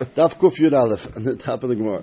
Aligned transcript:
Daf 0.00 0.38
Kuf 0.38 0.56
Yud 0.56 0.72
Aleph, 0.72 1.14
on 1.14 1.24
the 1.24 1.36
top 1.36 1.62
of 1.62 1.68
the 1.68 1.76
Gemara. 1.76 2.02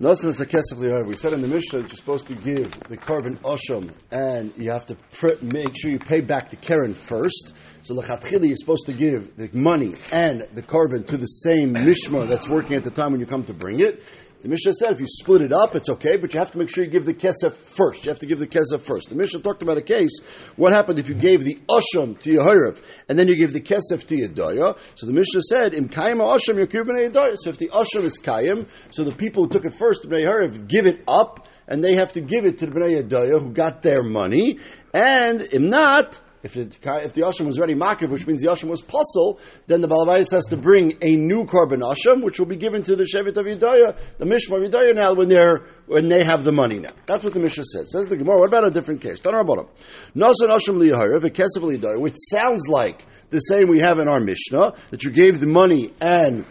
Nosan 0.00 0.28
is 0.28 0.40
a 0.40 0.46
kesef. 0.46 1.06
We 1.06 1.16
said 1.16 1.34
in 1.34 1.42
the 1.42 1.48
Mishnah 1.48 1.80
that 1.80 1.88
you're 1.88 1.96
supposed 1.96 2.28
to 2.28 2.34
give 2.34 2.70
the 2.88 2.96
korban 2.96 3.36
osham, 3.40 3.92
and 4.10 4.54
you 4.56 4.70
have 4.70 4.86
to 4.86 4.94
pr- 5.12 5.34
make 5.42 5.76
sure 5.76 5.90
you 5.90 5.98
pay 5.98 6.22
back 6.22 6.48
the 6.48 6.56
keren 6.56 6.94
first. 6.94 7.54
So 7.82 7.94
lechatchili, 7.94 8.48
you're 8.48 8.56
supposed 8.56 8.86
to 8.86 8.94
give 8.94 9.36
the 9.36 9.50
money 9.52 9.92
and 10.12 10.40
the 10.54 10.62
korban 10.62 11.06
to 11.08 11.18
the 11.18 11.26
same 11.26 11.74
mishmar 11.74 12.26
that's 12.26 12.48
working 12.48 12.74
at 12.74 12.84
the 12.84 12.90
time 12.90 13.12
when 13.12 13.20
you 13.20 13.26
come 13.26 13.44
to 13.44 13.54
bring 13.54 13.80
it. 13.80 14.02
The 14.42 14.48
Mishnah 14.48 14.74
said 14.74 14.92
if 14.92 15.00
you 15.00 15.06
split 15.08 15.40
it 15.40 15.50
up, 15.50 15.74
it's 15.74 15.88
okay, 15.88 16.18
but 16.18 16.34
you 16.34 16.38
have 16.38 16.52
to 16.52 16.58
make 16.58 16.68
sure 16.68 16.84
you 16.84 16.90
give 16.90 17.06
the 17.06 17.14
kesef 17.14 17.52
first. 17.52 18.04
You 18.04 18.10
have 18.10 18.18
to 18.18 18.26
give 18.26 18.38
the 18.38 18.46
kesef 18.46 18.80
first. 18.80 19.08
The 19.08 19.14
Mishnah 19.14 19.40
talked 19.40 19.62
about 19.62 19.78
a 19.78 19.82
case. 19.82 20.20
What 20.56 20.72
happened 20.72 20.98
if 20.98 21.08
you 21.08 21.14
gave 21.14 21.42
the 21.42 21.58
asham 21.70 22.18
to 22.20 22.30
your 22.30 22.44
Yehorav 22.44 22.80
and 23.08 23.18
then 23.18 23.28
you 23.28 23.34
give 23.34 23.54
the 23.54 23.60
kesef 23.60 24.06
to 24.06 24.16
your 24.16 24.28
Yedaya? 24.28 24.78
So 24.94 25.06
the 25.06 25.14
Mishnah 25.14 25.42
said, 25.42 25.74
"Im 25.74 25.88
kayim 25.88 26.18
asham 26.18 26.64
Yedaya." 26.64 27.36
So 27.38 27.50
if 27.50 27.56
the 27.56 27.68
asham 27.68 28.04
is 28.04 28.18
kayim, 28.18 28.66
so 28.90 29.04
the 29.04 29.14
people 29.14 29.44
who 29.44 29.48
took 29.48 29.64
it 29.64 29.72
first, 29.72 30.02
the 30.02 30.08
bnei 30.08 30.68
give 30.68 30.86
it 30.86 31.02
up, 31.08 31.48
and 31.66 31.82
they 31.82 31.94
have 31.94 32.12
to 32.12 32.20
give 32.20 32.44
it 32.44 32.58
to 32.58 32.66
the 32.66 32.72
bnei 32.72 33.02
Yedaya 33.02 33.40
who 33.40 33.52
got 33.52 33.82
their 33.82 34.02
money, 34.02 34.58
and 34.92 35.48
im 35.54 35.70
not. 35.70 36.20
If 36.46 36.54
the, 36.54 37.02
if 37.02 37.12
the 37.12 37.22
Asham 37.22 37.46
was 37.46 37.58
already 37.58 37.74
Makiv, 37.74 38.08
which 38.10 38.24
means 38.24 38.40
the 38.40 38.46
Asham 38.46 38.68
was 38.68 38.80
Pasul, 38.80 39.40
then 39.66 39.80
the 39.80 39.88
Balabais 39.88 40.30
has 40.30 40.44
to 40.46 40.56
bring 40.56 40.96
a 41.02 41.16
new 41.16 41.44
korban 41.44 41.80
Asham, 41.82 42.22
which 42.22 42.38
will 42.38 42.46
be 42.46 42.54
given 42.54 42.84
to 42.84 42.94
the 42.94 43.02
Shevet 43.02 43.36
of 43.36 43.46
Yedaya, 43.46 43.98
the 44.18 44.26
Mishmar 44.26 44.64
of 44.64 44.94
now 44.94 45.12
when 45.14 45.28
they're, 45.28 45.64
when 45.86 46.06
they 46.06 46.22
have 46.22 46.44
the 46.44 46.52
money 46.52 46.78
now. 46.78 46.90
That's 47.06 47.24
what 47.24 47.34
the 47.34 47.40
Mishnah 47.40 47.64
says. 47.64 47.90
Says 47.90 48.06
the 48.06 48.16
Gemara, 48.16 48.38
what 48.38 48.46
about 48.46 48.62
a 48.62 48.70
different 48.70 49.00
case? 49.00 49.18
Bottom. 49.18 49.66
Nasan 50.14 50.50
Asham 50.50 50.78
Liyaharav, 50.78 51.24
a 51.24 51.30
Kesef 51.30 51.62
Liyadaya, 51.62 52.00
which 52.00 52.14
sounds 52.30 52.68
like 52.68 53.04
the 53.30 53.40
same 53.40 53.66
we 53.66 53.80
have 53.80 53.98
in 53.98 54.06
our 54.06 54.20
Mishnah, 54.20 54.74
that 54.90 55.02
you 55.02 55.10
gave 55.10 55.40
the 55.40 55.48
money 55.48 55.92
and 56.00 56.44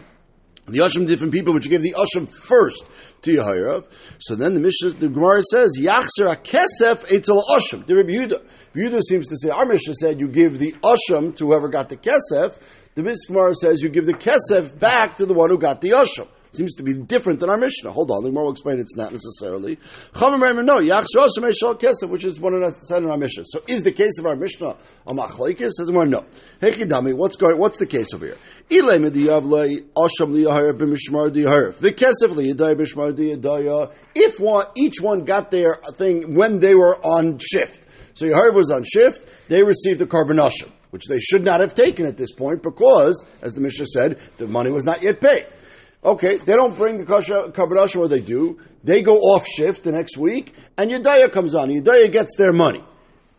the 0.68 0.80
Asham 0.80 1.06
different 1.06 1.32
people, 1.32 1.54
you 1.54 1.60
gave 1.60 1.82
the 1.82 1.94
Asham 1.94 2.28
first 2.28 2.84
to 3.22 3.30
Yehorav. 3.30 3.86
So 4.18 4.34
then 4.34 4.54
the 4.54 4.60
Mishnah, 4.60 4.90
the 4.90 5.08
Gemara 5.08 5.42
says, 5.42 5.78
Yachzer 5.80 6.36
kesef 6.42 7.12
etzel 7.12 7.44
Asham. 7.50 7.86
The 7.86 7.94
Rebbe 7.94 8.10
Yehuda. 8.10 8.44
Yehuda 8.74 9.00
seems 9.02 9.28
to 9.28 9.36
say, 9.36 9.50
our 9.50 9.64
Mishnah 9.64 9.94
said 9.94 10.20
you 10.20 10.28
give 10.28 10.58
the 10.58 10.74
Asham 10.82 11.36
to 11.36 11.46
whoever 11.46 11.68
got 11.68 11.88
the 11.88 11.96
kesef. 11.96 12.58
The 12.94 13.02
Mishnah 13.02 13.34
Gemara 13.34 13.54
says 13.54 13.82
you 13.82 13.90
give 13.90 14.06
the 14.06 14.14
kesef 14.14 14.76
back 14.78 15.16
to 15.16 15.26
the 15.26 15.34
one 15.34 15.50
who 15.50 15.58
got 15.58 15.80
the 15.80 15.90
Asham. 15.90 16.28
Seems 16.56 16.74
to 16.76 16.82
be 16.82 16.94
different 16.94 17.40
than 17.40 17.50
our 17.50 17.58
Mishnah. 17.58 17.90
Hold 17.90 18.10
on, 18.10 18.22
the 18.22 18.30
Gemara 18.30 18.44
will 18.44 18.52
explain 18.52 18.80
it's 18.80 18.96
not 18.96 19.12
necessarily. 19.12 19.78
No, 20.14 20.78
which 22.08 22.24
is 22.24 22.40
one 22.40 22.54
of 22.54 22.60
the 22.60 22.70
said 22.82 23.02
in 23.02 23.10
our 23.10 23.18
Mishnah. 23.18 23.44
So 23.46 23.60
is 23.68 23.82
the 23.82 23.92
case 23.92 24.18
of 24.18 24.26
our 24.26 24.36
Mishnah 24.36 24.76
a 25.06 25.14
machlekes? 25.14 25.72
Says 25.72 25.88
Gemara, 25.88 26.06
no. 26.06 26.24
Hekidami, 26.60 27.14
what's 27.14 27.36
going? 27.36 27.58
What's 27.58 27.76
the 27.76 27.86
case 27.86 28.14
over 28.14 28.26
here? 28.26 28.36
If 28.68 28.84
one, 34.40 34.66
each 34.74 35.00
one 35.00 35.24
got 35.24 35.50
their 35.50 35.74
thing 35.94 36.34
when 36.34 36.58
they 36.58 36.74
were 36.74 36.96
on 36.96 37.38
shift. 37.38 37.86
So 38.14 38.26
Yehorav 38.26 38.54
was 38.54 38.70
on 38.70 38.82
shift, 38.82 39.48
they 39.48 39.62
received 39.62 40.00
a 40.00 40.06
korban 40.06 40.40
asham, 40.40 40.70
which 40.90 41.06
they 41.06 41.20
should 41.20 41.44
not 41.44 41.60
have 41.60 41.74
taken 41.74 42.06
at 42.06 42.16
this 42.16 42.32
point 42.32 42.62
because, 42.62 43.24
as 43.42 43.52
the 43.52 43.60
Mishnah 43.60 43.86
said, 43.86 44.18
the 44.38 44.46
money 44.46 44.70
was 44.70 44.84
not 44.84 45.02
yet 45.02 45.20
paid. 45.20 45.46
Okay, 46.06 46.36
they 46.36 46.54
don't 46.54 46.76
bring 46.76 46.98
the 46.98 47.04
asham, 47.04 47.96
what 47.96 48.10
they 48.10 48.20
do, 48.20 48.60
they 48.84 49.02
go 49.02 49.16
off 49.16 49.44
shift 49.44 49.82
the 49.82 49.90
next 49.90 50.16
week, 50.16 50.54
and 50.78 50.88
Yedaya 50.88 51.32
comes 51.32 51.56
on. 51.56 51.68
Yedaya 51.68 52.12
gets 52.12 52.36
their 52.36 52.52
money. 52.52 52.84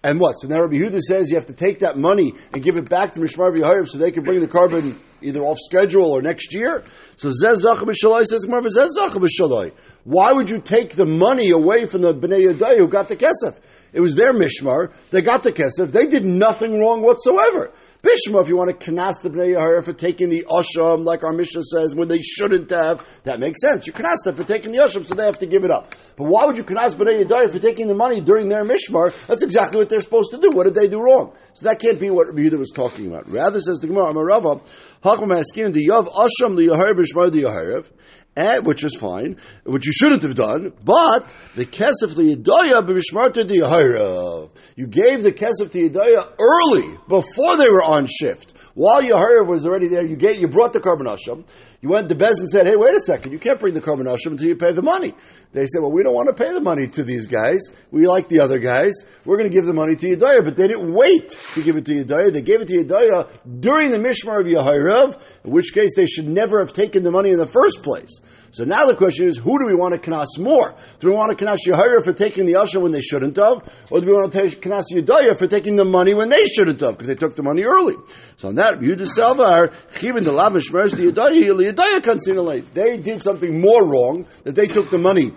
And 0.04 0.20
what? 0.20 0.34
So 0.34 0.50
now 0.50 0.62
Rabbi 0.62 0.76
Yehuda 0.76 1.00
says 1.00 1.30
you 1.30 1.38
have 1.38 1.46
to 1.46 1.54
take 1.54 1.80
that 1.80 1.98
money 1.98 2.34
and 2.54 2.62
give 2.62 2.76
it 2.76 2.90
back 2.90 3.14
to 3.14 3.22
Mishmar 3.22 3.56
Yehorav 3.56 3.88
so 3.88 3.98
they 3.98 4.12
can 4.12 4.24
bring 4.24 4.42
the 4.42 4.50
korban 4.50 5.00
either 5.22 5.42
off 5.42 5.58
schedule 5.60 6.12
or 6.12 6.22
next 6.22 6.54
year. 6.54 6.84
So 7.16 7.30
Zez 7.30 7.64
Zacha 7.64 7.94
says 8.26 8.46
Zez 8.46 8.90
Zacha 8.98 9.72
Why 10.04 10.34
would 10.34 10.50
you 10.50 10.60
take 10.60 10.96
the 10.96 11.06
money 11.06 11.52
away 11.52 11.86
from 11.86 12.02
the 12.02 12.14
Bnei 12.14 12.52
Yedai 12.52 12.78
who 12.78 12.90
got 12.90 13.08
the 13.08 13.16
kesef? 13.16 13.58
It 13.94 14.02
was 14.02 14.16
their 14.16 14.34
mishmar. 14.34 14.92
They 15.12 15.22
got 15.22 15.44
the 15.44 15.52
kesef. 15.52 15.92
They 15.92 16.08
did 16.08 16.26
nothing 16.26 16.80
wrong 16.80 17.02
whatsoever. 17.02 17.72
Bishma, 18.04 18.42
if 18.42 18.48
you 18.48 18.56
want 18.56 18.80
to 18.80 18.92
kanas 18.92 19.22
the 19.24 19.30
Bnei 19.30 19.56
Yahara 19.56 19.84
for 19.84 19.92
taking 19.92 20.30
the 20.30 20.46
Asham, 20.48 21.04
like 21.04 21.24
our 21.24 21.34
Mishnah 21.34 21.64
says, 21.64 21.96
when 21.96 22.08
they 22.08 22.20
shouldn't 22.20 22.70
have, 22.70 23.04
that 23.24 23.40
makes 23.40 23.60
sense. 23.60 23.88
You 23.88 23.94
kanas 23.94 24.18
them 24.24 24.36
for 24.36 24.44
taking 24.44 24.72
the 24.72 24.78
Asham, 24.78 25.04
so 25.04 25.16
they 25.16 25.26
have 25.26 25.40
to 25.40 25.48
give 25.48 25.64
it 25.64 25.72
up. 25.72 25.96
But 26.16 26.26
why 26.26 26.46
would 26.46 26.58
you 26.58 26.64
kanas 26.64 26.94
Bnei 26.94 27.26
Yadaya 27.26 27.52
for 27.52 27.58
taking 27.58 27.88
the 27.88 27.96
money 27.96 28.22
during 28.22 28.50
their 28.50 28.64
Mishmar? 28.64 29.26
That's 29.26 29.42
exactly 29.42 29.80
what 29.80 29.90
they're 29.90 30.02
supposed 30.02 30.32
to 30.32 30.38
do. 30.38 30.52
What 30.52 30.66
did 30.66 30.76
they 30.76 30.88
do 30.88 31.02
wrong? 31.02 31.34
So 31.56 31.66
that 31.66 31.80
can't 31.80 32.00
be 32.00 32.12
what 32.12 32.28
Rabbi 32.28 32.56
was 32.56 32.72
talking 32.72 33.08
about. 33.08 33.28
Rather, 33.30 33.60
says 33.60 33.80
the 33.80 33.88
Gemara, 33.88 34.14
Amarava, 34.14 34.62
Hakum 35.04 35.30
Haskin, 35.30 35.74
the 35.74 35.88
Yav 35.88 36.08
Asham, 36.08 36.56
the 36.56 36.68
Yahara 36.68 36.94
Bishmar, 36.94 37.32
the 37.32 37.44
Yaharev, 37.44 37.90
eh, 38.38 38.60
which 38.60 38.84
is 38.84 38.96
fine, 38.96 39.38
which 39.64 39.86
you 39.86 39.92
shouldn't 39.92 40.24
have 40.24 40.36
done, 40.36 40.72
but 40.84 41.34
the 41.56 41.66
kesef 41.66 42.16
liyadaya 42.16 42.86
b'mishmarta 42.86 43.44
diyahirav. 43.44 44.50
You 44.76 44.88
gave 44.88 45.24
the 45.24 45.32
kesef 45.32 45.72
to 45.72 45.90
Yadaya 45.90 46.32
early, 46.40 46.98
before 47.08 47.58
they 47.58 47.70
were 47.70 47.84
on 47.84 48.06
shift. 48.08 48.58
While 48.76 49.02
Yahirav 49.02 49.48
was 49.48 49.66
already 49.66 49.88
there, 49.88 50.06
you 50.06 50.18
you 50.18 50.48
brought 50.48 50.74
the 50.74 50.80
korban 50.80 51.08
asham. 51.08 51.46
You 51.80 51.90
went 51.90 52.10
to 52.10 52.16
Bez 52.16 52.40
and 52.40 52.50
said, 52.50 52.66
hey, 52.66 52.76
wait 52.76 52.96
a 52.96 53.00
second, 53.00 53.34
you 53.34 53.40
can't 53.40 53.60
bring 53.60 53.76
the 53.76 53.82
asham 53.82 54.32
until 54.32 54.48
you 54.48 54.56
pay 54.56 54.72
the 54.72 54.82
money. 54.82 55.14
They 55.54 55.68
said, 55.68 55.82
well, 55.82 55.92
we 55.92 56.02
don't 56.02 56.14
want 56.14 56.28
to 56.28 56.34
pay 56.34 56.52
the 56.52 56.60
money 56.60 56.88
to 56.88 57.04
these 57.04 57.28
guys. 57.28 57.62
We 57.92 58.08
like 58.08 58.30
the 58.30 58.40
other 58.40 58.58
guys. 58.58 58.94
We're 59.26 59.38
going 59.38 59.50
to 59.50 59.56
give 59.56 59.66
the 59.66 59.74
money 59.74 59.96
to 59.96 60.16
Yadaya. 60.16 60.44
But 60.44 60.58
they 60.58 60.68
didn't 60.68 60.92
wait 60.92 61.30
to 61.54 61.64
give 61.64 61.78
it 61.78 61.86
to 61.86 62.04
Yadaya. 62.04 62.34
They 62.34 62.42
gave 62.42 62.62
it 62.62 62.68
to 62.70 62.84
Yadaya 62.84 63.30
during 63.60 63.92
the 63.92 63.98
Mishmar 63.98 64.42
of 64.42 64.48
Yahirav, 64.48 65.22
in 65.46 65.52
which 65.52 65.74
case 65.74 65.96
they 65.96 66.08
should 66.08 66.28
never 66.28 66.60
have 66.60 66.74
taken 66.74 67.04
the 67.04 67.12
money 67.12 67.32
in 67.32 67.38
the 67.38 67.48
first 67.48 67.84
place. 67.84 68.20
So 68.52 68.64
now 68.64 68.86
the 68.88 68.96
question 68.96 69.28
is, 69.28 69.38
who 69.38 69.60
do 69.60 69.66
we 69.66 69.76
want 69.76 69.94
to 70.02 70.10
knas 70.10 70.40
more? 70.40 70.76
Do 71.00 71.10
we 71.10 71.14
want 71.14 71.38
to 71.38 71.46
knas 71.46 71.60
Yahira 71.66 72.04
for 72.04 72.14
taking 72.14 72.46
the 72.46 72.54
Asha 72.54 72.82
when 72.82 72.92
they 72.92 73.02
shouldn't 73.02 73.38
have? 73.38 73.72
Or 73.92 74.00
do 74.00 74.08
we 74.08 74.14
want 74.14 74.32
to 74.32 74.40
knas 74.40 74.86
Yedaya 74.92 75.38
for 75.38 75.48
taking 75.48 75.76
the 75.76 75.86
money 75.86 76.14
when 76.14 76.30
they 76.30 76.46
shouldn't 76.46 76.80
have, 76.82 76.94
because 76.94 77.08
they 77.08 77.16
took 77.16 77.36
the 77.36 77.44
money 77.44 77.64
early? 77.64 77.96
So 78.38 78.50
on 78.50 78.56
that, 78.56 78.80
Yehuda 78.80 79.08
Salvar, 79.08 79.72
Chivin 79.94 80.24
the 80.24 80.34
Lavish 80.34 80.72
Mers, 80.72 80.92
the 80.92 81.12
Yedaya, 81.12 81.42
Yedaya. 81.42 81.67
They 81.76 82.98
did 82.98 83.22
something 83.22 83.62
more 83.62 83.86
wrong, 83.86 84.28
that 84.44 84.56
they 84.56 84.68
took 84.68 84.90
the 84.90 84.98
money 84.98 85.32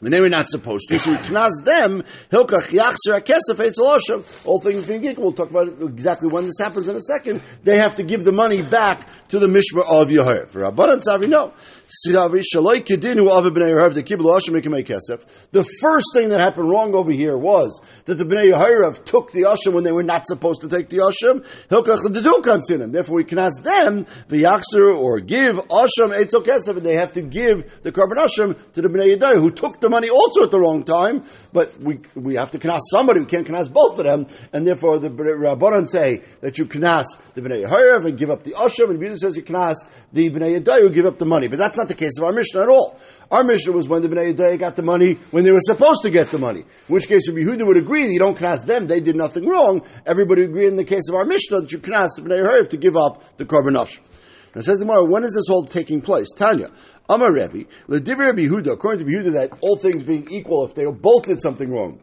when 0.00 0.12
they 0.12 0.20
were 0.20 0.28
not 0.28 0.48
supposed 0.48 0.88
to. 0.88 0.98
So 0.98 1.12
we 1.12 1.16
knas 1.18 1.62
them, 1.64 2.02
hilkach 2.30 2.70
yachser 2.70 3.20
akesef 3.20 3.60
etzel 3.60 4.24
All 4.46 4.60
things 4.60 4.86
being 4.86 5.04
equal, 5.04 5.24
we'll 5.24 5.32
talk 5.32 5.50
about 5.50 5.68
exactly 5.82 6.28
when 6.28 6.46
this 6.46 6.58
happens 6.58 6.88
in 6.88 6.96
a 6.96 7.00
second. 7.00 7.42
They 7.62 7.78
have 7.78 7.96
to 7.96 8.02
give 8.02 8.24
the 8.24 8.32
money 8.32 8.62
back 8.62 9.06
to 9.28 9.38
the 9.38 9.46
mishmar 9.46 9.84
of 9.86 10.08
Yehorav. 10.08 10.50
For 10.50 10.60
Rabbanan 10.60 11.02
Savi, 11.06 11.28
no. 11.28 11.52
The 15.52 15.68
first 15.80 16.06
thing 16.14 16.28
that 16.28 16.40
happened 16.40 16.70
wrong 16.70 16.94
over 16.94 17.10
here 17.10 17.36
was 17.36 17.80
that 18.04 18.14
the 18.14 18.24
Bnei 18.24 18.52
Yehorav 18.52 19.04
took 19.04 19.32
the 19.32 19.42
Asham 19.42 19.72
when 19.72 19.82
they 19.82 19.90
were 19.90 20.04
not 20.04 20.24
supposed 20.24 20.60
to 20.60 20.68
take 20.68 20.88
the 20.88 20.98
Asham. 20.98 21.42
Therefore, 22.92 23.16
we 23.16 23.24
can 23.24 23.40
ask 23.40 23.60
them, 23.64 24.04
v'yachser, 24.28 24.96
or 24.96 25.18
give 25.18 25.56
Asham 25.56 26.12
Eitzel 26.16 26.44
Kesef, 26.44 26.76
and 26.76 26.86
they 26.86 26.94
have 26.94 27.12
to 27.14 27.22
give 27.22 27.82
the 27.82 27.90
korban 27.90 28.24
Asham 28.24 28.56
to 28.74 28.82
the 28.82 28.88
Bnei 28.88 29.16
Yehorav, 29.16 29.40
who 29.40 29.50
took 29.50 29.80
the 29.80 29.88
money 29.90 30.10
also 30.10 30.44
at 30.44 30.52
the 30.52 30.60
wrong 30.60 30.84
time, 30.84 31.24
but 31.52 31.76
we, 31.80 31.98
we 32.14 32.36
have 32.36 32.52
to 32.52 32.60
knas 32.60 32.82
somebody, 32.92 33.18
we 33.18 33.26
can't 33.26 33.48
knas 33.48 33.68
both 33.68 33.98
of 33.98 34.04
them, 34.04 34.28
and 34.52 34.64
therefore 34.64 35.00
the 35.00 35.10
Rabbanan 35.10 35.88
say 35.88 36.22
that 36.40 36.56
you 36.56 36.66
knas 36.66 37.06
the 37.34 37.42
Bnei 37.42 37.66
Yehorav 37.66 38.04
and 38.04 38.16
give 38.16 38.30
up 38.30 38.44
the 38.44 38.52
Asham, 38.52 38.90
and 38.90 39.00
the 39.00 39.16
says 39.16 39.36
you 39.36 39.42
knas 39.42 39.74
the 40.12 40.30
Bnei 40.30 40.60
Yehorav 40.60 40.80
who 40.82 40.90
give 40.90 41.06
up 41.06 41.18
the 41.18 41.26
money. 41.26 41.48
But 41.48 41.58
that's 41.58 41.79
not 41.80 41.88
the 41.88 41.94
case 41.94 42.18
of 42.18 42.24
our 42.24 42.32
Mishnah 42.32 42.62
at 42.62 42.68
all. 42.68 42.98
Our 43.30 43.42
Mishnah 43.42 43.72
was 43.72 43.88
when 43.88 44.02
the 44.02 44.08
Bnei 44.08 44.34
Yehuda 44.34 44.58
got 44.58 44.76
the 44.76 44.82
money 44.82 45.14
when 45.30 45.44
they 45.44 45.52
were 45.52 45.60
supposed 45.60 46.02
to 46.02 46.10
get 46.10 46.28
the 46.28 46.38
money. 46.38 46.60
In 46.60 46.94
which 46.94 47.08
case, 47.08 47.28
Rabbi 47.28 47.40
Yehuda 47.40 47.66
would 47.66 47.76
agree 47.76 48.04
that 48.06 48.12
you 48.12 48.18
don't 48.18 48.36
knas 48.36 48.66
them; 48.66 48.86
they 48.86 49.00
did 49.00 49.16
nothing 49.16 49.46
wrong. 49.46 49.82
Everybody 50.04 50.42
would 50.42 50.50
agree 50.50 50.66
in 50.66 50.76
the 50.76 50.84
case 50.84 51.08
of 51.08 51.14
our 51.14 51.24
Mishnah 51.24 51.62
that 51.62 51.72
you 51.72 51.78
knas 51.78 52.16
the 52.16 52.22
Bnei 52.22 52.44
Yehuda 52.44 52.68
to 52.68 52.76
give 52.76 52.96
up 52.96 53.36
the 53.38 53.46
korban 53.46 53.72
Now 53.72 54.62
says 54.62 54.78
the 54.78 55.04
when 55.04 55.24
is 55.24 55.32
this 55.32 55.48
all 55.48 55.64
taking 55.64 56.02
place? 56.02 56.28
Tanya, 56.36 56.70
Amar 57.08 57.32
Rebbe, 57.32 57.64
Lediv 57.88 58.18
Rabbi 58.18 58.42
Yehuda, 58.42 58.72
according 58.72 59.06
to 59.06 59.12
Yehuda, 59.12 59.32
that 59.32 59.58
all 59.62 59.76
things 59.76 60.02
being 60.02 60.30
equal, 60.30 60.66
if 60.66 60.74
they 60.74 60.84
both 60.84 61.24
did 61.24 61.40
something 61.40 61.70
wrong, 61.70 62.00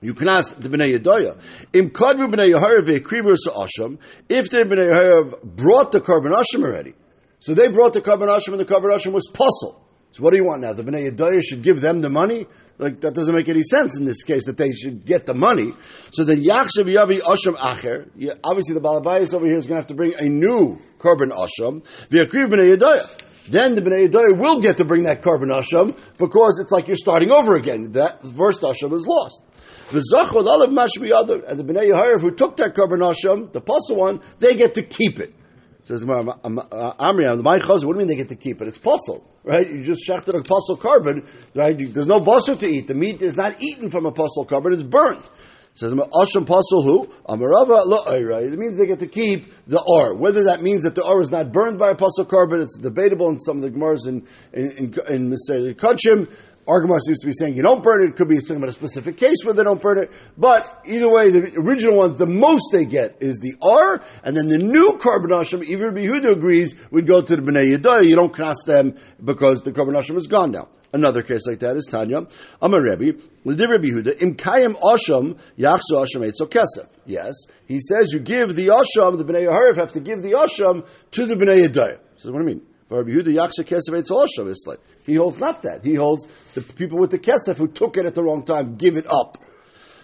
you 0.00 0.14
can 0.14 0.28
ask 0.28 0.58
the 0.58 0.68
Bnei 0.68 0.98
Yedoya. 0.98 1.38
Im 1.72 1.90
kadvu 1.90 2.32
Bnei 2.32 2.52
Yehorav 2.52 2.82
ve'krivur 2.82 3.36
Asham. 3.54 3.98
If 4.28 4.50
the 4.50 4.58
Bnei 4.58 4.90
Yehorav 4.90 5.42
brought 5.42 5.92
the 5.92 6.00
korban 6.00 6.32
Asham 6.32 6.64
already, 6.64 6.94
so 7.42 7.54
they 7.54 7.66
brought 7.66 7.92
the 7.92 8.00
korban 8.00 8.28
Asham 8.28 8.52
and 8.52 8.60
the 8.60 8.64
korban 8.64 8.94
Asham 8.94 9.10
was 9.10 9.26
pasul. 9.26 9.80
So 10.12 10.22
what 10.22 10.30
do 10.30 10.36
you 10.36 10.44
want 10.44 10.60
now? 10.60 10.74
The 10.74 10.84
Bnei 10.84 11.10
Yedoya 11.10 11.42
should 11.42 11.62
give 11.62 11.80
them 11.80 12.02
the 12.02 12.08
money? 12.08 12.46
Like, 12.78 13.00
that 13.00 13.14
doesn't 13.14 13.34
make 13.34 13.48
any 13.48 13.64
sense 13.64 13.98
in 13.98 14.04
this 14.04 14.22
case 14.22 14.46
that 14.46 14.56
they 14.56 14.70
should 14.70 15.04
get 15.04 15.26
the 15.26 15.34
money. 15.34 15.72
So 16.12 16.22
then 16.22 16.38
Yachshav 16.38 16.84
Yavi 16.84 17.18
Asham 17.18 17.56
Acher, 17.56 18.38
obviously 18.44 18.74
the 18.74 18.80
Balabayas 18.80 19.34
over 19.34 19.44
here 19.44 19.56
is 19.56 19.66
going 19.66 19.74
to 19.74 19.80
have 19.80 19.88
to 19.88 19.94
bring 19.94 20.14
a 20.14 20.28
new 20.28 20.78
korban 20.98 21.32
Asham, 21.32 21.82
V'yakriv 22.10 22.52
Bnei 22.52 22.76
Yedoya 22.76 23.28
then 23.48 23.74
the 23.74 23.82
Bnei 23.82 24.08
Yedoya 24.08 24.38
will 24.38 24.60
get 24.60 24.76
to 24.76 24.84
bring 24.84 25.02
that 25.02 25.22
korban 25.22 25.50
asham 25.50 25.98
because 26.16 26.60
it's 26.60 26.70
like 26.70 26.86
you're 26.86 26.96
starting 26.96 27.32
over 27.32 27.56
again. 27.56 27.90
That 27.92 28.22
first 28.22 28.60
asham 28.62 28.92
is 28.92 29.04
lost. 29.04 29.42
The 29.90 30.04
zachol 30.14 30.44
alav 30.44 30.70
mashbi 30.70 31.10
other 31.10 31.44
and 31.44 31.58
the 31.58 31.64
Bnei 31.64 31.90
Yehorav 31.90 32.20
who 32.20 32.30
took 32.30 32.56
that 32.58 32.76
korban 32.76 33.00
asham, 33.00 33.52
the 33.52 33.60
pasul 33.60 33.96
one, 33.96 34.20
they 34.38 34.54
get 34.54 34.74
to 34.74 34.82
keep 34.82 35.18
it. 35.18 35.34
Says 35.84 36.04
uh, 36.04 36.06
Amri, 36.06 37.42
my 37.42 37.58
chazir. 37.58 37.66
What 37.66 37.80
do 37.80 37.86
you 37.86 37.94
mean 37.94 38.06
they 38.06 38.16
get 38.16 38.28
to 38.28 38.36
keep 38.36 38.62
it? 38.62 38.68
It's 38.68 38.78
pasul, 38.78 39.24
right? 39.42 39.68
You 39.68 39.82
just 39.82 40.08
shechted 40.08 40.38
a 40.38 40.42
pasul 40.42 40.76
korban, 40.76 41.26
right? 41.54 41.76
There's 41.76 42.06
no 42.06 42.20
basar 42.20 42.58
to 42.60 42.66
eat. 42.66 42.86
The 42.86 42.94
meat 42.94 43.20
is 43.20 43.36
not 43.36 43.60
eaten 43.60 43.90
from 43.90 44.06
a 44.06 44.12
pasul 44.12 44.46
korban; 44.46 44.72
it's 44.74 44.84
burnt. 44.84 45.28
Says 45.74 45.92
Asham 45.94 46.44
Pasul 46.44 46.84
who 46.84 47.06
Amarava 47.26 47.86
Lo 47.86 48.04
It 48.06 48.58
means 48.58 48.76
they 48.76 48.86
get 48.86 48.98
to 48.98 49.06
keep 49.06 49.50
the 49.66 49.82
or. 49.86 50.14
Whether 50.14 50.44
that 50.44 50.60
means 50.60 50.82
that 50.84 50.94
the 50.94 51.02
or 51.02 51.22
is 51.22 51.30
not 51.30 51.50
burned 51.50 51.78
by 51.78 51.90
a 51.90 51.94
pasul 51.94 52.26
korban, 52.26 52.62
it's 52.62 52.76
debatable 52.76 53.30
in 53.30 53.40
some 53.40 53.56
of 53.56 53.62
the 53.62 53.70
Gemara's 53.70 54.06
in 54.06 54.26
in 54.52 54.70
in, 54.72 54.94
in, 55.08 55.32
in 55.32 55.74
Kachim. 55.74 56.30
Argamar 56.66 57.00
seems 57.00 57.18
to 57.20 57.26
be 57.26 57.32
saying 57.32 57.56
you 57.56 57.62
don't 57.62 57.82
burn 57.82 58.04
it. 58.04 58.10
It 58.10 58.16
could 58.16 58.28
be 58.28 58.38
talking 58.38 58.56
about 58.56 58.68
a 58.68 58.72
specific 58.72 59.16
case 59.16 59.38
where 59.44 59.52
they 59.52 59.64
don't 59.64 59.82
burn 59.82 59.98
it. 59.98 60.12
But 60.38 60.82
either 60.86 61.08
way, 61.08 61.30
the 61.30 61.58
original 61.58 61.96
ones, 61.96 62.18
the 62.18 62.26
most 62.26 62.70
they 62.70 62.84
get 62.84 63.16
is 63.20 63.38
the 63.38 63.54
R, 63.60 64.00
and 64.22 64.36
then 64.36 64.48
the 64.48 64.58
new 64.58 64.98
korban 64.98 65.30
asham, 65.30 65.64
even 65.64 65.94
Yehuda 65.94 66.32
agrees, 66.32 66.74
would 66.92 67.06
go 67.06 67.20
to 67.20 67.36
the 67.36 67.42
Bnei 67.42 67.76
Yedaya. 67.76 68.06
You 68.06 68.14
don't 68.14 68.32
cross 68.32 68.62
them 68.64 68.96
because 69.22 69.62
the 69.62 69.72
korban 69.72 70.00
asham 70.00 70.16
is 70.16 70.28
gone 70.28 70.52
now. 70.52 70.68
Another 70.94 71.22
case 71.22 71.46
like 71.46 71.60
that 71.60 71.76
is 71.76 71.86
Tanya. 71.90 72.26
Rebbe, 72.60 73.18
L'div 73.44 73.68
Rebbe 73.68 73.88
Yehuda, 73.88 74.22
Im 74.22 74.36
Kayim 74.36 74.78
Asham, 74.78 75.38
Yachsu 75.58 75.92
Asham 75.94 76.20
Eitzo 76.20 76.46
Kesef. 76.46 76.86
Yes, 77.06 77.32
he 77.66 77.80
says 77.80 78.12
you 78.12 78.20
give 78.20 78.54
the 78.54 78.68
Asham, 78.68 79.18
the 79.18 79.24
Bnei 79.24 79.48
Yehuda 79.48 79.76
have 79.76 79.92
to 79.92 80.00
give 80.00 80.22
the 80.22 80.32
Asham 80.32 80.86
to 81.12 81.26
the 81.26 81.34
Bnei 81.34 81.66
Yedaya. 81.66 81.98
So 82.16 82.30
what 82.30 82.38
do 82.38 82.44
I 82.44 82.46
mean? 82.46 82.62
Rabbi 82.98 83.10
Yehuda 83.10 83.34
Kesef 83.64 83.90
Eitz 83.90 84.76
he 85.04 85.14
holds 85.14 85.38
not 85.38 85.62
that. 85.62 85.84
He 85.84 85.94
holds 85.94 86.26
the 86.54 86.60
people 86.60 86.98
with 86.98 87.10
the 87.10 87.18
Kesef 87.18 87.56
who 87.56 87.68
took 87.68 87.96
it 87.96 88.06
at 88.06 88.14
the 88.14 88.22
wrong 88.22 88.44
time 88.44 88.76
give 88.76 88.96
it 88.96 89.06
up. 89.10 89.38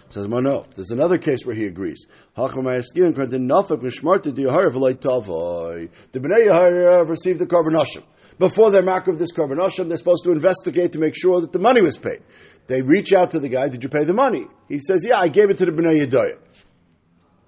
Says 0.09 0.27
no. 0.27 0.65
There's 0.75 0.89
another 0.89 1.19
case 1.19 1.45
where 1.45 1.55
he 1.55 1.65
agrees. 1.65 2.07
The 2.35 2.43
Bnei 2.43 2.81
Yehuda 6.47 7.07
received 7.07 7.39
the 7.39 7.45
korban 7.45 8.03
before 8.39 8.71
they're 8.71 8.81
mark 8.81 9.07
of 9.07 9.19
this 9.19 9.31
korban 9.31 9.87
they're 9.87 9.97
supposed 9.97 10.23
to 10.23 10.31
investigate 10.31 10.93
to 10.93 10.99
make 10.99 11.15
sure 11.15 11.41
that 11.41 11.51
the 11.51 11.59
money 11.59 11.81
was 11.81 11.97
paid. 11.97 12.23
They 12.65 12.81
reach 12.81 13.13
out 13.13 13.31
to 13.31 13.39
the 13.39 13.49
guy, 13.49 13.69
did 13.69 13.83
you 13.83 13.89
pay 13.89 14.03
the 14.03 14.13
money? 14.13 14.47
He 14.67 14.79
says, 14.79 15.05
yeah, 15.05 15.19
I 15.19 15.27
gave 15.27 15.51
it 15.51 15.59
to 15.59 15.65
the 15.65 15.71
Bnei 15.71 16.05
Yedaya. 16.05 16.37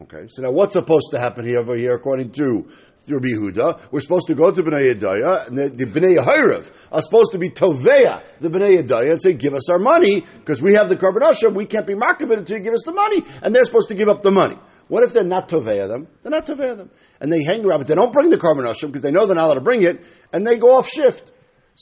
Okay, 0.03 0.25
so 0.29 0.41
now 0.41 0.51
what's 0.51 0.73
supposed 0.73 1.09
to 1.11 1.19
happen 1.19 1.45
here 1.45 1.59
over 1.59 1.75
here 1.75 1.93
according 1.93 2.31
to 2.31 2.67
Rabbi 3.07 3.29
Yehuda? 3.29 3.91
We're 3.91 3.99
supposed 3.99 4.27
to 4.27 4.35
go 4.35 4.51
to 4.51 4.63
Bnei 4.63 4.93
Yedaya, 4.93 5.47
and 5.47 5.57
the, 5.57 5.69
the 5.69 5.85
Bnei 5.85 6.17
Yehirev 6.17 6.71
are 6.91 7.01
supposed 7.01 7.31
to 7.31 7.37
be 7.39 7.49
Toveya, 7.49 8.23
the 8.39 8.49
Bnei 8.49 8.81
Yedaya, 8.81 9.11
and 9.11 9.21
say, 9.21 9.33
give 9.33 9.53
us 9.53 9.69
our 9.69 9.79
money, 9.79 10.25
because 10.39 10.61
we 10.61 10.75
have 10.75 10.89
the 10.89 10.95
korban 10.95 11.53
we 11.55 11.65
can't 11.65 11.87
be 11.87 11.95
marketed 11.95 12.37
until 12.37 12.57
you 12.57 12.63
give 12.63 12.73
us 12.73 12.83
the 12.85 12.91
money, 12.91 13.23
and 13.41 13.55
they're 13.55 13.65
supposed 13.65 13.89
to 13.89 13.95
give 13.95 14.07
up 14.09 14.23
the 14.23 14.31
money. 14.31 14.57
What 14.87 15.03
if 15.03 15.13
they're 15.13 15.23
not 15.23 15.49
Toveya 15.49 15.87
them? 15.87 16.07
They're 16.21 16.31
not 16.31 16.45
Toveya 16.45 16.77
them. 16.77 16.89
And 17.19 17.31
they 17.31 17.43
hang 17.43 17.65
around, 17.65 17.79
but 17.79 17.87
they 17.87 17.95
don't 17.95 18.11
bring 18.11 18.29
the 18.29 18.37
korban 18.37 18.69
asham 18.69 18.87
because 18.87 19.01
they 19.01 19.11
know 19.11 19.25
they're 19.25 19.35
not 19.35 19.45
allowed 19.45 19.53
to 19.55 19.61
bring 19.61 19.83
it, 19.83 20.05
and 20.33 20.45
they 20.45 20.57
go 20.57 20.75
off 20.75 20.87
shift. 20.87 21.31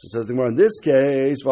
So 0.01 0.07
says 0.07 0.27
the 0.27 0.33
Gemara, 0.33 0.47
in 0.47 0.55
this 0.55 0.79
case, 0.79 1.43
they 1.43 1.49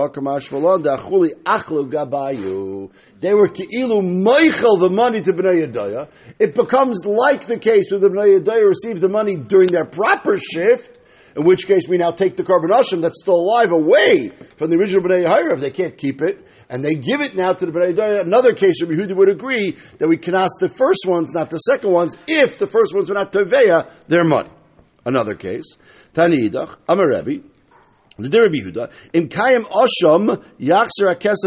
were 3.33 3.49
ki'ilu 3.49 4.01
meichel 4.01 4.79
the 4.79 4.89
money 4.89 5.19
to 5.19 5.33
Bnei 5.33 5.67
Yedaya. 5.67 6.07
It 6.39 6.55
becomes 6.55 7.05
like 7.05 7.45
the 7.45 7.57
case 7.59 7.91
where 7.91 7.99
the 7.99 8.09
Bnei 8.09 8.39
Yedaya 8.39 8.65
received 8.65 9.01
the 9.01 9.09
money 9.09 9.35
during 9.35 9.67
their 9.67 9.83
proper 9.83 10.37
shift, 10.37 10.97
in 11.35 11.43
which 11.45 11.67
case 11.67 11.89
we 11.89 11.97
now 11.97 12.11
take 12.11 12.37
the 12.37 12.43
korban 12.43 12.69
asham 12.69 13.01
that's 13.01 13.19
still 13.21 13.35
alive 13.35 13.73
away 13.73 14.29
from 14.55 14.69
the 14.69 14.77
original 14.77 15.03
Bnei 15.03 15.25
Yedaya 15.25 15.51
if 15.51 15.59
they 15.59 15.71
can't 15.71 15.97
keep 15.97 16.21
it, 16.21 16.47
and 16.69 16.85
they 16.85 16.95
give 16.95 17.19
it 17.19 17.35
now 17.35 17.51
to 17.51 17.65
the 17.65 17.71
Bnei 17.73 17.95
Yehuda. 17.95 18.21
Another 18.21 18.53
case, 18.53 18.81
Rabbi 18.81 18.93
Yehuda 18.93 19.13
would 19.17 19.27
agree 19.27 19.71
that 19.97 20.07
we 20.07 20.15
can 20.15 20.35
ask 20.35 20.61
the 20.61 20.69
first 20.69 21.05
ones, 21.05 21.33
not 21.33 21.49
the 21.49 21.57
second 21.57 21.91
ones, 21.91 22.15
if 22.29 22.59
the 22.59 22.67
first 22.67 22.95
ones 22.95 23.09
were 23.09 23.15
not 23.15 23.33
Teveya, 23.33 23.91
their 24.07 24.23
money. 24.23 24.51
Another 25.05 25.35
case, 25.35 25.75
Tani 26.13 26.49
Idach, 26.49 26.77
Amar 26.87 27.09
Rebbe, 27.09 27.43
the 28.17 28.41
Rabbi 28.41 28.55
Yehuda, 28.55 28.91
in 29.13 29.29
Kayim 29.29 29.65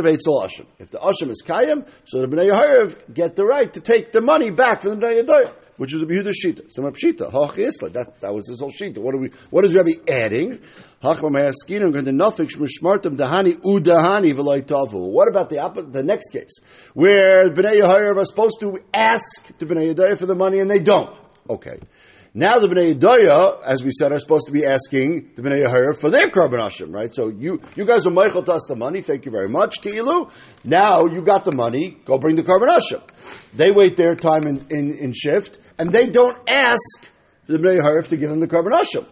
Eitzel 0.05 0.45
Asham. 0.45 0.67
If 0.79 0.91
the 0.91 0.99
Asham 0.99 1.31
is 1.31 1.43
Kayim, 1.45 1.89
so 2.05 2.21
the 2.21 2.29
Bnei 2.29 2.51
Yehuda 2.51 3.13
get 3.13 3.37
the 3.37 3.45
right 3.45 3.73
to 3.73 3.81
take 3.81 4.13
the 4.13 4.21
money 4.21 4.51
back 4.51 4.83
from 4.83 4.99
the 4.99 5.07
Bnei 5.07 5.23
Yehuda 5.23 5.55
which 5.81 5.95
is 5.95 6.03
a 6.03 6.05
Yehuda 6.05 6.31
Shita. 6.31 6.71
Some 6.71 6.85
Pshita, 6.85 7.33
Hach 7.33 7.57
Isla. 7.57 7.89
That 7.89 8.21
that 8.21 8.35
was 8.35 8.47
his 8.47 8.61
whole 8.61 8.71
Shita. 8.71 8.99
What 8.99 9.15
are 9.15 9.19
we? 9.19 9.29
What 9.49 9.65
is 9.65 9.75
Rabbi 9.75 9.93
adding? 10.09 10.61
Mayaskinim 11.03 11.91
going 11.91 12.05
to 12.05 12.13
Dahani 12.13 13.55
Udahani 13.63 14.35
V'Loitavu. 14.35 15.11
What 15.11 15.29
about 15.29 15.49
the 15.49 15.87
the 15.91 16.03
next 16.03 16.33
case 16.33 16.59
where 16.93 17.49
Bnei 17.49 17.81
Yehoyav 17.81 18.19
are 18.19 18.25
supposed 18.27 18.61
to 18.61 18.79
ask 18.93 19.57
the 19.57 19.65
Bnei 19.65 19.95
Yehoyav 19.95 20.19
for 20.19 20.27
the 20.27 20.35
money 20.35 20.61
and 20.61 20.71
they 20.71 20.81
don't? 20.81 21.17
Okay. 21.49 21.79
Now 22.32 22.61
the 22.61 22.69
Bnei 22.69 22.94
Yedoya, 22.94 23.61
as 23.65 23.82
we 23.82 23.91
said, 23.91 24.12
are 24.12 24.19
supposed 24.19 24.47
to 24.47 24.53
be 24.53 24.65
asking 24.65 25.32
the 25.35 25.43
Bnei 25.43 25.67
Yehoyav 25.67 26.00
for 26.00 26.11
their 26.11 26.31
korban 26.31 26.61
ashim, 26.61 26.94
right? 26.94 27.12
So 27.12 27.29
you, 27.29 27.61
you 27.75 27.85
guys 27.85 28.06
are 28.06 28.11
Michael 28.11 28.44
to 28.44 28.53
us 28.53 28.67
the 28.69 28.77
money. 28.77 29.00
Thank 29.00 29.25
you 29.25 29.32
very 29.32 29.49
much, 29.49 29.81
Kilu. 29.82 30.31
Now 30.65 31.06
you 31.06 31.23
got 31.23 31.44
the 31.44 31.50
money. 31.50 31.97
Go 32.05 32.19
bring 32.19 32.37
the 32.37 32.44
korban 32.44 32.69
ashim. 32.69 33.03
They 33.55 33.73
wait 33.73 33.97
their 33.97 34.15
time 34.15 34.44
in, 34.44 34.65
in, 34.71 34.94
in 34.94 35.12
shift 35.12 35.59
and 35.77 35.91
they 35.91 36.06
don't 36.06 36.38
ask 36.49 37.11
the 37.47 37.59
Bnei 37.59 37.81
Harif 37.81 38.09
to 38.09 38.17
give 38.17 38.31
them 38.31 38.38
the 38.38 38.47
carbon 38.47 38.75
asham. 38.75 39.06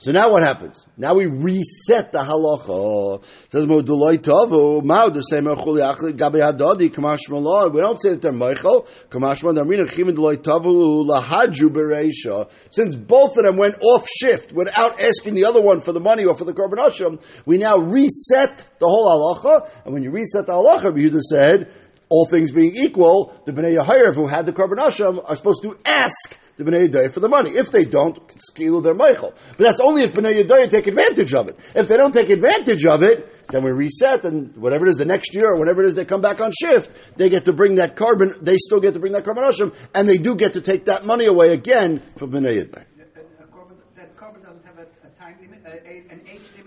So 0.00 0.12
now 0.12 0.30
what 0.30 0.44
happens? 0.44 0.86
Now 0.96 1.14
we 1.14 1.26
reset 1.26 2.12
the 2.12 2.20
halacha. 2.20 3.20
It 3.20 3.50
says 3.50 3.66
Moduloi 3.66 4.18
Tavu, 4.18 4.84
Mao 4.84 5.08
the 5.08 5.22
same 5.22 5.46
Gabi 5.46 6.14
Hadadi 6.16 6.88
Kamash 6.88 7.72
We 7.72 7.80
don't 7.80 8.00
say 8.00 8.10
that 8.10 8.22
they're 8.22 8.30
Michael. 8.30 8.82
Kamash 9.10 9.42
Malon 9.42 9.56
Damrina 9.56 9.88
Chimin 9.88 10.14
Doloi 10.14 10.36
Tavu 10.36 11.04
Lahadju 11.04 11.70
Bereisha. 11.70 12.48
Since 12.70 12.94
both 12.94 13.36
of 13.38 13.44
them 13.44 13.56
went 13.56 13.74
off 13.82 14.08
shift 14.08 14.52
without 14.52 15.00
asking 15.00 15.34
the 15.34 15.46
other 15.46 15.60
one 15.60 15.80
for 15.80 15.92
the 15.92 16.00
money 16.00 16.24
or 16.24 16.36
for 16.36 16.44
the 16.44 16.54
asham, 16.54 17.20
we 17.44 17.58
now 17.58 17.78
reset 17.78 18.64
the 18.78 18.86
whole 18.86 19.34
halacha. 19.34 19.68
And 19.84 19.94
when 19.94 20.04
you 20.04 20.12
reset 20.12 20.46
the 20.46 20.52
halacha, 20.52 20.92
Yehuda 20.96 21.20
said 21.22 21.72
all 22.08 22.26
things 22.26 22.52
being 22.52 22.72
equal, 22.74 23.34
the 23.44 23.52
Bnei 23.52 23.76
Yehirev 23.76 24.14
who 24.14 24.26
had 24.26 24.46
the 24.46 24.52
korban 24.52 24.78
asham 24.78 25.22
are 25.24 25.36
supposed 25.36 25.62
to 25.62 25.76
ask 25.84 26.38
the 26.56 26.64
Bnei 26.64 26.88
Yedaya 26.88 27.12
for 27.12 27.20
the 27.20 27.28
money. 27.28 27.50
If 27.50 27.70
they 27.70 27.84
don't, 27.84 28.16
skilu 28.36 28.82
their 28.82 28.94
Michael. 28.94 29.34
But 29.56 29.58
that's 29.58 29.80
only 29.80 30.02
if 30.02 30.14
Bnei 30.14 30.42
Yedaya 30.42 30.70
take 30.70 30.86
advantage 30.86 31.34
of 31.34 31.48
it. 31.48 31.58
If 31.74 31.88
they 31.88 31.96
don't 31.96 32.12
take 32.12 32.30
advantage 32.30 32.84
of 32.86 33.02
it, 33.02 33.46
then 33.48 33.62
we 33.62 33.70
reset 33.70 34.24
and 34.24 34.56
whatever 34.56 34.86
it 34.86 34.90
is 34.90 34.96
the 34.96 35.04
next 35.04 35.34
year 35.34 35.52
or 35.52 35.58
whatever 35.58 35.82
it 35.82 35.88
is 35.88 35.94
they 35.94 36.04
come 36.04 36.20
back 36.20 36.40
on 36.40 36.50
shift, 36.52 37.16
they 37.16 37.28
get 37.28 37.44
to 37.44 37.52
bring 37.52 37.76
that 37.76 37.96
korban, 37.96 38.40
they 38.40 38.56
still 38.56 38.80
get 38.80 38.94
to 38.94 39.00
bring 39.00 39.12
that 39.12 39.24
carbon 39.24 39.44
asham, 39.44 39.74
and 39.94 40.08
they 40.08 40.18
do 40.18 40.34
get 40.34 40.54
to 40.54 40.60
take 40.60 40.86
that 40.86 41.04
money 41.04 41.26
away 41.26 41.52
again 41.52 41.98
from 41.98 42.32
Bnei 42.32 42.64
Yedaya. 42.64 42.84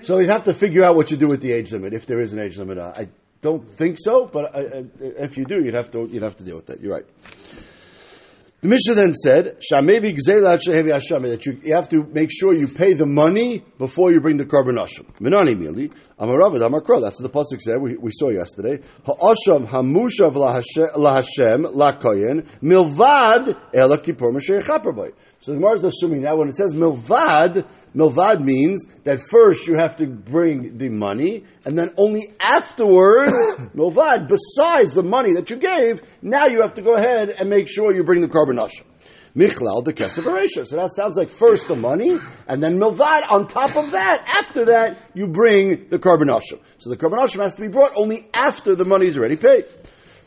So 0.04 0.18
you'd 0.18 0.30
have 0.30 0.46
to 0.46 0.54
figure 0.54 0.84
out 0.84 0.96
what 0.96 1.12
you 1.12 1.18
do 1.18 1.28
with 1.28 1.42
the 1.42 1.52
age 1.52 1.72
limit, 1.72 1.94
if 1.94 2.08
there 2.08 2.20
is 2.20 2.34
an 2.34 2.40
age 2.40 2.58
limit. 2.58 2.80
I 2.80 3.10
don't 3.42 3.68
think 3.74 3.98
so, 4.00 4.28
but 4.28 4.56
uh, 4.56 4.60
uh, 4.60 4.84
if 5.00 5.38
you 5.38 5.46
do, 5.46 5.64
you'd 5.64 5.74
have 5.74 5.92
to 5.92 6.06
you'd 6.06 6.24
have 6.24 6.36
to 6.38 6.44
deal 6.44 6.56
with 6.56 6.68
that. 6.68 6.80
You're 6.82 6.94
right. 6.94 7.06
The 8.62 8.68
Mishnah 8.68 8.94
then 8.94 9.16
said, 9.16 9.58
that 11.32 11.46
you, 11.48 11.60
you 11.64 11.74
have 11.74 11.90
to 11.90 12.04
make 12.04 12.30
sure 12.32 12.54
you 12.54 12.68
pay 12.68 12.94
the 12.94 13.08
money 13.08 13.64
before 13.80 14.12
you 14.12 14.22
bring 14.22 14.38
the 14.38 14.46
korban 14.46 14.78
asham. 14.78 15.08
Amaravad 16.22 16.62
amakro. 16.62 17.02
That's 17.02 17.20
what 17.20 17.32
the 17.32 17.38
pasuk 17.38 17.60
said. 17.60 17.82
We, 17.82 17.98
we 17.98 18.12
saw 18.14 18.30
yesterday. 18.30 18.80
Ha'asham 19.06 19.68
hamushav 19.68 20.34
lahashem 20.36 21.74
lakoyen 21.74 22.48
milvad 22.62 23.58
ela 23.74 23.98
kippur 23.98 24.32
so 25.42 25.54
the 25.54 25.58
Gemara 25.58 25.74
is 25.74 25.84
assuming 25.84 26.22
that 26.22 26.38
when 26.38 26.50
it 26.50 26.56
says 26.56 26.76
milvad, 26.76 27.66
milvad 27.96 28.42
means 28.42 28.86
that 29.06 29.20
first 29.20 29.66
you 29.66 29.76
have 29.76 29.96
to 29.96 30.06
bring 30.06 30.78
the 30.78 30.90
money, 30.90 31.46
and 31.66 31.76
then 31.76 31.90
only 31.98 32.32
afterwards, 32.40 33.32
milvad, 33.76 34.28
besides 34.28 34.94
the 34.94 35.02
money 35.02 35.34
that 35.34 35.50
you 35.50 35.56
gave, 35.56 36.04
now 36.22 36.46
you 36.46 36.62
have 36.62 36.76
to 36.76 36.84
go 36.84 36.94
ahead 36.94 37.30
and 37.30 37.50
make 37.50 37.68
sure 37.68 37.92
you 37.92 38.04
bring 38.04 38.22
the 38.22 38.28
korban 38.28 38.60
asham. 38.60 38.86
Michlal 39.36 39.84
the 39.86 39.94
kesef 39.94 40.68
So 40.68 40.76
that 40.76 40.92
sounds 40.94 41.16
like 41.18 41.30
first 41.30 41.68
the 41.68 41.76
money, 41.76 42.20
and 42.48 42.62
then 42.62 42.78
milvad 42.78 43.32
on 43.32 43.48
top 43.48 43.78
of 43.78 43.92
that. 43.92 44.24
After 44.28 44.66
that, 44.66 44.98
you 45.14 45.28
bring 45.28 45.88
the 45.90 45.98
asham. 45.98 46.60
So 46.78 46.90
the 46.90 46.98
asham 46.98 47.42
has 47.42 47.56
to 47.56 47.62
be 47.62 47.70
brought 47.70 47.94
only 47.96 48.28
after 48.34 48.76
the 48.76 48.86
money 48.86 49.08
is 49.08 49.18
already 49.18 49.38
paid. 49.38 49.66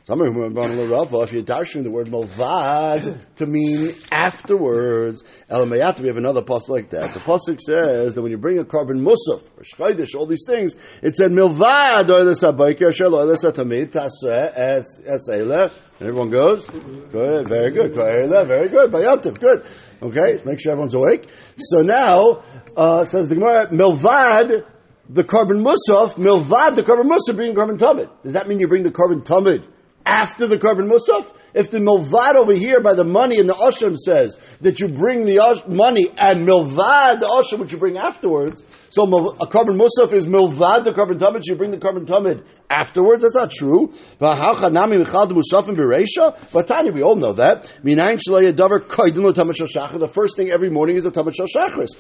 Some 0.06 0.20
of 0.20 0.34
them 0.34 0.54
if 0.54 1.32
you're 1.32 1.42
dashing 1.42 1.82
the 1.82 1.90
word 1.90 2.08
malvad 2.08 3.18
to 3.37 3.46
mean 3.46 3.88
afterwards, 4.12 5.25
elamayat, 5.50 5.99
we 5.99 6.08
have 6.08 6.18
another 6.18 6.42
pasuk 6.42 6.68
like 6.68 6.90
that. 6.90 7.14
The 7.14 7.20
pasuk 7.20 7.58
says 7.58 8.14
that 8.14 8.20
when 8.20 8.30
you 8.30 8.37
bring 8.37 8.58
a 8.58 8.64
korban 8.66 9.00
musaf 9.00 9.42
or 9.56 9.62
shchaydish, 9.62 10.14
all 10.14 10.26
these 10.26 10.44
things, 10.46 10.76
it 11.00 11.16
said 11.16 11.30
milvad 11.30 12.11
or 12.11 12.23
the 12.23 12.32
sabayker 12.32 12.94
shel 12.94 13.14
or 13.14 13.25
the 13.25 13.32
satamid 13.32 13.96
es. 13.96 15.28
And 15.28 16.06
everyone 16.06 16.28
goes, 16.28 16.68
good, 16.68 17.49
very 17.49 17.70
good, 17.70 17.92
very 17.92 18.68
good, 18.68 18.90
bayativ, 18.90 19.40
good. 19.40 19.64
Okay, 20.02 20.38
make 20.44 20.61
sure 20.61 20.73
everyone's 20.73 20.92
awake. 20.92 21.30
So 21.56 21.80
now 21.80 22.42
uh, 22.76 23.06
says 23.06 23.30
the 23.30 23.37
Gemara, 23.37 23.68
milvad 23.68 24.66
the 25.08 25.25
korban 25.25 25.62
musaf, 25.62 26.16
milvad 26.16 26.76
the 26.76 26.82
korban 26.82 27.11
musaf, 27.11 27.37
bring 27.37 27.54
korban 27.54 27.78
tamid. 27.78 28.11
Does 28.23 28.34
that 28.34 28.49
mean 28.49 28.61
you 28.61 28.68
bring 28.68 28.82
the 28.82 28.90
korban 28.90 29.25
tamid? 29.25 29.66
After 30.06 30.46
the 30.46 30.58
korban 30.58 30.90
musaf? 30.90 31.32
If 31.54 31.70
the 31.70 31.78
milvad 31.78 32.34
over 32.34 32.52
here 32.52 32.80
by 32.80 32.94
the 32.94 33.04
money 33.04 33.38
and 33.38 33.49
the 33.49 33.54
asham 33.54 33.96
says 33.96 34.37
that 34.61 34.80
you 34.80 34.88
bring 34.88 35.25
the 35.25 35.62
money 35.68 36.08
and 36.18 36.46
milvad 36.46 37.20
the 37.20 37.26
asham 37.26 37.61
which 37.61 37.73
you 37.73 37.78
bring 37.78 37.96
afterwards, 37.96 38.62
so 38.90 39.04
a 39.04 39.46
korban 39.46 39.80
musaf 39.80 40.12
is 40.12 40.26
milvad 40.26 40.84
the 40.84 40.92
korban 40.92 41.18
tamid, 41.18 41.42
you 41.44 41.54
bring 41.54 41.70
the 41.70 41.78
korban 41.78 42.06
tamid 42.06 42.44
afterwards. 42.71 43.23
That's 43.23 43.35
not 43.35 43.50
true. 43.50 43.92
But 44.18 44.37
Tanya, 46.66 46.92
we 46.92 47.02
all 47.02 47.16
know 47.16 47.33
that. 47.33 47.64
The 50.04 50.11
first 50.12 50.37
thing 50.37 50.50
every 50.50 50.71
morning 50.71 50.97
is 50.97 51.04
the 51.04 51.11
tamid 51.12 51.35
shal 51.35 51.47
shachris. 51.47 51.94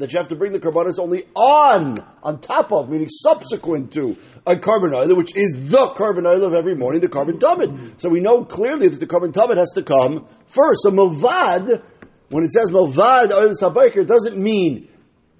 That 0.00 0.12
you 0.12 0.18
have 0.18 0.28
to 0.28 0.36
bring 0.36 0.52
the 0.52 0.60
korbanos 0.60 0.98
only 0.98 1.24
on, 1.34 1.96
on 2.22 2.40
top 2.40 2.72
of, 2.72 2.88
meaning 2.90 3.08
subsequent 3.08 3.92
to 3.92 4.16
a 4.46 4.56
korban 4.56 4.94
oil, 4.94 5.14
which 5.16 5.36
is 5.36 5.52
the 5.70 5.86
korban 5.96 6.26
oil 6.26 6.44
of 6.44 6.54
every 6.54 6.74
morning, 6.74 7.00
the 7.00 7.08
korban 7.08 7.38
tamid. 7.38 8.00
So 8.00 8.08
we 8.08 8.20
know 8.20 8.44
clearly 8.44 8.88
that 8.88 9.00
the 9.00 9.06
korban 9.06 9.32
tamid 9.32 9.56
has 9.56 9.70
to 9.74 9.82
come 9.82 10.26
first. 10.46 10.82
So 10.82 10.90
milvad, 10.90 11.82
when 12.30 12.44
it 12.44 12.52
says 12.52 12.70
oil 12.72 12.88
sabayker, 12.88 14.06
doesn't 14.06 14.36
mean 14.36 14.88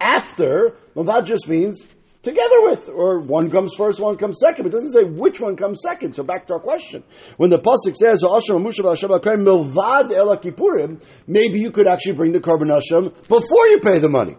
after. 0.01 0.77
Milvad 0.97 1.27
just 1.27 1.49
means 1.49 1.87
together 2.23 2.63
with, 2.63 2.89
or 2.89 3.21
one 3.21 3.51
comes 3.51 3.75
first, 3.75 4.01
one 4.01 4.17
comes 4.17 4.39
second. 4.41 4.65
But 4.65 4.69
it 4.69 4.73
doesn't 4.73 4.93
say 4.93 5.05
which 5.05 5.41
one 5.41 5.57
comes 5.57 5.81
second. 5.83 6.15
So 6.15 6.23
back 6.23 6.47
to 6.49 6.55
our 6.55 6.61
question. 6.61 7.03
When 7.37 7.51
the 7.51 7.59
pasuk 7.59 7.97
says 7.97 8.23
milvad 8.23 10.11
kippurim, 10.43 11.03
maybe 11.27 11.61
you 11.61 11.71
could 11.71 11.87
actually 11.87 12.15
bring 12.15 12.33
the 12.33 12.41
korban 12.41 12.69
hasham 12.69 13.13
before 13.29 13.67
you 13.69 13.81
pay 13.81 13.99
the 13.99 14.09
money. 14.09 14.37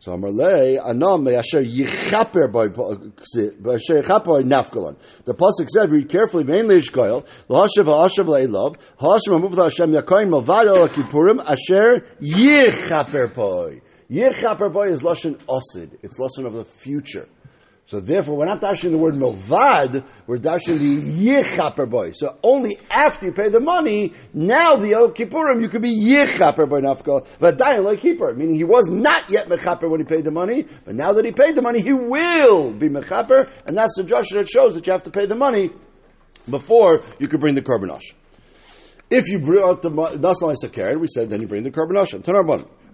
So 0.00 0.12
Amarle 0.12 0.78
Anam 0.86 1.26
Asher 1.26 1.60
Yichaper 1.60 2.52
by 2.52 2.66
Asher 2.66 4.00
Yichaper 4.00 4.44
Nafkalon. 4.44 4.96
The 5.24 5.34
pasuk 5.34 5.68
said, 5.68 5.90
read 5.90 6.08
carefully. 6.08 6.44
Vein 6.44 6.66
leishkoil 6.66 7.26
lahashav 7.48 7.86
ha'ashav 7.86 8.26
le'elav 8.26 8.76
ha'ashav 9.00 9.40
amuv 9.40 9.60
Hashem 9.60 9.92
yakoin 9.92 10.28
malvad 10.28 10.66
el 10.66 10.88
kippurim 10.88 11.40
Asher 11.44 12.06
Yichaper 12.20 13.34
poi. 13.34 13.80
Yichaper 14.10 14.72
boy 14.72 14.88
is 14.88 15.02
lashon 15.02 15.36
osid. 15.46 15.98
It's 16.02 16.18
lashon 16.18 16.46
of 16.46 16.54
the 16.54 16.64
future. 16.64 17.28
So 17.88 18.00
therefore, 18.00 18.36
we're 18.36 18.44
not 18.44 18.60
dashing 18.60 18.92
the 18.92 18.98
word 18.98 19.14
milvad, 19.14 20.04
we're 20.26 20.36
dashing 20.36 20.78
the 20.78 21.40
yichaper 21.40 21.88
boy. 21.88 22.12
So 22.12 22.36
only 22.42 22.78
after 22.90 23.24
you 23.24 23.32
pay 23.32 23.48
the 23.48 23.60
money, 23.60 24.12
now 24.34 24.76
the 24.76 24.92
El 24.92 25.10
Kippurim, 25.12 25.62
you 25.62 25.70
could 25.70 25.80
be 25.80 25.98
yichaper 25.98 26.68
boy 26.68 26.82
nafka, 26.82 27.26
v'dayin 27.38 27.84
like 27.84 28.00
keeper. 28.00 28.34
Meaning 28.34 28.56
he 28.56 28.64
was 28.64 28.88
not 28.88 29.30
yet 29.30 29.48
mechaper 29.48 29.88
when 29.88 30.00
he 30.00 30.04
paid 30.04 30.24
the 30.24 30.30
money, 30.30 30.66
but 30.84 30.96
now 30.96 31.14
that 31.14 31.24
he 31.24 31.32
paid 31.32 31.54
the 31.54 31.62
money, 31.62 31.80
he 31.80 31.94
will 31.94 32.72
be 32.72 32.90
mechaper, 32.90 33.50
and 33.66 33.74
that's 33.74 33.96
the 33.96 34.02
drasha 34.02 34.34
that 34.34 34.48
shows 34.50 34.74
that 34.74 34.86
you 34.86 34.92
have 34.92 35.04
to 35.04 35.10
pay 35.10 35.24
the 35.24 35.34
money 35.34 35.70
before 36.50 37.02
you 37.18 37.26
could 37.26 37.40
bring 37.40 37.54
the 37.54 37.62
korban 37.62 37.98
If 39.08 39.28
you 39.28 39.38
brought 39.38 39.80
the 39.80 39.88
nasal 39.88 40.68
karen, 40.68 41.00
we 41.00 41.06
said 41.06 41.30
then 41.30 41.40
you 41.40 41.48
bring 41.48 41.62
the 41.62 41.70
korban 41.70 41.96
asham. 41.96 42.22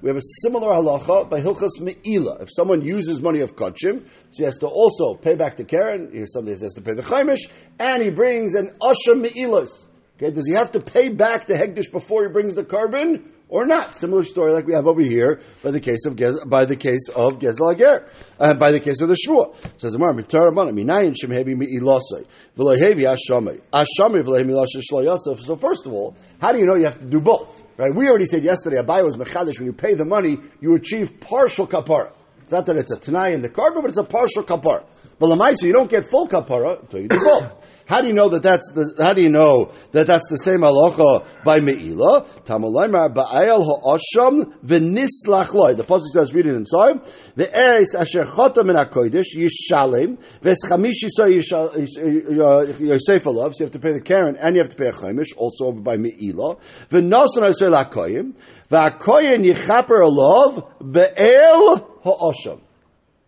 We 0.04 0.11
have 0.11 0.18
a 0.18 0.32
similar 0.42 0.70
halacha 0.70 1.30
by 1.30 1.40
Hilchas 1.40 1.80
Me'ila. 1.80 2.42
If 2.42 2.50
someone 2.52 2.82
uses 2.82 3.23
money 3.23 3.40
of 3.40 3.56
Kachim, 3.56 4.04
so 4.28 4.37
he 4.37 4.42
has 4.42 4.58
to 4.58 4.66
also 4.66 5.14
pay 5.14 5.34
back 5.34 5.56
the 5.56 5.64
Karen, 5.64 6.11
here 6.12 6.26
somebody 6.26 6.61
has 6.61 6.75
to 6.75 6.82
pay 6.82 6.92
the 6.92 7.00
Chaimish, 7.00 7.49
and 7.80 8.02
he 8.02 8.11
brings 8.11 8.54
an 8.54 8.76
Asha 8.82 9.18
Me'ilas. 9.18 9.70
Okay, 10.18 10.30
does 10.30 10.46
he 10.46 10.52
have 10.52 10.73
to 10.73 10.80
pay 10.80 11.08
back 11.08 11.46
the 11.46 11.54
Hegdish 11.54 11.90
before 11.90 12.23
he 12.25 12.28
brings 12.28 12.54
the 12.54 12.64
korban? 12.64 13.30
Or 13.49 13.64
not? 13.64 13.94
Similar 13.94 14.25
story 14.25 14.52
like 14.52 14.66
we 14.66 14.75
have 14.75 14.87
over 14.87 15.00
here 15.00 15.40
by 15.62 15.70
the 15.70 15.80
case 15.80 16.04
of 16.04 16.18
by 16.50 16.66
the 16.66 16.76
case 16.76 17.08
of 17.08 17.38
Gezel 17.38 17.75
Ager, 17.75 18.06
uh, 18.38 18.52
by 18.54 18.73
the 18.73 18.80
case 18.80 19.00
of 19.00 19.08
the 19.08 19.16
Shua. 19.16 19.54
Says 19.78 19.92
the 19.92 19.99
Gemara, 19.99 20.12
"Mitar 20.12 20.50
Rabbanan 20.50 20.75
minayin 20.75 21.14
shemhebi 21.14 21.56
mi'ilasei 21.56 22.26
v'lehevi 22.58 23.16
ashamei 23.16 23.61
ashamei 23.73 24.23
v'lehevi 24.23 24.49
mi'ilasei 24.49 24.82
shlo 24.82 25.18
So 25.38 25.56
first 25.56 25.87
of 25.87 25.92
all, 25.92 26.14
how 26.40 26.52
do 26.52 26.58
you 26.58 26.66
know 26.66 26.75
you 26.75 26.84
have 26.84 26.99
to 26.99 27.06
do 27.06 27.20
both? 27.20 27.63
Right? 27.76 27.95
We 27.95 28.09
already 28.09 28.26
said 28.26 28.45
yesterday, 28.45 28.76
Abai 28.76 29.04
was 29.04 29.16
mechadish. 29.16 29.59
When 29.59 29.66
you 29.66 29.73
pay 29.73 29.95
the 29.95 30.04
money, 30.04 30.38
you 30.61 30.75
achieve 30.75 31.21
partial 31.21 31.66
kapara. 31.66 32.12
It's 32.44 32.52
not 32.52 32.66
that 32.66 32.76
it's 32.76 32.92
a 32.92 32.98
tanai 32.98 33.32
in 33.32 33.40
the 33.40 33.48
korban, 33.48 33.80
but 33.80 33.86
it's 33.86 33.96
a 33.96 34.04
partial 34.04 34.42
kapara. 34.42 34.84
But 35.18 35.28
lamaisa, 35.28 35.62
you 35.62 35.72
don't 35.72 35.88
get 35.88 36.04
full 36.04 36.28
kapara 36.28 36.82
until 36.82 37.00
you 37.00 37.08
do 37.08 37.18
both. 37.18 37.50
how 37.86 38.00
do 38.00 38.06
you 38.08 38.12
know 38.12 38.28
that 38.28 38.42
that's 38.42 38.70
the? 38.74 38.94
How 39.02 39.14
do 39.14 39.22
you 39.22 39.30
know 39.30 39.72
that 39.92 40.06
that's 40.06 40.28
the 40.28 40.36
same 40.36 40.60
halacha 40.60 41.26
by 41.42 41.60
meila? 41.60 42.26
Tamalaymar 42.44 43.14
ba'ayel 43.14 43.62
ha'asham 43.62 44.44
v'nislach 44.62 45.54
loy. 45.54 45.74
The 45.74 45.84
pasuk 45.84 46.12
says, 46.12 46.34
read 46.34 46.46
it 46.46 46.54
inside. 46.54 47.00
The 47.36 47.50
eis 47.56 47.94
asher 47.94 48.24
chota 48.24 48.62
min 48.62 48.76
hakodesh 48.76 49.34
yishalem 49.34 50.18
v'eschamishi 50.42 51.08
so 51.08 51.24
yosef 51.26 53.24
alav. 53.24 53.54
So 53.54 53.60
you 53.60 53.64
have 53.64 53.72
to 53.72 53.78
pay 53.78 53.92
the 53.92 54.02
karen 54.02 54.36
and 54.36 54.54
you 54.54 54.60
have 54.60 54.70
to 54.70 54.76
pay 54.76 54.88
a 54.88 54.92
chaimish, 54.92 55.34
also 55.36 55.66
over 55.66 55.80
by 55.80 55.96
meila. 55.96 56.58
V'nosan 56.90 57.48
asher 57.48 57.70
lakoyim 57.70 58.34
v'akoyin 58.75 59.45
yichaper 59.45 60.02
alav 60.02 60.69
be'el 60.93 61.76
ha'asham. 62.02 62.61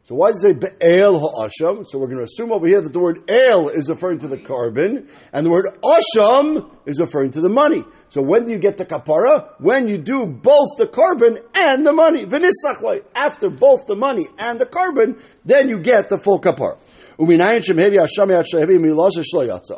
So 0.02 0.14
why 0.14 0.30
does 0.30 0.44
it 0.44 0.62
say 0.62 0.68
be'el 0.78 1.18
ha'asham? 1.18 1.84
So 1.84 1.98
we're 1.98 2.06
going 2.06 2.18
to 2.18 2.24
assume 2.24 2.52
over 2.52 2.66
here 2.66 2.80
that 2.80 2.92
the 2.92 3.00
word 3.00 3.28
el 3.28 3.68
is 3.68 3.88
referring 3.88 4.20
to 4.20 4.28
the 4.28 4.38
korban, 4.38 5.10
and 5.32 5.46
the 5.46 5.50
word 5.50 5.66
asham 5.82 6.70
is 6.86 7.00
referring 7.00 7.32
to 7.32 7.40
the 7.40 7.48
money. 7.48 7.84
So 8.08 8.22
when 8.22 8.44
do 8.44 8.52
you 8.52 8.58
get 8.58 8.76
the 8.76 8.86
kapara? 8.86 9.54
When 9.58 9.88
you 9.88 9.98
do 9.98 10.26
both 10.26 10.76
the 10.78 10.86
korban 10.86 11.42
and 11.56 11.84
the 11.84 11.92
money. 11.92 12.24
V'nisachloi. 12.24 13.04
After 13.14 13.50
both 13.50 13.86
the 13.86 13.96
money 13.96 14.26
and 14.38 14.60
the 14.60 14.66
korban, 14.66 15.20
then 15.44 15.68
you 15.68 15.80
get 15.80 16.08
the 16.08 16.18
full 16.18 16.40
kapara. 16.40 16.78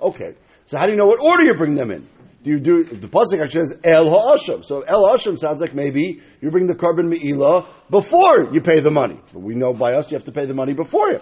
Okay. 0.02 0.34
So 0.64 0.76
how 0.76 0.84
do 0.84 0.90
you 0.92 0.98
know 0.98 1.06
what 1.06 1.20
order 1.22 1.44
you 1.44 1.54
bring 1.54 1.74
them 1.74 1.90
in? 1.90 2.06
Do 2.44 2.50
you 2.50 2.60
do 2.60 2.84
the 2.84 3.08
pasuk 3.08 3.42
actually 3.42 3.66
says 3.66 3.80
el 3.82 4.08
ha'asham? 4.08 4.62
So 4.64 4.82
el 4.82 5.08
ha'asham 5.08 5.36
sounds 5.36 5.60
like 5.60 5.74
maybe 5.74 6.20
you 6.40 6.50
bring 6.50 6.68
the 6.68 6.74
korban 6.76 7.08
me'ilah 7.08 7.66
before 7.90 8.52
you 8.52 8.60
pay 8.60 8.78
the 8.78 8.92
money. 8.92 9.20
We 9.34 9.56
know 9.56 9.74
by 9.74 9.94
us 9.94 10.12
you 10.12 10.16
have 10.16 10.24
to 10.26 10.32
pay 10.32 10.46
the 10.46 10.54
money 10.54 10.72
before 10.72 11.10
you. 11.10 11.20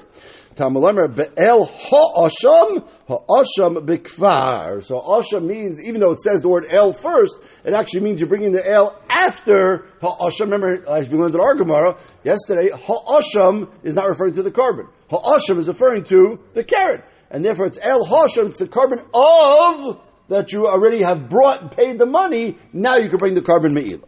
Tamalamer 0.57 1.15
be'el 1.15 1.65
ha'asham 1.65 2.85
ha'asham 3.09 3.87
bikvar. 3.87 4.85
So 4.85 5.01
asham 5.01 5.47
means 5.49 5.81
even 5.89 6.01
though 6.01 6.13
it 6.13 6.21
says 6.21 6.43
the 6.43 6.51
word 6.51 6.67
el 6.69 6.93
first, 6.93 7.37
it 7.65 7.73
actually 7.73 8.01
means 8.01 8.21
you're 8.21 8.29
bringing 8.29 8.53
the 8.53 8.71
el 8.71 9.01
after 9.09 9.87
ha'asham. 10.03 10.51
Remember, 10.51 10.87
as 10.91 11.09
we 11.09 11.17
learned 11.17 11.35
in 11.35 11.41
our 11.41 11.55
Gemara 11.55 11.99
yesterday, 12.25 12.69
ha'asham 12.71 13.71
is 13.83 13.95
not 13.95 14.07
referring 14.07 14.35
to 14.35 14.43
the 14.43 14.53
korban. 14.53 14.87
Ha'asham 15.09 15.59
is 15.59 15.69
referring 15.69 16.05
to 16.05 16.41
the 16.53 16.63
carrot. 16.63 17.05
And 17.31 17.43
therefore 17.43 17.67
it's 17.67 17.79
el 17.81 18.05
ha'asham, 18.05 18.49
it's 18.49 18.59
the 18.59 18.69
korban 18.69 19.01
of 19.15 20.03
that 20.29 20.53
you 20.53 20.67
already 20.67 21.03
have 21.03 21.29
brought 21.29 21.63
and 21.63 21.71
paid 21.71 21.99
the 21.99 22.07
money, 22.07 22.57
now 22.73 22.97
you 22.97 23.09
can 23.09 23.19
bring 23.19 23.35
the 23.35 23.43
korban 23.43 23.73
me'ila. 23.73 24.07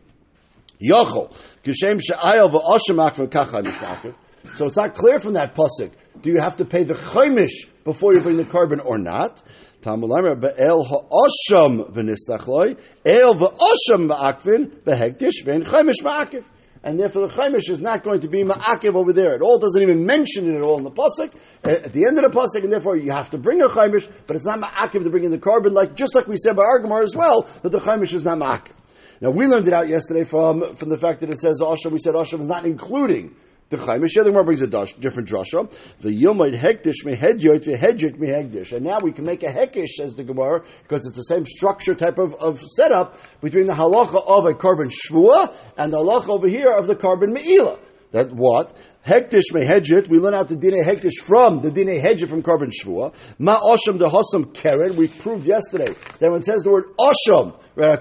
Yochel, 0.80 1.32
kishem 1.64 2.00
she'ayel 2.00 2.50
v'oshemak 2.50 3.28
v'kachai 3.28 4.14
So 4.54 4.66
it's 4.66 4.76
not 4.76 4.94
clear 4.94 5.18
from 5.18 5.34
that 5.34 5.54
pasuk. 5.54 5.90
Do 6.20 6.30
you 6.30 6.40
have 6.40 6.56
to 6.56 6.64
pay 6.64 6.84
the 6.84 6.94
chaimish 6.94 7.68
before 7.84 8.14
you 8.14 8.20
bring 8.20 8.36
the 8.36 8.44
korban 8.44 8.84
or 8.84 8.98
not? 8.98 9.42
Tamulamer 9.82 10.40
be'el 10.40 10.84
ha'osham 10.84 11.92
v'nistachloi, 11.92 12.78
el 13.04 13.34
v'osham 13.34 14.10
ma'akvin, 14.10 14.70
v'hektish 14.82 15.44
v'en 15.44 15.64
chaimish 15.64 16.02
ma'akif 16.02 16.44
and 16.82 16.98
therefore 16.98 17.28
the 17.28 17.34
chaimish 17.34 17.68
is 17.70 17.80
not 17.80 18.02
going 18.02 18.20
to 18.20 18.28
be 18.28 18.42
ma'akiv 18.42 18.94
over 18.94 19.12
there. 19.12 19.34
It 19.34 19.42
all 19.42 19.58
doesn't 19.58 19.80
even 19.80 20.06
mention 20.06 20.52
it 20.52 20.56
at 20.56 20.62
all 20.62 20.78
in 20.78 20.84
the 20.84 20.90
pasuk. 20.90 21.34
Uh, 21.64 21.70
at 21.70 21.92
the 21.92 22.06
end 22.06 22.18
of 22.18 22.30
the 22.30 22.38
pasuk, 22.38 22.62
and 22.62 22.72
therefore 22.72 22.96
you 22.96 23.10
have 23.12 23.30
to 23.30 23.38
bring 23.38 23.60
a 23.60 23.68
chaimish, 23.68 24.10
but 24.26 24.36
it's 24.36 24.44
not 24.44 24.60
ma'akiv 24.60 25.04
to 25.04 25.10
bring 25.10 25.24
in 25.24 25.30
the 25.30 25.38
korban, 25.38 25.72
like 25.72 25.94
just 25.94 26.14
like 26.14 26.26
we 26.26 26.36
said 26.36 26.56
by 26.56 26.62
Argamar 26.62 27.02
as 27.02 27.14
well, 27.16 27.42
that 27.62 27.70
the 27.70 27.80
chaimish 27.80 28.12
is 28.12 28.24
not 28.24 28.38
ma'akiv. 28.38 28.72
Now 29.20 29.30
we 29.30 29.46
learned 29.46 29.66
it 29.66 29.74
out 29.74 29.88
yesterday 29.88 30.24
from 30.24 30.76
from 30.76 30.88
the 30.90 30.98
fact 30.98 31.20
that 31.20 31.30
it 31.30 31.38
says 31.38 31.60
Asham. 31.60 31.90
We 31.90 31.98
said 31.98 32.14
Asham 32.14 32.40
is 32.40 32.46
not 32.46 32.64
including 32.64 33.34
the 33.70 33.76
Chaimish. 33.76 34.14
The 34.14 34.24
Gemara 34.24 34.44
brings 34.44 34.62
a 34.62 34.66
dash, 34.66 34.92
different 34.94 35.28
drasha. 35.28 35.70
The 36.00 36.10
Yomid 36.10 36.58
Hektish 36.58 37.04
Mehedyoit 37.04 37.64
Vehedjik 37.64 38.18
Mehegdish. 38.18 38.72
And 38.72 38.84
now 38.84 38.98
we 39.02 39.12
can 39.12 39.24
make 39.24 39.42
a 39.42 39.52
Hekish, 39.52 39.90
says 39.96 40.14
the 40.14 40.24
Gemara, 40.24 40.64
because 40.82 41.06
it's 41.06 41.16
the 41.16 41.22
same 41.22 41.44
structure 41.46 41.94
type 41.94 42.18
of, 42.18 42.34
of 42.34 42.60
setup 42.60 43.18
between 43.40 43.66
the 43.66 43.74
halacha 43.74 44.26
of 44.26 44.46
a 44.46 44.54
korban 44.54 44.90
shvua 44.90 45.54
and 45.76 45.92
the 45.92 45.98
halacha 45.98 46.28
over 46.28 46.48
here 46.48 46.70
of 46.70 46.86
the 46.86 46.96
korban 46.96 47.32
me'ila. 47.32 47.78
That 48.10 48.32
what? 48.32 48.74
Hektish 49.06 49.52
mehedjit, 49.52 50.08
we 50.08 50.18
learn 50.18 50.32
out 50.32 50.48
the 50.48 50.56
dine 50.56 50.82
hektish 50.82 51.18
from 51.22 51.60
the 51.60 51.70
dine 51.70 52.00
hedjit 52.00 52.30
from 52.30 52.42
korban 52.42 52.72
shvua. 52.72 53.14
Ma 53.38 53.60
osham 53.60 53.98
the 53.98 54.08
hosam 54.08 54.54
keren, 54.54 54.96
we 54.96 55.08
proved 55.08 55.46
yesterday 55.46 55.92
that 56.18 56.30
when 56.30 56.40
it 56.40 56.44
says 56.46 56.62
the 56.62 56.70
word 56.70 56.96
osham, 56.96 57.54
the 57.74 57.98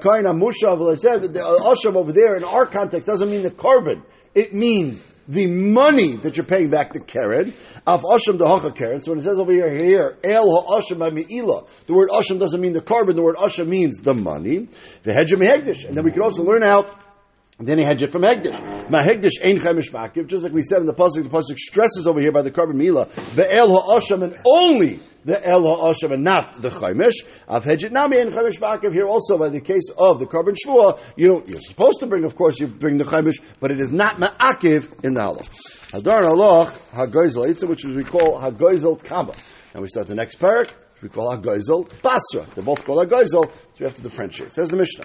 osham 1.42 1.96
over 1.96 2.14
there 2.14 2.36
in 2.38 2.46
our 2.46 2.66
context 2.66 3.06
doesn't 3.06 3.30
mean 3.30 3.44
the 3.44 3.52
korban. 3.52 4.02
It 4.34 4.54
means 4.54 5.06
the 5.28 5.48
money 5.48 6.16
that 6.18 6.38
you're 6.38 6.46
paying 6.46 6.70
back 6.70 6.94
to 6.94 7.00
Karen, 7.00 7.54
of 7.86 8.04
Asham 8.04 8.38
the 8.38 8.48
Hacha. 8.48 9.02
So 9.02 9.12
when 9.12 9.20
it 9.20 9.24
says 9.24 9.40
over 9.40 9.52
here, 9.52 9.70
here, 9.74 10.18
El 10.24 10.50
Ha'asham 10.50 11.00
Mi'ila, 11.14 11.64
the 11.86 11.94
word 11.94 12.10
Asham 12.10 12.40
doesn't 12.40 12.60
mean 12.60 12.74
the 12.74 12.82
korban, 12.82 13.16
the 13.16 13.22
word 13.22 13.36
Asham 13.36 13.68
means 13.68 13.98
the 14.00 14.14
money. 14.14 14.68
The 15.04 15.14
Hedjim 15.14 15.46
Hegdish. 15.46 15.86
And 15.86 15.96
then 15.96 16.04
we 16.04 16.12
can 16.12 16.22
also 16.22 16.44
learn 16.44 16.64
out 16.64 16.96
Then 17.60 17.80
he 17.80 17.86
hedge 17.86 18.04
it 18.04 18.12
from 18.12 18.22
Hegdish. 18.22 18.90
Ma 18.90 19.02
Hegdish 19.02 19.34
ain't 19.42 19.62
Chemish 19.62 19.90
Vakiv, 19.90 20.28
just 20.28 20.44
like 20.44 20.54
we 20.54 20.62
said 20.62 20.80
in 20.80 20.86
the 20.86 20.94
Pasuk, 20.94 21.24
the 21.24 21.30
Pasuk 21.30 21.58
stresses 21.58 22.06
over 22.06 22.20
here 22.20 22.32
by 22.32 22.44
the 22.44 22.52
korban 22.52 22.76
Mila, 22.76 23.08
the 23.36 23.52
El 23.52 23.70
Ha'asham, 23.70 24.22
and 24.24 24.38
only 24.46 25.00
the 25.28 25.46
El 25.46 25.62
Ha'asham, 25.62 26.14
and 26.14 26.24
not 26.24 26.62
the 26.62 26.70
Chemish. 26.70 27.26
Av 27.50 27.64
Hedget 27.64 27.92
Nami 27.92 28.18
and 28.18 28.32
Chemish 28.32 28.58
Vakiv 28.58 28.94
here 28.94 29.06
also 29.06 29.38
by 29.38 29.50
the 29.50 29.60
case 29.60 29.90
of 29.98 30.20
the 30.20 30.26
korban 30.26 30.56
Shvua, 30.56 30.98
you 31.18 31.28
know, 31.28 31.44
you're 31.46 31.60
supposed 31.60 32.00
to 32.00 32.08
bring, 32.08 32.24
of 32.24 32.36
course, 32.38 32.60
you 32.62 32.68
bring 32.68 32.98
the 32.98 33.04
Chaimish, 33.04 33.42
but 33.60 33.70
it 33.70 33.80
is 33.82 33.92
not 33.92 34.16
Ma'akiv 34.16 35.04
in 35.04 35.16
the 35.16 35.20
Halach. 35.20 35.50
Hadar 35.92 36.24
Halach, 36.24 36.72
Hagoizel, 36.92 37.68
which 37.68 37.84
we 37.84 38.06
call 38.06 38.40
Hagoizel 38.40 39.04
Kaba. 39.04 39.34
And 39.74 39.82
we 39.82 39.90
start 39.90 40.08
the 40.08 40.16
next 40.16 40.40
parak, 40.40 40.72
we 41.02 41.10
call 41.10 41.38
Hagoizel 41.38 41.92
Basra. 42.02 42.46
They 42.56 42.62
both 42.62 42.86
call 42.86 43.06
Hagoizel, 43.06 43.52
so 43.52 43.52
we 43.80 43.84
have 43.84 43.96
to 43.96 44.02
differentiate. 44.02 44.54
Says 44.54 44.70
the 44.70 44.78
Mishnah. 44.78 45.04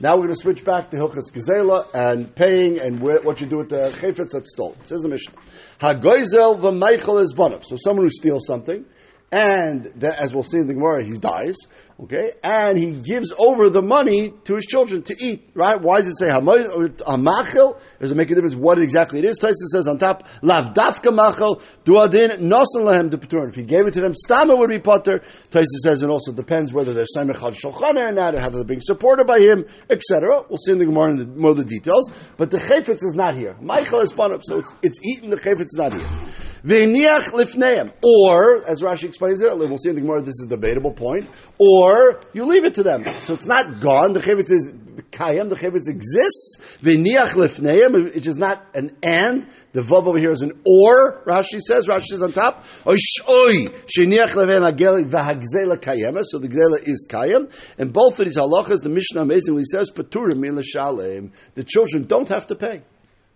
Now 0.00 0.16
we're 0.16 0.24
going 0.24 0.34
to 0.34 0.40
switch 0.40 0.62
back 0.62 0.90
to 0.90 0.98
Hilchas 0.98 1.32
Gezela 1.32 1.86
and 1.94 2.34
paying 2.34 2.80
and 2.80 3.00
what 3.00 3.40
you 3.40 3.46
do 3.46 3.56
with 3.56 3.70
the 3.70 3.88
chayfetz 3.98 4.32
that's 4.32 4.50
stolen. 4.50 4.76
Says 4.84 5.00
the 5.00 5.08
Mishnah. 5.08 5.34
Hagoizel 5.80 6.58
v'meichel 6.60 7.22
is 7.22 7.34
bonav. 7.34 7.64
So 7.64 7.76
someone 7.76 8.04
who 8.04 8.10
steals 8.10 8.46
something, 8.46 8.84
and 9.34 10.04
as 10.04 10.32
we'll 10.32 10.44
see 10.44 10.58
in 10.58 10.68
the 10.68 10.74
Gemara, 10.74 11.02
he 11.02 11.18
dies, 11.18 11.56
okay, 11.98 12.30
and 12.44 12.78
he 12.78 12.92
gives 12.92 13.32
over 13.36 13.68
the 13.68 13.82
money 13.82 14.32
to 14.44 14.54
his 14.54 14.64
children 14.64 15.02
to 15.02 15.16
eat, 15.18 15.50
right? 15.54 15.80
Why 15.80 15.98
does 15.98 16.06
it 16.06 16.18
say 16.18 16.28
hamachil? 16.28 17.80
Does 17.98 18.12
it 18.12 18.16
make 18.16 18.30
a 18.30 18.36
difference 18.36 18.54
what 18.54 18.78
exactly 18.78 19.18
it 19.18 19.24
is? 19.24 19.38
Tyson 19.38 19.66
says 19.72 19.88
on 19.88 19.98
top, 19.98 20.28
lav 20.40 20.72
dafka 20.72 21.10
machil, 21.10 21.60
duadin 21.84 22.38
nosan 22.42 22.84
lahem 22.84 23.10
de 23.10 23.48
If 23.48 23.56
he 23.56 23.64
gave 23.64 23.88
it 23.88 23.94
to 23.94 24.02
them, 24.02 24.12
stama 24.12 24.56
would 24.56 24.70
be 24.70 24.78
potter. 24.78 25.18
Tyson 25.50 25.80
says 25.82 26.04
it 26.04 26.10
also 26.10 26.30
depends 26.30 26.72
whether 26.72 26.94
they're 26.94 27.04
samechad 27.04 27.60
shulchan 27.60 27.96
or 27.96 28.12
not, 28.12 28.36
or 28.36 28.40
how 28.40 28.50
they're 28.50 28.62
being 28.62 28.78
supported 28.78 29.26
by 29.26 29.40
him, 29.40 29.64
etc. 29.90 30.44
We'll 30.48 30.58
see 30.58 30.70
in 30.70 30.78
the 30.78 30.86
Gemara 30.86 31.10
in 31.10 31.16
the, 31.16 31.26
more 31.26 31.50
of 31.50 31.56
the 31.56 31.64
details. 31.64 32.08
But 32.36 32.52
the 32.52 32.58
chayfetz 32.58 33.02
is 33.02 33.14
not 33.16 33.34
here. 33.34 33.56
Michael 33.60 33.98
is 33.98 34.10
spun 34.10 34.32
up, 34.32 34.42
so 34.44 34.60
it's, 34.60 34.70
it's 34.84 35.04
eaten, 35.04 35.30
the 35.30 35.36
chayfetz 35.36 35.62
is 35.62 35.76
not 35.76 35.92
here. 35.92 36.23
V'niach 36.64 37.32
lifneim. 37.32 37.92
Or, 38.02 38.64
as 38.66 38.82
Rashi 38.82 39.04
explains 39.04 39.42
it, 39.42 39.56
we'll 39.56 39.76
see 39.76 39.90
in 39.90 39.96
the 39.96 40.00
Gemara, 40.00 40.22
this 40.22 40.40
is 40.40 40.46
a 40.46 40.48
debatable 40.48 40.92
point, 40.92 41.30
or 41.58 42.20
you 42.32 42.46
leave 42.46 42.64
it 42.64 42.74
to 42.74 42.82
them. 42.82 43.04
So 43.20 43.34
it's 43.34 43.46
not 43.46 43.80
gone, 43.80 44.14
the 44.14 44.20
chayvitz 44.20 44.50
is 44.50 44.72
kayam, 45.10 45.50
the 45.50 45.56
chayvitz 45.56 45.88
exists, 45.88 46.78
v'niach 46.82 47.34
lifneim, 47.34 48.14
which 48.14 48.26
is 48.26 48.38
not 48.38 48.64
an 48.74 48.96
and, 49.02 49.46
the 49.72 49.82
vav 49.82 50.06
over 50.06 50.18
here 50.18 50.30
is 50.30 50.40
an 50.40 50.52
or, 50.64 51.22
Rashi 51.24 51.60
says, 51.60 51.86
Rashi 51.86 52.06
says 52.06 52.22
on 52.22 52.32
top, 52.32 52.64
oy 52.86 52.96
sheniach 52.96 54.30
lefneim 54.30 55.10
v'hagzela 55.10 55.76
kayema, 55.76 56.22
so 56.24 56.38
the 56.38 56.48
gzela 56.48 56.80
is 56.82 57.06
kayam, 57.08 57.52
and 57.76 57.92
both 57.92 58.18
of 58.18 58.24
these 58.24 58.38
halachas, 58.38 58.82
the 58.82 58.88
Mishnah 58.88 59.20
amazingly 59.20 59.64
says, 59.64 59.90
paturim 59.90 60.38
min 60.38 60.54
the 60.54 61.64
children 61.64 62.04
don't 62.04 62.28
have 62.30 62.46
to 62.46 62.54
pay. 62.54 62.82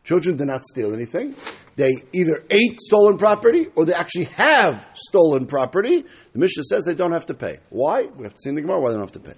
Children 0.08 0.38
did 0.38 0.46
not 0.46 0.64
steal 0.64 0.94
anything. 0.94 1.34
They 1.76 1.96
either 2.14 2.42
ate 2.50 2.80
stolen 2.80 3.18
property 3.18 3.66
or 3.76 3.84
they 3.84 3.92
actually 3.92 4.24
have 4.24 4.88
stolen 4.94 5.44
property. 5.44 6.02
The 6.32 6.38
Mishnah 6.38 6.62
says 6.64 6.86
they 6.86 6.94
don't 6.94 7.12
have 7.12 7.26
to 7.26 7.34
pay. 7.34 7.58
Why? 7.68 8.04
We 8.16 8.22
have 8.24 8.32
to 8.32 8.40
see 8.40 8.48
in 8.48 8.54
the 8.54 8.62
Gemara 8.62 8.80
why 8.80 8.88
they 8.88 8.96
don't 8.96 9.02
have 9.02 9.12
to 9.12 9.20
pay. 9.20 9.34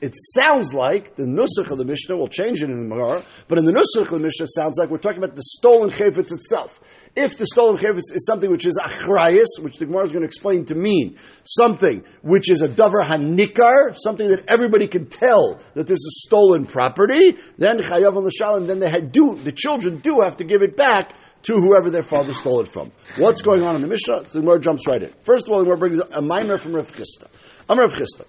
It 0.00 0.14
sounds 0.34 0.72
like 0.72 1.16
the 1.16 1.24
Nusach 1.24 1.72
of 1.72 1.78
the 1.78 1.84
Mishnah, 1.84 2.16
will 2.16 2.28
change 2.28 2.62
it 2.62 2.70
in 2.70 2.88
the 2.88 2.94
Gemara, 2.94 3.24
but 3.48 3.58
in 3.58 3.64
the 3.64 3.72
Nusach 3.72 4.02
of 4.02 4.10
the 4.10 4.20
Mishnah 4.20 4.46
sounds 4.46 4.78
like 4.78 4.88
we're 4.88 4.96
talking 4.98 5.18
about 5.18 5.34
the 5.34 5.42
stolen 5.42 5.90
chayfetz 5.90 6.30
itself. 6.30 6.78
If 7.16 7.36
the 7.36 7.46
stolen 7.46 7.76
chayfetz 7.76 8.14
is 8.14 8.24
something 8.24 8.50
which 8.50 8.64
is 8.64 8.78
achrayis, 8.80 9.46
which 9.60 9.78
the 9.78 9.86
Gemara 9.86 10.04
is 10.04 10.12
going 10.12 10.22
to 10.22 10.26
explain 10.26 10.64
to 10.66 10.76
mean 10.76 11.16
something 11.42 12.04
which 12.22 12.48
is 12.48 12.62
a 12.62 12.68
davar 12.68 13.02
hanikar, 13.02 13.96
something 13.96 14.28
that 14.28 14.44
everybody 14.46 14.86
can 14.86 15.06
tell 15.06 15.60
that 15.74 15.88
this 15.88 15.98
is 15.98 16.24
stolen 16.24 16.66
property, 16.66 17.36
then 17.58 17.80
chayav 17.80 18.16
on 18.16 18.22
the 18.22 18.30
shalim, 18.30 18.68
then 18.68 18.78
they 18.78 19.00
do 19.00 19.34
the 19.34 19.50
children 19.50 19.98
do 19.98 20.20
have 20.20 20.36
to 20.36 20.44
give 20.44 20.62
it 20.62 20.76
back 20.76 21.12
to 21.42 21.60
whoever 21.60 21.90
their 21.90 22.04
father 22.04 22.32
stole 22.32 22.60
it 22.60 22.68
from. 22.68 22.92
What's 23.16 23.42
going 23.42 23.62
on 23.64 23.74
in 23.74 23.82
the 23.82 23.88
Mishnah? 23.88 24.24
So 24.28 24.38
the 24.38 24.40
Gemara 24.40 24.60
jumps 24.60 24.86
right 24.86 25.02
in. 25.02 25.10
First 25.22 25.48
of 25.48 25.52
all, 25.52 25.58
the 25.58 25.64
Gemara 25.64 25.78
brings 25.78 25.98
a 25.98 26.22
minor 26.22 26.58
from 26.58 26.74
Rav 26.74 26.92
Chisda. 26.92 27.26
I'm 27.68 27.78
Rav 27.78 27.92
Chisda. 27.92 28.24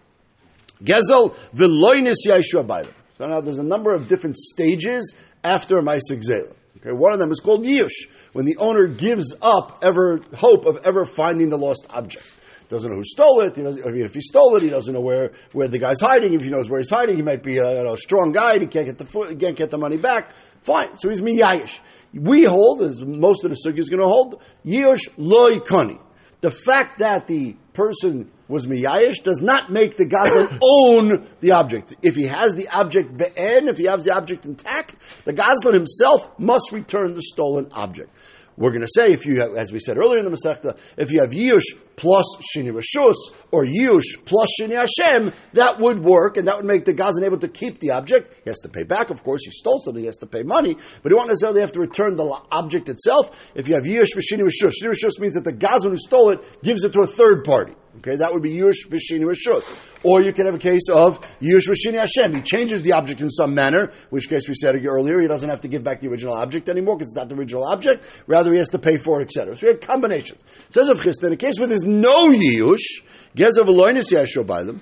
Gezel 0.84 1.36
v'loinis 1.54 2.16
yaishua 2.26 2.86
them. 2.86 2.94
So 3.18 3.28
now 3.28 3.42
there's 3.42 3.60
a 3.60 3.64
number 3.64 3.92
of 3.92 4.08
different 4.08 4.36
stages 4.36 5.14
after 5.44 5.80
Maisik 5.82 6.24
Zela. 6.28 6.56
Okay, 6.82 6.92
one 6.92 7.14
of 7.14 7.20
them 7.20 7.32
is 7.32 7.40
called 7.40 7.64
Yush 7.64 8.10
when 8.34 8.46
the 8.46 8.58
owner 8.58 8.88
gives 8.88 9.36
up 9.42 9.80
ever 9.84 10.20
hope 10.36 10.66
of 10.66 10.80
ever 10.84 11.06
finding 11.06 11.50
the 11.50 11.58
lost 11.58 11.86
object. 11.90 12.26
Doesn't 12.70 12.90
know 12.90 12.98
who 12.98 13.04
stole 13.04 13.42
it. 13.42 13.56
He 13.58 13.62
I 13.62 13.92
mean, 13.92 14.06
if 14.06 14.14
he 14.14 14.22
stole 14.22 14.56
it, 14.56 14.64
he 14.64 14.70
doesn't 14.70 14.94
know 14.94 15.02
where, 15.02 15.34
where 15.52 15.68
the 15.68 15.78
guy's 15.78 16.00
hiding. 16.00 16.34
If 16.34 16.44
he 16.44 16.50
knows 16.50 16.70
where 16.70 16.80
he's 16.80 16.90
hiding, 16.90 17.18
he 17.18 17.22
might 17.22 17.44
be 17.44 17.58
a 17.58 17.80
you 17.80 17.84
know, 17.84 17.96
strong 17.96 18.32
guy. 18.32 18.60
He 18.60 18.68
can't 18.68 18.86
get 18.86 18.98
the 18.98 19.06
foot, 19.06 19.38
can't 19.38 19.58
get 19.58 19.72
the 19.72 19.78
money 19.78 19.98
back. 19.98 20.32
Fine. 20.64 20.98
So 20.98 21.10
he's 21.10 21.20
miyayish. 21.20 21.82
We 22.14 22.46
hold, 22.46 22.82
as 22.82 23.02
most 23.02 23.44
of 23.44 23.52
the 23.52 23.58
sugi 23.58 23.80
is 23.80 23.90
going 23.90 24.00
to 24.00 24.08
hold, 24.08 24.42
yush 24.66 25.10
loy 25.18 25.58
kani. 25.60 26.00
The 26.40 26.50
fact 26.50 27.00
that 27.00 27.28
the 27.28 27.58
person 27.74 28.32
was 28.52 28.68
miyayish 28.68 29.24
does 29.24 29.42
not 29.42 29.72
make 29.72 29.98
the 29.98 30.06
gazlan 30.06 30.60
own 30.62 31.26
the 31.40 31.52
object. 31.52 31.96
If 32.02 32.16
he 32.16 32.28
has 32.28 32.54
the 32.54 32.68
object 32.68 33.18
be'en, 33.18 33.68
if 33.68 33.78
he 33.78 33.86
has 33.86 34.04
the 34.04 34.12
object 34.12 34.46
intact, 34.46 34.96
the 35.26 35.34
gazlan 35.34 35.74
himself 35.74 36.30
must 36.38 36.72
return 36.72 37.16
the 37.16 37.24
stolen 37.24 37.70
object. 37.72 38.12
We're 38.58 38.72
going 38.72 38.82
to 38.82 38.88
say 38.94 39.12
if 39.12 39.26
you 39.26 39.40
have, 39.40 39.56
as 39.56 39.72
we 39.72 39.80
said 39.80 39.98
earlier 39.98 40.20
in 40.20 40.26
the 40.26 40.32
Masechta, 40.32 40.78
if 40.98 41.12
you 41.12 41.22
have 41.22 41.32
Yush 41.32 41.64
plus 41.96 42.26
Shini 42.54 42.72
Rishus 42.72 43.16
or 43.50 43.64
Yush 43.64 44.24
plus 44.26 44.50
Shini 44.60 44.76
Hashem, 44.76 45.34
that 45.54 45.80
would 45.80 46.00
work 46.04 46.38
and 46.38 46.48
that 46.48 46.58
would 46.58 46.66
make 46.66 46.86
the 46.86 46.94
Gazan 46.94 47.24
able 47.24 47.40
to 47.40 47.48
keep 47.48 47.80
the 47.80 47.92
object. 47.92 48.30
He 48.44 48.50
has 48.50 48.60
to 48.60 48.70
pay 48.70 48.84
back, 48.84 49.10
of 49.10 49.24
course. 49.24 49.42
He 49.46 49.52
stole 49.52 49.80
something, 49.80 50.02
he 50.02 50.08
has 50.08 50.18
to 50.18 50.28
pay 50.28 50.44
money, 50.44 50.76
but 51.02 51.12
he 51.12 51.16
won't 51.16 51.30
necessarily 51.30 51.62
have 51.62 51.72
to 51.72 51.80
return 51.80 52.18
the 52.18 52.26
object 52.52 52.90
itself. 52.90 53.52
If 53.56 53.68
you 53.68 53.76
have 53.76 53.86
Yush 53.86 54.10
for 54.14 54.22
Shini 54.22 54.48
Rishus, 54.48 54.74
Shini 54.84 55.20
means 55.20 55.36
that 55.36 55.44
the 55.46 55.54
Gazan 55.54 55.92
who 55.92 55.98
stole 55.98 56.30
it 56.30 56.62
gives 56.62 56.84
it 56.84 56.94
to 56.94 57.00
a 57.00 57.08
third 57.08 57.46
party. 57.46 57.74
Okay, 57.98 58.16
that 58.16 58.32
would 58.32 58.42
be 58.42 58.52
Yush 58.52 58.88
Vishini 58.88 59.26
Rishus. 59.26 59.64
Or 60.04 60.22
you 60.22 60.32
can 60.32 60.46
have 60.46 60.56
a 60.56 60.60
case 60.60 60.88
of 60.90 61.20
Yush 61.42 61.68
Vishini 61.68 62.00
Hashem. 62.00 62.34
He 62.34 62.42
changes 62.42 62.84
the 62.84 62.94
object 62.94 63.20
in 63.20 63.30
some 63.30 63.54
manner, 63.54 63.92
which 64.10 64.30
case 64.30 64.48
we 64.48 64.56
said 64.56 64.76
earlier, 64.86 65.20
he 65.20 65.28
doesn't 65.28 65.50
have 65.50 65.60
to 65.62 65.68
give 65.68 65.84
back 65.84 66.00
the 66.00 66.08
original 66.08 66.34
object 66.34 66.70
anymore 66.70 66.96
because 66.96 67.12
it's 67.12 67.18
not 67.18 67.28
the 67.28 67.36
original 67.36 67.66
object. 67.66 68.06
Rather, 68.28 68.54
he 68.54 68.60
has 68.60 68.70
to 68.70 68.80
pay 68.80 68.96
for 68.96 69.20
it, 69.20 69.26
etc. 69.26 69.58
So 69.58 69.68
we 69.68 69.74
have 69.74 69.82
combinations. 69.82 70.40
It 70.68 70.74
says 70.74 70.88
Rav 70.88 71.02
Chisda, 71.02 71.26
in 71.28 71.34
a 71.34 71.38
case 71.38 71.60
where 71.60 71.68
there's 71.68 71.84
no 71.84 72.32
Yush, 72.32 73.04
Gezav 73.36 73.66
Eloinis 73.66 74.10
Yashua 74.10 74.48
by 74.48 74.64
them, 74.64 74.80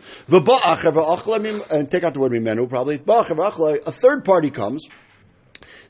and 1.72 1.91
take 1.91 2.04
out 2.04 2.13
the 2.13 2.19
word 2.19 2.32
Mimenu 2.32 2.69
probably, 2.69 3.02
a 3.86 3.91
third 3.91 4.24
party 4.24 4.52
comes, 4.52 4.88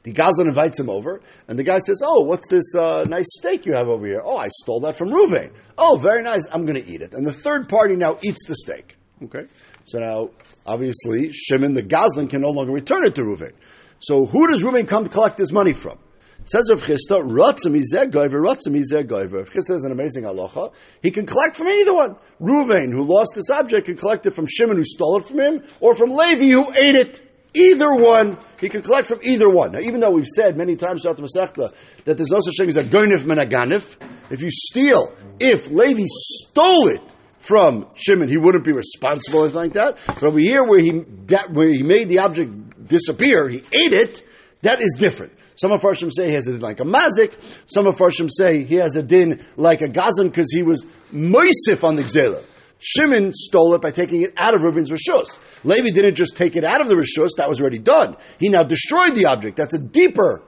the 0.04 0.14
Gazlan 0.14 0.48
invites 0.48 0.80
him 0.80 0.90
over, 0.90 1.22
and 1.48 1.60
the 1.60 1.64
guy 1.64 1.80
says, 1.80 2.02
"Oh, 2.04 2.24
what's 2.24 2.48
this 2.48 2.74
uh, 2.76 3.06
nice 3.08 3.28
steak 3.38 3.66
you 3.66 3.74
have 3.74 3.88
over 3.88 4.06
here? 4.06 4.22
Oh, 4.24 4.38
I 4.38 4.48
stole 4.48 4.80
that 4.82 4.96
from 4.96 5.10
Ruvain. 5.10 5.52
Oh, 5.78 5.98
very 6.02 6.24
nice. 6.24 6.48
I'm 6.52 6.66
going 6.66 6.82
to 6.82 6.88
eat 6.88 7.02
it." 7.02 7.14
And 7.14 7.26
the 7.26 7.34
third 7.34 7.68
party 7.68 7.96
now 7.96 8.18
eats 8.24 8.46
the 8.48 8.56
steak. 8.56 8.96
Okay, 9.24 9.48
so 9.86 10.00
now 10.00 10.30
obviously 10.66 11.34
Shimon 11.34 11.74
the 11.74 11.84
Gazlan 11.84 12.30
can 12.30 12.42
no 12.42 12.50
longer 12.50 12.72
return 12.72 13.06
it 13.06 13.16
to 13.16 13.22
Ruvain. 13.22 13.54
So 14.00 14.26
who 14.26 14.48
does 14.48 14.64
Ruvain 14.64 14.88
come 14.88 15.04
to 15.04 15.10
collect 15.10 15.38
his 15.38 15.52
money 15.52 15.74
from? 15.74 16.00
Says 16.46 16.70
Rav 16.72 16.82
Chisda, 16.82 17.22
Ratzim 17.22 17.76
Ratzim 17.76 18.76
Chisda 18.76 19.76
is 19.76 19.84
an 19.84 19.92
amazing 19.92 20.24
halacha, 20.24 20.74
he 21.04 21.12
can 21.12 21.26
collect 21.26 21.58
from 21.58 21.68
either 21.68 21.94
one. 21.94 22.16
Ruvain, 22.42 22.92
who 22.92 23.04
lost 23.04 23.34
this 23.36 23.50
object, 23.50 23.88
can 23.88 23.98
collect 23.98 24.26
it 24.26 24.32
from 24.32 24.48
Shimon, 24.48 24.78
who 24.78 24.86
stole 24.86 25.18
it 25.18 25.26
from 25.26 25.40
him, 25.40 25.64
or 25.82 25.94
from 25.94 26.12
Levi, 26.12 26.50
who 26.50 26.72
ate 26.74 26.96
it. 26.96 27.29
Either 27.54 27.94
one, 27.94 28.38
he 28.60 28.70
can 28.70 28.82
collect 28.82 29.08
from 29.08 29.20
either 29.24 29.50
one. 29.50 29.72
Now, 29.72 29.80
even 29.80 30.00
though 30.00 30.12
we've 30.12 30.28
said 30.28 30.56
many 30.56 30.76
times 30.76 31.02
throughout 31.02 31.18
the 31.18 31.24
Masechta 31.24 31.74
that 32.06 32.18
there's 32.18 32.30
no 32.30 32.40
such 32.42 32.56
thing 32.58 32.70
as 32.70 32.78
a 32.78 32.84
goinif 32.84 33.24
menaganif, 33.24 33.96
if 34.30 34.42
you 34.42 34.52
steal, 34.52 35.14
if 35.40 35.70
Levi 35.72 36.06
stole 36.08 36.90
it 36.90 37.02
from 37.40 37.88
Shimon, 37.96 38.30
he 38.30 38.38
wouldn't 38.38 38.64
be 38.64 38.72
responsible 38.72 39.40
or 39.40 39.44
anything 39.44 39.62
like 39.62 39.74
that. 39.74 39.98
But 40.06 40.24
over 40.24 40.40
here, 40.40 40.64
where 40.64 40.80
he 40.80 41.04
that, 41.28 41.52
where 41.52 41.70
he 41.70 41.82
made 41.82 42.10
the 42.10 42.20
object 42.20 42.88
disappear, 42.88 43.50
he 43.50 43.58
ate 43.58 43.94
it. 43.94 44.26
That 44.62 44.82
is 44.82 44.96
different. 45.00 45.34
Some 45.56 45.72
of 45.72 45.82
Farshim 45.82 46.12
say 46.14 46.28
he 46.28 46.34
has 46.34 46.48
a 46.48 46.52
din 46.52 46.62
like 46.62 46.80
a 46.80 46.84
mazik. 46.84 47.34
Some 47.66 47.88
of 47.88 47.98
Farshim 47.98 48.30
say 48.32 48.64
he 48.64 48.76
has 48.76 48.96
a 48.96 49.04
din 49.04 49.44
like 49.58 49.82
a 49.82 49.90
gazan 49.90 50.30
because 50.30 50.52
he 50.54 50.64
was 50.64 50.86
moisif 51.14 51.84
on 51.84 51.96
the 51.96 52.04
gzela. 52.04 52.44
Shimon 52.80 53.34
stole 53.34 53.76
it 53.76 53.82
by 53.82 53.92
taking 53.92 54.22
it 54.22 54.34
out 54.38 54.56
of 54.56 54.62
Reuven's 54.62 54.90
Rishus. 54.90 55.40
Levi 55.66 55.90
didn't 55.90 56.16
just 56.16 56.38
take 56.38 56.56
it 56.56 56.64
out 56.64 56.82
of 56.82 56.88
the 56.88 56.96
Rishus, 56.96 57.32
that 57.38 57.50
was 57.50 57.60
already 57.60 57.80
done. 57.80 58.16
He 58.40 58.50
now 58.50 58.64
destroyed 58.64 59.16
the 59.16 59.26
object. 59.26 59.58
That's 59.58 59.74
a 59.74 59.80
deeper 59.80 60.42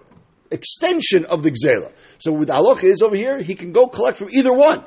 extension 0.50 1.26
of 1.26 1.44
the 1.44 1.52
Gzela. 1.52 1.92
So 2.20 2.32
with 2.32 2.50
Aloch 2.50 2.84
is 2.84 3.02
over 3.02 3.16
here, 3.16 3.42
he 3.42 3.56
can 3.56 3.74
go 3.74 3.88
collect 3.88 4.18
from 4.18 4.30
either 4.32 4.54
one. 4.54 4.84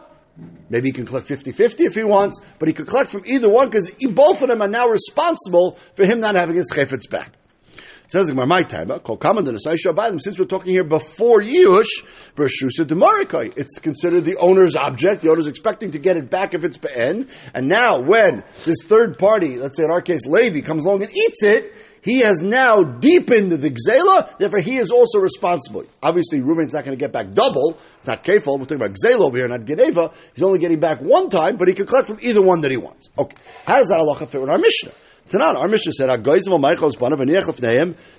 Maybe 0.69 0.89
he 0.89 0.93
can 0.93 1.07
collect 1.07 1.29
50-50 1.29 1.81
if 1.81 1.95
he 1.95 2.03
wants, 2.03 2.41
but 2.59 2.67
he 2.67 2.75
could 2.75 2.87
collect 2.87 3.11
from 3.11 3.23
either 3.27 3.49
one 3.49 3.69
because 3.69 3.93
both 4.11 4.43
of 4.43 4.49
them 4.49 4.63
are 4.63 4.69
now 4.69 4.89
responsible 4.89 5.73
for 5.95 6.05
him 6.05 6.21
not 6.21 6.35
having 6.35 6.57
his 6.57 6.73
chayfetz 6.73 7.09
back. 7.09 7.33
Says 8.07 8.27
the 8.27 8.35
my 8.35 8.61
time, 8.61 8.91
uh, 8.91 8.99
called 8.99 9.21
common 9.21 9.47
since 9.59 10.39
we're 10.39 10.45
talking 10.45 10.73
here 10.73 10.85
before 10.85 11.41
Yush. 11.41 12.05
It's 12.37 13.79
considered 13.79 14.21
the 14.25 14.37
owner's 14.39 14.77
object. 14.77 15.23
The 15.23 15.31
owner's 15.31 15.47
expecting 15.47 15.93
to 15.93 15.99
get 15.99 16.19
it 16.19 16.29
back 16.29 16.53
if 16.53 16.65
it's 16.65 16.77
Be'en. 16.77 17.29
And 17.55 17.69
now 17.69 18.01
when 18.01 18.45
this 18.65 18.83
third 18.85 19.19
party, 19.19 19.57
let's 19.57 19.79
say 19.79 19.85
in 19.85 19.91
our 19.91 20.03
case 20.03 20.27
Levi, 20.27 20.61
comes 20.61 20.85
along 20.85 21.03
and 21.03 21.11
eats 21.13 21.43
it, 21.43 21.75
he 22.03 22.21
has 22.21 22.41
now 22.43 22.83
deepened 22.83 23.51
the 23.53 23.71
gzela, 23.71 24.37
therefore 24.37 24.59
he 24.59 24.77
is 24.77 24.91
also 24.91 25.19
responsible. 25.21 25.87
Obviously, 26.03 26.43
Reuben's 26.43 26.75
not 26.75 26.85
going 26.85 26.97
to 26.97 27.03
get 27.03 27.13
back 27.13 27.33
double. 27.33 27.79
It's 27.99 28.07
not 28.07 28.23
kefal. 28.23 28.59
We're 28.59 28.67
talking 28.67 28.77
about 28.77 28.93
gzela 28.93 29.21
over 29.21 29.39
here, 29.39 29.49
not 29.49 29.65
geneva. 29.65 30.13
He's 30.35 30.43
only 30.43 30.59
getting 30.59 30.81
back 30.81 31.01
one 31.01 31.31
time, 31.31 31.57
but 31.57 31.67
he 31.67 31.73
can 31.73 31.87
collect 31.87 32.09
from 32.09 32.19
either 32.21 32.43
one 32.43 32.61
that 32.61 32.71
he 32.71 32.77
wants. 32.77 33.09
Okay. 33.17 33.35
How 33.65 33.79
does 33.79 33.89
that 33.89 34.01
halacha 34.01 34.29
fit 34.29 34.43
with 34.43 34.51
our 34.51 34.59
Mishnah? 34.59 34.93
Tanan, 35.31 35.57
our 35.57 35.69
Mishnah 35.69 35.93
said, 35.93 36.09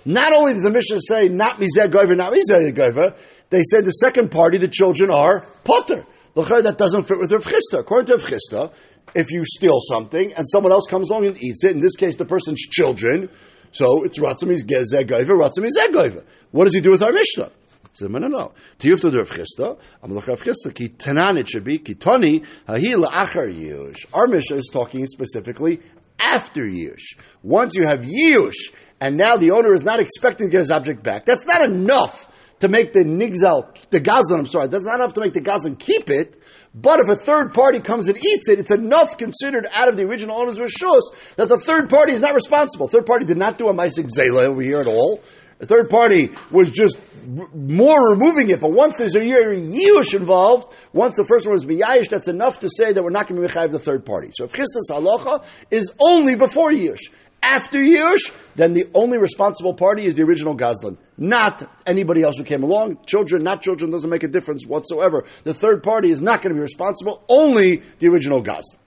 Not 0.06 0.34
only 0.34 0.54
does 0.54 0.64
the 0.64 0.72
Mishnah 0.72 1.00
say, 1.02 1.28
not 1.28 1.60
mizeh 1.60 1.88
goiver, 1.88 2.18
not 2.18 2.34
mizeh 2.34 2.74
goiver, 2.74 3.16
they 3.50 3.62
said 3.64 3.86
the 3.86 3.92
second 3.92 4.32
party, 4.32 4.58
the 4.58 4.68
children, 4.68 5.12
are 5.12 5.42
potter. 5.64 6.06
That 6.36 6.76
doesn't 6.78 7.04
fit 7.04 7.20
with 7.20 7.32
Rav 7.32 7.46
Chisda. 7.46 7.80
According 7.80 8.18
to 8.18 8.18
Rav 8.18 8.74
if 9.16 9.32
you 9.32 9.46
steal 9.46 9.80
something 9.80 10.34
and 10.34 10.46
someone 10.50 10.74
else 10.74 10.86
comes 10.90 11.10
along 11.10 11.28
and 11.28 11.42
eats 11.42 11.64
it, 11.64 11.72
in 11.72 11.80
this 11.80 11.96
case 11.96 12.18
the 12.18 12.26
person's 12.26 12.60
children, 12.60 13.30
so 13.72 14.04
it's 14.04 14.20
Ratzam 14.20 14.50
is 14.50 14.64
Gezeh 14.66 15.06
Goiver, 15.06 15.38
Ratzam 15.38 15.64
is 15.64 15.78
Goiver. 15.78 16.26
What 16.52 16.66
does 16.66 16.74
he 16.74 16.82
do 16.82 16.92
with 16.92 17.04
our 17.04 17.14
Mishnah? 17.14 17.52
So, 17.94 18.08
no, 18.08 18.20
no, 18.20 18.28
no. 18.28 18.52
Rav 18.84 19.32
Chisda, 19.32 19.78
I'm 20.04 20.12
looking 20.14 20.34
at 20.34 20.46
Rav 20.46 20.56
Chisda, 20.56 20.74
ki 20.74 20.90
tanan 20.90 21.40
it 21.40 21.48
should 21.48 21.64
be, 21.64 21.78
ki 21.78 21.96
toni, 21.96 22.42
hahi 22.68 22.96
la'achar 22.96 23.50
yush. 23.54 24.06
Our 24.14 24.28
Mishnah 24.28 24.58
is 24.58 24.70
talking 24.74 25.06
specifically 25.08 25.80
after 26.20 26.64
Yush. 26.64 27.18
Once 27.44 27.76
you 27.76 27.86
have 27.86 28.02
Yush, 28.02 28.74
and 29.00 29.18
now 29.18 29.38
the 29.38 29.52
owner 29.52 29.74
is 29.74 29.84
not 29.84 30.00
expecting 30.00 30.48
to 30.48 30.52
get 30.52 30.60
his 30.60 30.72
object 30.72 31.04
back, 31.04 31.26
that's 31.26 31.46
not 31.46 31.64
enough 31.64 32.32
to 32.60 32.70
make 32.70 32.94
the 32.94 33.04
Nigzal, 33.04 33.76
the 33.90 34.00
Gazlan, 34.00 34.40
I'm 34.40 34.46
sorry, 34.46 34.68
that's 34.68 34.86
not 34.86 34.96
enough 34.96 35.14
to 35.14 35.22
make 35.22 35.34
the 35.34 35.42
Gazlan 35.42 35.78
keep 35.78 36.10
it, 36.10 36.42
but 36.74 37.00
if 37.00 37.10
a 37.10 37.16
third 37.16 37.54
party 37.54 37.80
comes 37.80 38.08
and 38.08 38.18
eats 38.18 38.48
it, 38.50 38.60
it's 38.60 38.72
enough 38.72 39.18
considered 39.18 39.68
out 39.74 39.90
of 39.90 39.98
the 39.98 40.04
original 40.04 40.38
owner's 40.38 40.58
Rishus 40.58 41.36
that 41.36 41.50
the 41.50 41.58
third 41.58 41.90
party 41.90 42.14
is 42.14 42.22
not 42.22 42.34
responsible. 42.34 42.88
Third 42.88 43.06
party 43.06 43.26
did 43.26 43.38
not 43.38 43.58
do 43.58 43.68
a 43.68 43.74
Maisik 43.74 44.10
Zela 44.10 44.44
over 44.44 44.62
here 44.62 44.80
at 44.80 44.88
all. 44.88 45.22
The 45.58 45.66
third 45.66 45.90
party 45.90 46.32
was 46.52 46.70
just 46.70 47.00
more 47.26 48.12
removing 48.12 48.50
it, 48.50 48.60
but 48.60 48.72
once 48.72 48.98
there's 48.98 49.16
a 49.16 49.22
Yush 49.22 50.14
involved, 50.14 50.74
once 50.92 51.16
the 51.16 51.24
first 51.24 51.48
one 51.48 51.56
is 51.56 51.66
Biyayish, 51.66 52.10
that's 52.10 52.28
enough 52.28 52.60
to 52.60 52.70
say 52.70 52.92
that 52.92 53.04
we're 53.04 53.10
not 53.10 53.28
going 53.28 53.42
to 53.42 53.48
be 53.48 53.54
Mechayiv 53.54 53.72
the 53.72 53.80
third 53.80 54.06
party. 54.06 54.32
So 54.34 54.44
if 54.44 54.54
Chisda's 54.54 54.90
Halacha 54.92 55.46
is 55.72 55.94
only 56.00 56.36
before 56.36 56.72
Yush, 56.72 57.10
after 57.42 57.78
Yush, 57.78 58.34
then 58.56 58.74
the 58.74 58.88
only 58.94 59.18
responsible 59.18 59.76
party 59.76 60.06
is 60.06 60.16
the 60.16 60.24
original 60.24 60.58
Gazlan, 60.58 60.98
not 61.18 61.70
anybody 61.86 62.22
else 62.24 62.38
who 62.38 62.44
came 62.44 62.64
along. 62.64 62.98
Children, 63.06 63.44
not 63.44 63.62
children, 63.62 63.92
doesn't 63.92 64.10
make 64.10 64.24
a 64.24 64.28
difference 64.28 64.66
whatsoever. 64.66 65.26
The 65.44 65.54
third 65.54 65.84
party 65.84 66.10
is 66.10 66.22
not 66.22 66.42
going 66.42 66.50
to 66.50 66.56
be 66.56 66.62
responsible, 66.62 67.24
only 67.30 67.84
the 68.00 68.08
original 68.08 68.44
Gazlan. 68.44 68.78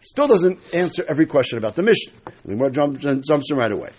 Still 0.00 0.28
doesn't 0.28 0.74
answer 0.74 1.04
every 1.08 1.26
question 1.26 1.58
about 1.58 1.74
the 1.74 1.82
Mishnah. 1.82 2.12
The 2.44 2.70
jumps, 2.70 3.04
jumps 3.26 3.50
in 3.50 3.56
right 3.56 3.72
away. 3.72 3.90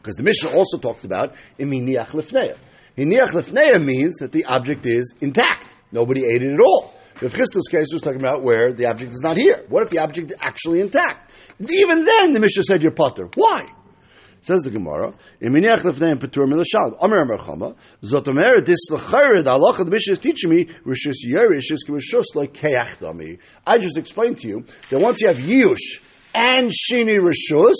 Because 0.00 0.16
the 0.16 0.22
Mishnah 0.22 0.50
also 0.50 0.78
talks 0.78 1.04
about 1.04 1.34
iminiach 1.58 2.08
lifneya. 2.08 2.56
Hiniach 2.96 3.28
lifneya 3.28 3.82
means 3.82 4.16
that 4.16 4.32
the 4.32 4.44
object 4.46 4.86
is 4.86 5.14
intact. 5.20 5.74
Nobody 5.92 6.24
ate 6.24 6.42
it 6.42 6.54
at 6.54 6.60
all. 6.60 6.94
If 7.20 7.34
Chisda's 7.34 7.68
case 7.70 7.92
was 7.92 8.00
talking 8.00 8.20
about 8.20 8.42
where 8.42 8.72
the 8.72 8.86
object 8.86 9.12
is 9.12 9.20
not 9.20 9.36
here. 9.36 9.64
What 9.68 9.82
if 9.82 9.90
the 9.90 9.98
object 9.98 10.30
is 10.30 10.36
actually 10.40 10.80
intact? 10.80 11.32
Even 11.68 12.04
then, 12.06 12.32
the 12.32 12.40
Mishnah 12.40 12.62
said 12.62 12.82
you're 12.82 12.92
potter. 12.92 13.28
Why? 13.34 13.70
Says 14.42 14.62
the 14.62 14.70
Gemara, 14.70 15.12
"Iminiach 15.42 15.80
lefneim 15.80 16.18
petur 16.18 16.46
milashalom." 16.46 16.96
Amar 17.02 17.18
Amar 17.18 17.36
Chama, 17.36 17.74
zot 18.02 18.26
omer 18.26 18.62
this 18.62 18.88
lechayre 18.90 19.44
the 19.44 19.50
halacha 19.50 19.84
the 19.84 19.90
Mishnah 19.90 20.12
is 20.12 20.18
teaching 20.18 20.48
me 20.48 20.64
rishus 20.86 21.16
yerish 21.28 21.70
is 21.70 21.84
rishus 21.86 22.24
like 22.34 22.54
keach. 22.54 23.38
I 23.66 23.76
just 23.76 23.98
explained 23.98 24.38
to 24.38 24.48
you 24.48 24.64
that 24.88 24.98
once 24.98 25.20
you 25.20 25.28
have 25.28 25.36
yush 25.36 26.00
and 26.34 26.70
shini 26.70 27.18
rishus, 27.20 27.74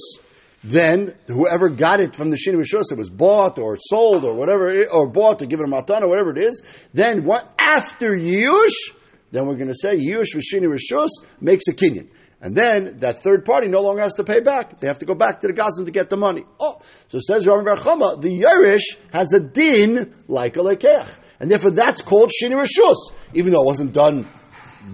then 0.63 1.15
whoever 1.27 1.71
got 1.71 2.01
it 2.01 2.15
from 2.15 2.31
the 2.31 2.37
Shini 2.37 2.57
Rishus, 2.57 2.93
it 2.93 2.99
was 2.99 3.09
bought 3.09 3.59
or 3.59 3.79
sold 3.81 4.25
or 4.25 4.35
whatever, 4.35 4.85
or 4.93 5.09
bought 5.09 5.41
or 5.41 5.47
given 5.47 5.65
a 5.65 5.69
matan 5.69 6.03
or 6.03 6.09
whatever 6.09 6.31
it 6.31 6.39
is, 6.39 6.63
then 6.93 7.25
what, 7.25 7.51
after 7.59 8.15
Yush, 8.15 8.95
then 9.33 9.47
we're 9.47 9.55
going 9.55 9.69
to 9.69 9.75
say 9.75 9.97
Yush 9.97 10.35
Vishini 10.35 10.67
Rishus 10.67 11.09
makes 11.41 11.67
a 11.69 11.73
kinyan. 11.73 12.09
And 12.43 12.57
then 12.57 12.99
that 12.99 13.21
third 13.21 13.45
party 13.45 13.69
no 13.69 13.81
longer 13.81 14.01
has 14.03 14.15
to 14.15 14.25
pay 14.25 14.41
back. 14.41 14.81
They 14.81 14.87
have 14.87 14.99
to 15.01 15.07
go 15.07 15.15
back 15.15 15.41
to 15.41 15.47
the 15.47 15.53
Gazan 15.53 15.85
to 15.85 15.91
get 15.91 16.09
the 16.09 16.17
money. 16.17 16.45
Oh, 16.59 16.81
so 17.09 17.21
says 17.21 17.47
Rami 17.47 17.65
Bar 17.65 17.77
Chama, 17.77 18.21
the 18.21 18.43
Yerish 18.43 18.97
has 19.13 19.33
a 19.35 19.41
din 19.41 20.15
like 20.27 20.57
a 20.57 20.61
lekech. 20.61 21.09
And 21.39 21.51
therefore 21.51 21.71
that's 21.71 22.01
called 22.01 22.31
Shini 22.31 22.53
Rishus. 22.53 22.97
Even 23.35 23.53
though 23.53 23.63
it 23.63 23.67
wasn't 23.67 23.93
done 23.93 24.27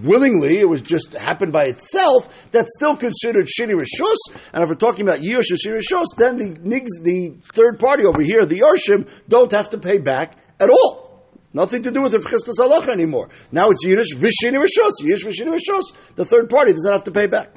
willingly, 0.03 0.59
it 0.59 0.69
was 0.69 0.81
just 0.81 1.13
happened 1.13 1.51
by 1.53 1.65
itself, 1.65 2.49
that's 2.51 2.71
still 2.75 2.95
considered 2.95 3.47
shini 3.47 3.73
rishus. 3.73 4.49
And 4.53 4.63
if 4.63 4.69
we're 4.69 4.75
talking 4.75 5.07
about 5.07 5.19
yush 5.19 5.49
and 5.49 5.59
shini 5.59 5.79
rishus, 5.79 6.05
then 6.17 6.37
the 6.37 6.53
the 7.01 7.35
third 7.53 7.79
party 7.79 8.05
over 8.05 8.21
here, 8.21 8.45
the 8.45 8.59
yarshim, 8.59 9.09
don't 9.27 9.51
have 9.51 9.69
to 9.71 9.77
pay 9.77 9.97
back 9.97 10.37
at 10.59 10.69
all. 10.69 11.07
Nothing 11.53 11.81
to 11.83 11.91
do 11.91 12.01
with 12.01 12.11
the 12.11 12.19
Chisda's 12.19 12.59
Halacha 12.59 12.89
anymore. 12.89 13.29
Now 13.51 13.69
it's 13.69 13.83
Yiddish 13.83 14.15
Vishini 14.15 14.63
Rishos. 14.63 14.91
Yiddish 15.01 15.25
Vishini 15.25 15.57
Rishos. 15.57 16.15
The 16.15 16.25
third 16.25 16.49
party 16.49 16.73
doesn't 16.73 16.91
have 16.91 17.05
to 17.05 17.11
pay 17.11 17.25
back. 17.25 17.49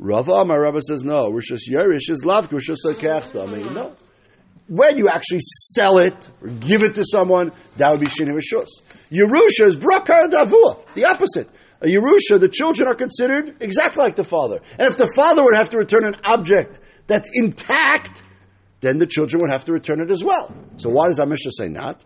Rava, 0.00 0.44
my 0.46 0.56
Rava 0.56 0.80
says 0.80 1.04
no. 1.04 1.30
Rishos 1.30 1.60
Yerish 1.70 2.08
is 2.08 2.24
Lav 2.24 2.48
Rishos 2.48 2.78
I 2.86 3.54
mean, 3.54 3.74
no. 3.74 3.94
When 4.66 4.96
you 4.96 5.08
actually 5.08 5.40
sell 5.42 5.98
it 5.98 6.30
or 6.40 6.48
give 6.48 6.82
it 6.82 6.94
to 6.94 7.04
someone, 7.04 7.52
that 7.76 7.90
would 7.90 8.00
be 8.00 8.06
Shini 8.06 8.32
Rishos. 8.32 8.68
Yerusha 9.12 9.66
is 9.66 9.76
Brakar 9.76 10.28
Davua, 10.28 10.78
the 10.94 11.04
opposite. 11.04 11.50
A 11.82 11.86
Yerusha, 11.86 12.38
the 12.38 12.48
children 12.48 12.88
are 12.88 12.94
considered 12.94 13.56
exactly 13.60 14.02
like 14.02 14.16
the 14.16 14.24
father. 14.24 14.60
And 14.78 14.88
if 14.88 14.96
the 14.96 15.06
father 15.06 15.42
would 15.42 15.54
have 15.54 15.70
to 15.70 15.78
return 15.78 16.04
an 16.04 16.16
object 16.24 16.78
that's 17.06 17.30
intact, 17.32 18.22
then 18.80 18.98
the 18.98 19.06
children 19.06 19.40
would 19.42 19.50
have 19.50 19.64
to 19.66 19.72
return 19.72 20.00
it 20.00 20.10
as 20.10 20.22
well. 20.22 20.54
So 20.76 20.90
why 20.90 21.08
does 21.08 21.18
our 21.18 21.26
Mishnah 21.26 21.52
say 21.52 21.68
not? 21.68 22.04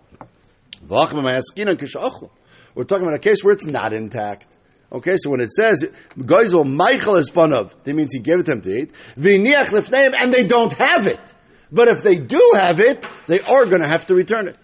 We're 2.75 2.85
talking 2.85 3.05
about 3.05 3.15
a 3.15 3.19
case 3.19 3.43
where 3.43 3.53
it's 3.53 3.67
not 3.67 3.93
intact. 3.93 4.59
Okay, 4.93 5.17
so 5.17 5.31
when 5.31 5.41
it 5.41 5.51
says 5.51 5.85
Goizel 6.17 6.65
Michael 6.65 7.17
is 7.17 7.29
fun 7.29 7.53
of, 7.53 7.75
that 7.83 7.95
means 7.95 8.13
he 8.13 8.21
gave 8.21 8.39
it 8.39 8.47
to 8.47 8.53
them 8.53 8.61
to 8.61 8.83
eat. 8.83 8.93
and 9.17 10.33
they 10.33 10.47
don't 10.47 10.73
have 10.75 11.07
it. 11.09 11.35
But 11.73 11.89
if 11.89 12.03
they 12.03 12.17
do 12.17 12.53
have 12.55 12.79
it, 12.79 13.05
they 13.27 13.41
are 13.41 13.65
going 13.65 13.81
to 13.81 13.89
have 13.89 14.07
to 14.07 14.15
return 14.15 14.47
it. 14.47 14.57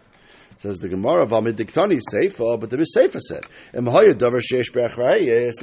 Says 0.61 0.79
the 0.79 0.91
Gemara 0.91 1.23
of 1.23 1.31
Amidiktani 1.31 1.99
Seifa, 2.13 2.61
but 2.61 2.69
the 2.69 2.77
Seifa 2.77 3.19
said, 3.19 3.47
It 3.73 3.83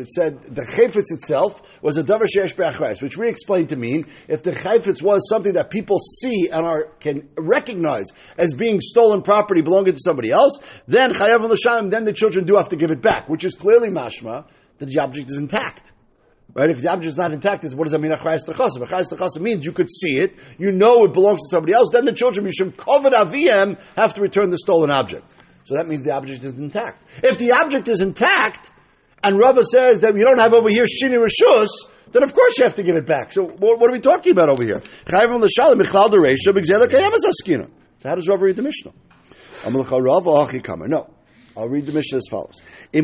said 0.10 0.42
the 0.42 0.64
chayfetz 0.64 1.14
itself 1.14 1.62
was 1.84 2.00
a 2.00 2.04
davar 2.04 2.26
sheish 2.26 2.58
be'achrayis, 2.58 3.00
which 3.00 3.16
we 3.16 3.30
explained 3.30 3.70
to 3.70 3.76
mean 3.76 4.08
if 4.28 4.42
the 4.42 4.50
chayfetz 4.50 5.04
was 5.04 5.30
something 5.30 5.54
that 5.54 5.70
people 5.70 6.00
see 6.00 6.50
and 6.50 6.66
are 6.66 6.86
can 7.00 7.30
recognize 7.38 8.08
as 8.40 8.56
being 8.56 8.82
stolen 8.82 9.22
property 9.22 9.62
belonging 9.62 9.94
to 9.94 10.00
somebody 10.04 10.32
else, 10.32 10.58
then 10.88 11.14
chayav 11.14 11.42
l'shalim, 11.42 11.92
then 11.92 12.04
the 12.04 12.12
children 12.12 12.46
do 12.46 12.56
have 12.56 12.70
to 12.70 12.76
give 12.76 12.90
it 12.90 13.00
back, 13.00 13.30
which 13.30 13.46
is 13.46 13.54
clearly 13.54 13.90
mashma 13.90 14.48
that 14.80 14.88
the 14.88 15.00
object 15.00 15.30
is 15.30 15.38
intact. 15.38 15.92
Right? 16.54 16.70
If 16.70 16.82
the 16.82 16.90
object 16.90 17.10
is 17.10 17.18
not 17.18 17.32
intact, 17.34 17.64
what 17.76 17.84
does 17.84 17.92
that 17.92 18.00
mean? 18.00 18.12
Achayas 18.12 18.46
techasim. 18.48 18.86
Achayas 18.88 19.14
techasim 19.14 19.42
means 19.42 19.66
you 19.66 19.72
could 19.72 19.90
see 19.90 20.18
it, 20.18 20.36
you 20.58 20.72
know 20.72 21.06
it 21.06 21.14
belongs 21.14 21.40
to 21.42 21.50
somebody 21.52 21.74
else. 21.74 21.90
Then 21.92 22.06
the 22.06 22.14
children, 22.14 22.46
Mishum 22.46 22.72
Kovad 22.72 23.14
Aviem, 23.14 23.80
have 23.96 24.14
to 24.16 24.22
return 24.22 24.50
the 24.50 24.58
stolen 24.58 24.90
object. 24.90 25.24
So 25.66 25.76
that 25.76 25.88
means 25.88 26.04
the 26.04 26.14
object 26.16 26.44
is 26.44 26.54
intact. 26.54 27.04
If 27.24 27.38
the 27.38 27.52
object 27.52 27.88
is 27.90 28.02
intact, 28.02 28.72
and 29.24 29.38
Rava 29.38 29.64
says 29.64 30.00
that 30.02 30.16
you 30.16 30.24
don't 30.24 30.40
have 30.40 30.54
over 30.54 30.70
here 30.70 30.86
shini 30.86 31.18
rishus, 31.18 31.68
then 32.12 32.24
of 32.24 32.34
course 32.34 32.58
you 32.58 32.64
have 32.64 32.76
to 32.76 32.84
give 32.84 32.96
it 32.96 33.06
back. 33.06 33.34
So 33.34 33.44
what, 33.44 33.80
what 33.80 33.90
are 33.90 33.94
we 33.94 34.00
talking 34.00 34.32
about 34.32 34.50
over 34.50 34.64
here? 34.64 34.82
So 35.06 35.18
how 35.18 35.26
does 38.16 38.28
Rava 38.30 38.46
read 38.46 38.56
the 38.56 38.62
Mishnah? 38.64 38.94
No. 40.88 41.10
I'll 41.58 41.68
read 41.68 41.88
the 41.88 41.92
Mishnah 41.92 42.18
as 42.18 42.28
follows. 42.30 42.62
The 42.92 43.02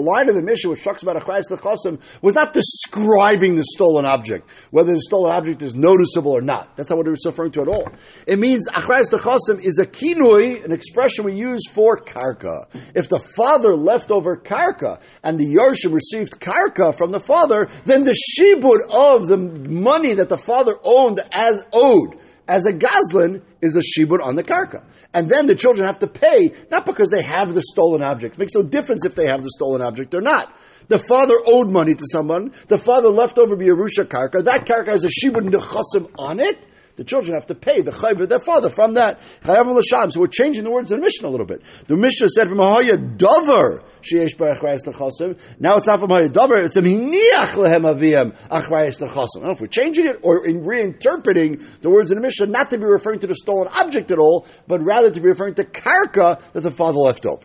line 0.00 0.28
of 0.30 0.34
the 0.34 0.42
Mishnah 0.42 0.70
which 0.70 0.82
talks 0.82 1.02
about 1.02 1.16
achrayas 1.16 1.50
nechosim 1.50 2.22
was 2.22 2.34
not 2.34 2.54
describing 2.54 3.54
the 3.56 3.64
stolen 3.64 4.06
object, 4.06 4.48
whether 4.70 4.94
the 4.94 5.02
stolen 5.02 5.32
object 5.32 5.60
is 5.60 5.74
noticeable 5.74 6.32
or 6.32 6.40
not. 6.40 6.74
That's 6.74 6.88
not 6.88 6.96
what 6.96 7.06
it's 7.08 7.26
referring 7.26 7.52
to 7.52 7.60
at 7.60 7.68
all. 7.68 7.86
It 8.26 8.38
means 8.38 8.66
achrayas 8.70 9.10
nechosim 9.10 9.62
is 9.62 9.78
a 9.78 9.84
kinui, 9.84 10.64
an 10.64 10.72
expression 10.72 11.26
we 11.26 11.34
use 11.34 11.68
for 11.70 11.98
karka. 11.98 12.64
If 12.94 13.10
the 13.10 13.18
father 13.18 13.76
left 13.76 14.10
over 14.10 14.38
karka 14.38 15.00
and 15.22 15.38
the 15.38 15.54
Yarshim 15.54 15.92
received 15.92 16.40
karka 16.40 16.96
from 16.96 17.10
the 17.10 17.20
father, 17.20 17.68
then 17.84 18.04
the 18.04 18.14
shibud 18.14 18.80
of 18.90 19.26
the 19.26 19.36
money 19.36 20.14
that 20.14 20.30
the 20.30 20.38
father 20.38 20.78
owned 20.82 21.20
as 21.30 21.62
owed 21.74 22.16
as 22.48 22.64
a 22.66 22.72
gazlan 22.72 23.42
is 23.60 23.76
a 23.76 23.80
shibur 23.80 24.22
on 24.22 24.34
the 24.34 24.42
karka. 24.42 24.84
And 25.14 25.28
then 25.28 25.46
the 25.46 25.54
children 25.54 25.86
have 25.86 25.98
to 26.00 26.06
pay, 26.06 26.52
not 26.70 26.86
because 26.86 27.10
they 27.10 27.22
have 27.22 27.54
the 27.54 27.62
stolen 27.62 28.02
object. 28.02 28.34
It 28.34 28.38
makes 28.38 28.54
no 28.54 28.62
difference 28.62 29.04
if 29.04 29.14
they 29.14 29.26
have 29.26 29.42
the 29.42 29.50
stolen 29.50 29.82
object 29.82 30.14
or 30.14 30.20
not. 30.20 30.54
The 30.88 30.98
father 30.98 31.34
owed 31.46 31.70
money 31.70 31.94
to 31.94 32.04
someone. 32.10 32.52
The 32.68 32.78
father 32.78 33.08
left 33.08 33.38
over 33.38 33.56
Yerusha 33.56 34.04
karka. 34.04 34.44
That 34.44 34.66
karka 34.66 34.88
has 34.88 35.04
a 35.04 35.08
shibur 35.08 35.48
nechasim 35.48 36.10
on 36.18 36.40
it. 36.40 36.66
The 36.96 37.04
children 37.04 37.34
have 37.34 37.46
to 37.46 37.54
pay 37.54 37.82
the 37.82 37.90
chayv 37.90 38.20
of 38.20 38.28
their 38.28 38.38
father 38.38 38.70
from 38.70 38.94
that. 38.94 39.20
So 39.42 40.20
we're 40.20 40.26
changing 40.26 40.64
the 40.64 40.70
words 40.70 40.90
in 40.90 40.98
the 40.98 41.04
Mishnah 41.04 41.28
a 41.28 41.30
little 41.30 41.46
bit. 41.46 41.62
The 41.86 41.96
Mishnah 41.96 42.28
said 42.30 42.48
from 42.48 42.58
Ahaya 42.58 43.16
Dover, 43.16 43.82
Sheesh 44.00 44.36
Barachrayas 44.36 44.84
Nechasim. 44.86 45.38
Now 45.60 45.76
it's 45.76 45.86
not 45.86 46.00
from 46.00 46.10
Ahaya 46.10 46.32
Dover, 46.32 46.56
it's 46.56 46.76
a 46.76 46.82
Hiniach 46.82 47.56
Lehem 47.56 47.82
Aviyam 47.82 48.36
Achrayas 48.48 49.00
Nechasim. 49.00 49.36
I 49.36 49.40
don't 49.40 49.44
know 49.44 49.50
if 49.50 49.60
we're 49.60 49.66
changing 49.66 50.06
it 50.06 50.20
or 50.22 50.46
in 50.46 50.62
reinterpreting 50.62 51.80
the 51.80 51.90
words 51.90 52.10
in 52.10 52.16
the 52.16 52.22
Mishnah 52.22 52.46
not 52.46 52.70
to 52.70 52.78
be 52.78 52.86
referring 52.86 53.20
to 53.20 53.26
the 53.26 53.34
stolen 53.34 53.68
object 53.80 54.10
at 54.10 54.18
all, 54.18 54.46
but 54.66 54.82
rather 54.82 55.10
to 55.10 55.20
be 55.20 55.28
referring 55.28 55.54
to 55.54 55.64
karka 55.64 56.40
that 56.52 56.62
the 56.62 56.70
father 56.70 56.98
left 56.98 57.26
over. 57.26 57.44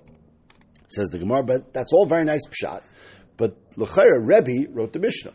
Says 0.88 1.10
the 1.10 1.20
Gemara, 1.20 1.44
but 1.44 1.74
that's 1.74 1.94
all 1.94 2.06
very 2.06 2.24
nice 2.24 2.46
pshat. 2.48 2.84
But 3.38 3.58
L'chayr, 3.76 4.20
Rebbe 4.22 4.70
wrote 4.72 4.94
the 4.94 5.00
Mishnah. 5.00 5.34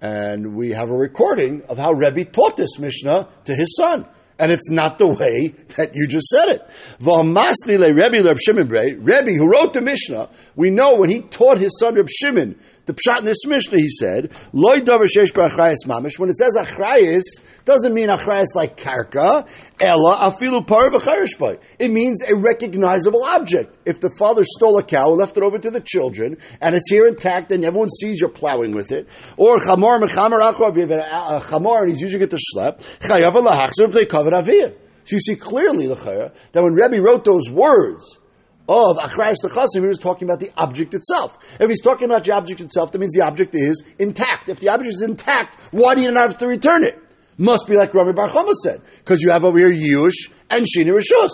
And 0.00 0.54
we 0.54 0.70
have 0.72 0.90
a 0.90 0.96
recording 0.96 1.62
of 1.68 1.78
how 1.78 1.92
Rebbe 1.92 2.24
taught 2.24 2.56
this 2.56 2.78
Mishnah 2.78 3.28
to 3.44 3.54
his 3.54 3.76
son. 3.76 4.06
And 4.38 4.52
it's 4.52 4.68
not 4.70 4.98
the 4.98 5.06
way 5.06 5.54
that 5.76 5.94
you 5.94 6.06
just 6.06 6.26
said 6.26 6.48
it. 6.48 6.60
Rebbe, 9.00 9.32
who 9.32 9.50
wrote 9.50 9.72
the 9.72 9.80
Mishnah, 9.80 10.28
we 10.54 10.68
know 10.68 10.96
when 10.96 11.08
he 11.08 11.22
taught 11.22 11.56
his 11.56 11.78
son 11.78 11.94
Reb 11.94 12.10
Shimon 12.10 12.58
the 12.86 12.94
pshat 12.94 13.18
in 13.18 13.24
this 13.24 13.44
Mishnah, 13.44 13.78
he 13.78 13.88
said, 13.88 14.32
loy 14.52 14.80
davar 14.80 15.06
sheish 15.06 15.32
mamish. 15.32 16.18
When 16.18 16.30
it 16.30 16.36
says 16.36 16.56
achrayis, 16.56 17.24
doesn't 17.64 17.92
mean 17.92 18.08
achrayis 18.08 18.54
like 18.54 18.76
karka, 18.76 19.48
ella 19.80 20.16
afilu 20.16 20.64
par 20.64 20.90
v'chayrish 20.90 21.58
It 21.80 21.90
means 21.90 22.22
a 22.22 22.36
recognizable 22.36 23.24
object. 23.24 23.76
If 23.84 23.98
the 24.00 24.10
father 24.10 24.44
stole 24.44 24.78
a 24.78 24.84
cow 24.84 25.08
and 25.08 25.18
left 25.18 25.36
it 25.36 25.42
over 25.42 25.58
to 25.58 25.70
the 25.70 25.80
children, 25.80 26.38
and 26.60 26.76
it's 26.76 26.88
here 26.88 27.08
intact, 27.08 27.50
and 27.50 27.64
everyone 27.64 27.90
sees 27.90 28.20
you're 28.20 28.30
plowing 28.30 28.72
with 28.72 28.92
it, 28.92 29.08
or 29.36 29.56
chamor 29.56 30.00
mechamer 30.00 30.40
achor, 30.40 30.78
if 30.78 30.88
have 30.88 30.90
a 30.92 31.14
uh, 31.14 31.40
chamor 31.40 31.80
and 31.82 31.90
he's 31.90 32.00
using 32.00 32.22
it 32.22 32.30
to 32.30 32.36
schlep, 32.36 32.80
chayav 33.00 33.32
lahachzer 33.32 33.90
play 33.90 34.04
aviyah. 34.04 34.74
So 35.04 35.14
you 35.16 35.20
see 35.20 35.36
clearly, 35.36 35.86
that 35.88 36.32
when 36.52 36.74
Rebbe 36.74 37.00
wrote 37.00 37.24
those 37.24 37.50
words, 37.50 38.18
of 38.68 38.96
Achrayas 38.96 39.36
Nechasim, 39.44 39.80
he 39.80 39.86
was 39.86 39.98
talking 39.98 40.28
about 40.28 40.40
the 40.40 40.50
object 40.56 40.94
itself. 40.94 41.38
If 41.60 41.68
he's 41.68 41.80
talking 41.80 42.06
about 42.06 42.24
the 42.24 42.32
object 42.32 42.60
itself, 42.60 42.92
that 42.92 42.98
means 42.98 43.14
the 43.14 43.22
object 43.22 43.54
is 43.54 43.84
intact. 43.98 44.48
If 44.48 44.60
the 44.60 44.70
object 44.70 44.94
is 44.94 45.02
intact, 45.02 45.56
why 45.70 45.94
do 45.94 46.02
you 46.02 46.10
not 46.10 46.30
have 46.30 46.38
to 46.38 46.46
return 46.46 46.84
it? 46.84 46.98
Must 47.38 47.66
be 47.66 47.76
like 47.76 47.92
Rami 47.94 48.12
Bar 48.12 48.28
Chama 48.28 48.52
said, 48.54 48.80
because 48.98 49.20
you 49.20 49.30
have 49.30 49.44
over 49.44 49.58
here 49.58 49.70
Yush 49.70 50.30
and 50.50 50.64
Shini 50.64 50.88
Rishus. 50.88 51.30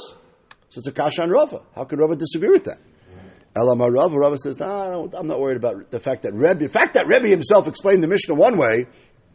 So 0.70 0.78
it's 0.78 0.88
a 0.88 0.92
Kasha 0.92 1.22
and 1.22 1.30
Rava. 1.30 1.62
How 1.74 1.84
could 1.84 2.00
Rava 2.00 2.16
disagree 2.16 2.50
with 2.50 2.64
that? 2.64 2.78
Elamar 3.54 3.92
Rava, 3.92 4.18
Rava 4.18 4.36
says, 4.38 4.58
no, 4.58 5.10
I'm 5.16 5.26
not 5.26 5.38
worried 5.38 5.58
about 5.58 5.90
the 5.90 6.00
fact 6.00 6.22
that 6.22 6.32
Rebbe, 6.32 6.54
the 6.54 6.68
fact 6.68 6.94
that 6.94 7.06
Rebbe 7.06 7.28
himself 7.28 7.68
explained 7.68 8.02
the 8.02 8.08
Mishnah 8.08 8.34
one 8.34 8.56
way, 8.56 8.86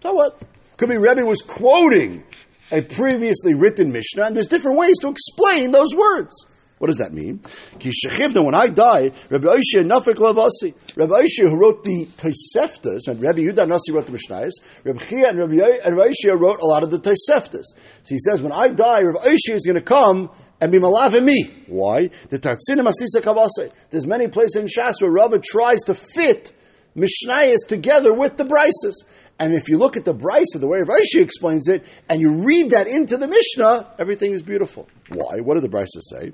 so 0.01 0.13
what? 0.13 0.41
Could 0.77 0.89
be 0.89 0.97
Rebbe 0.97 1.23
was 1.23 1.41
quoting 1.41 2.23
a 2.71 2.81
previously 2.81 3.53
written 3.53 3.91
Mishnah, 3.91 4.23
and 4.23 4.35
there's 4.35 4.47
different 4.47 4.77
ways 4.77 4.97
to 5.01 5.09
explain 5.09 5.71
those 5.71 5.95
words. 5.95 6.45
What 6.79 6.87
does 6.87 6.97
that 6.97 7.11
mean? 7.11 7.41
When 7.81 8.55
I 8.55 8.67
die, 8.67 9.11
Rabbi 9.29 9.47
Oishia 9.47 9.83
Nafik 9.83 10.15
Lavasi, 10.15 10.75
Rabbi 10.95 11.21
Oishia 11.21 11.49
who 11.49 11.59
wrote 11.59 11.83
the 11.83 12.05
Toseftas, 12.05 13.07
and 13.07 13.19
Rabbi 13.19 13.39
Yudah 13.39 13.67
Nasi 13.67 13.91
wrote 13.91 14.05
the 14.05 14.11
Mishnayos, 14.11 14.51
Rabbi 14.83 14.99
Chia 14.99 15.29
and 15.29 15.39
Rabbi, 15.39 15.55
Oishia 15.55 16.39
wrote 16.39 16.59
a 16.61 16.65
lot 16.65 16.83
of 16.83 16.91
the 16.91 16.99
Toseftas. 16.99 17.65
So 18.03 18.09
he 18.09 18.19
says, 18.19 18.41
when 18.43 18.51
I 18.51 18.69
die, 18.69 19.01
Rabbi 19.01 19.25
Oishia 19.25 19.55
is 19.55 19.65
going 19.65 19.75
to 19.75 19.81
come 19.81 20.29
and 20.61 20.71
be 20.71 20.77
malavim 20.77 21.23
me. 21.23 21.51
Why? 21.65 22.09
The 22.29 22.37
Tatsinim 22.37 22.87
Asisa 22.87 23.21
Kavase. 23.21 23.71
There's 23.89 24.05
many 24.05 24.27
places 24.27 24.55
in 24.55 24.67
Shas 24.67 25.01
where 25.01 25.11
Rava 25.11 25.39
tries 25.39 25.79
to 25.85 25.95
fit 25.95 26.51
Mishnayos 26.95 27.67
together 27.67 28.13
with 28.13 28.37
the 28.37 28.43
Brises. 28.43 29.03
And 29.39 29.53
if 29.53 29.69
you 29.69 29.77
look 29.77 29.97
at 29.97 30.05
the 30.05 30.15
Brisa, 30.15 30.59
the 30.59 30.67
way 30.67 30.81
Rashi 30.81 31.21
explains 31.21 31.67
it, 31.67 31.85
and 32.09 32.21
you 32.21 32.43
read 32.43 32.71
that 32.71 32.87
into 32.87 33.17
the 33.17 33.27
Mishnah, 33.27 33.93
everything 33.99 34.31
is 34.31 34.41
beautiful. 34.41 34.87
Why? 35.13 35.41
What 35.41 35.55
do 35.55 35.61
the 35.61 35.69
Brises 35.69 36.03
say? 36.09 36.33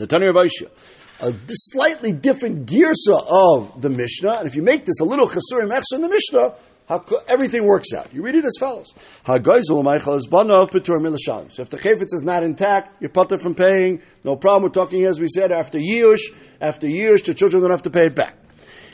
The 0.00 0.06
Tanya 0.06 0.30
of 0.30 0.36
Aisha, 0.36 0.70
a 1.20 1.34
slightly 1.50 2.12
different 2.12 2.64
girsa 2.64 3.22
of 3.28 3.82
the 3.82 3.90
Mishnah, 3.90 4.38
and 4.38 4.48
if 4.48 4.56
you 4.56 4.62
make 4.62 4.86
this 4.86 5.00
a 5.00 5.04
little 5.04 5.26
chasurim 5.26 5.70
echsa 5.70 5.96
in 5.96 6.00
the 6.00 6.08
Mishnah, 6.08 6.54
how, 6.88 7.04
everything 7.28 7.66
works 7.66 7.92
out. 7.92 8.14
You 8.14 8.22
read 8.22 8.34
it 8.34 8.46
as 8.46 8.56
follows: 8.58 8.94
So 9.26 9.34
if 9.34 9.42
the 9.44 9.50
chayfetz 11.78 12.14
is 12.14 12.22
not 12.22 12.42
intact, 12.42 13.02
you're 13.02 13.10
putter 13.10 13.36
from 13.38 13.54
paying. 13.54 14.00
No 14.24 14.36
problem. 14.36 14.62
We're 14.62 14.70
talking 14.70 15.04
as 15.04 15.20
we 15.20 15.28
said 15.28 15.52
after 15.52 15.78
years. 15.78 16.26
After 16.62 16.88
years, 16.88 17.20
the 17.22 17.34
children 17.34 17.60
don't 17.62 17.70
have 17.70 17.82
to 17.82 17.90
pay 17.90 18.06
it 18.06 18.16
back. 18.16 18.39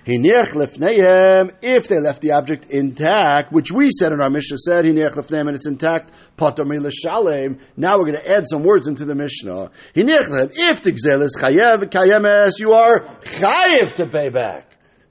If 0.08 1.88
they 1.88 1.98
left 1.98 2.20
the 2.20 2.30
object 2.32 2.70
intact, 2.70 3.50
which 3.50 3.72
we 3.72 3.90
said 3.90 4.12
in 4.12 4.20
our 4.20 4.30
Mishnah 4.30 4.58
said, 4.58 4.84
and 4.84 4.98
it's 4.98 5.66
intact, 5.66 6.12
now 6.38 6.54
we're 7.98 8.04
going 8.04 8.12
to 8.12 8.30
add 8.30 8.46
some 8.46 8.62
words 8.62 8.86
into 8.86 9.04
the 9.04 9.16
Mishnah. 9.16 9.70
If 9.96 10.82
the 10.82 10.92
gzel 10.92 11.22
is 11.22 11.36
chayev, 11.42 11.86
kayemes, 11.86 12.60
you 12.60 12.74
are 12.74 13.00
chayev 13.00 13.94
to 13.96 14.06
pay 14.06 14.28
back. 14.28 14.65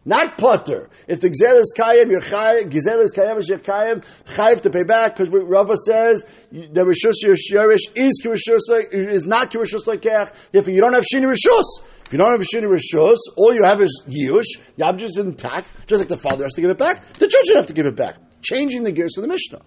Not 0.08 0.38
putter. 0.38 0.89
If 1.08 1.22
the 1.22 1.30
gzel 1.30 1.60
is 1.60 1.74
kayem, 1.76 2.12
you're 2.12 2.22
chayev, 2.22 2.70
gzel 2.70 3.04
is 3.04 3.12
kayem, 3.12 3.48
you're 3.48 3.58
kayem, 3.58 4.06
chayev 4.26 4.62
to 4.62 4.70
pay 4.70 4.84
back, 4.84 5.15
because 5.15 5.30
Rava 5.30 5.76
says, 5.78 6.24
the 6.52 6.84
Rishus 6.84 7.15
Yerish 7.24 7.91
is 7.96 8.22
Kirishus, 8.24 8.94
is 8.94 9.26
not 9.26 9.50
Kirishus 9.50 9.88
like 9.88 10.04
Therefore, 10.04 10.74
you 10.74 10.80
don't 10.80 10.94
have 10.94 11.06
Shini 11.12 11.26
Rishus. 11.26 11.84
If 12.06 12.13
you 12.13 12.20
don't 12.20 12.32
have 12.32 12.41
Shini 12.41 12.70
Rishus, 12.70 13.18
all 13.36 13.52
you 13.52 13.63
have 13.63 13.82
is 13.82 14.04
Yush, 14.08 14.60
the 14.78 14.86
object 14.86 15.10
is 15.10 15.18
intact, 15.18 15.88
just 15.88 16.00
like 16.00 16.08
the 16.08 16.18
father 16.18 16.44
has 16.44 16.54
to 16.54 16.62
give 16.62 16.70
it 16.70 16.78
back, 16.78 17.13
the 17.13 17.28
children 17.28 17.58
have 17.58 17.68
to 17.68 17.74
give 17.74 17.88
it 17.88 17.96
back 17.96 18.18
changing 18.46 18.84
the 18.84 18.91
gears 18.91 19.18
of 19.18 19.24
the 19.24 19.28
Mishnah. 19.28 19.62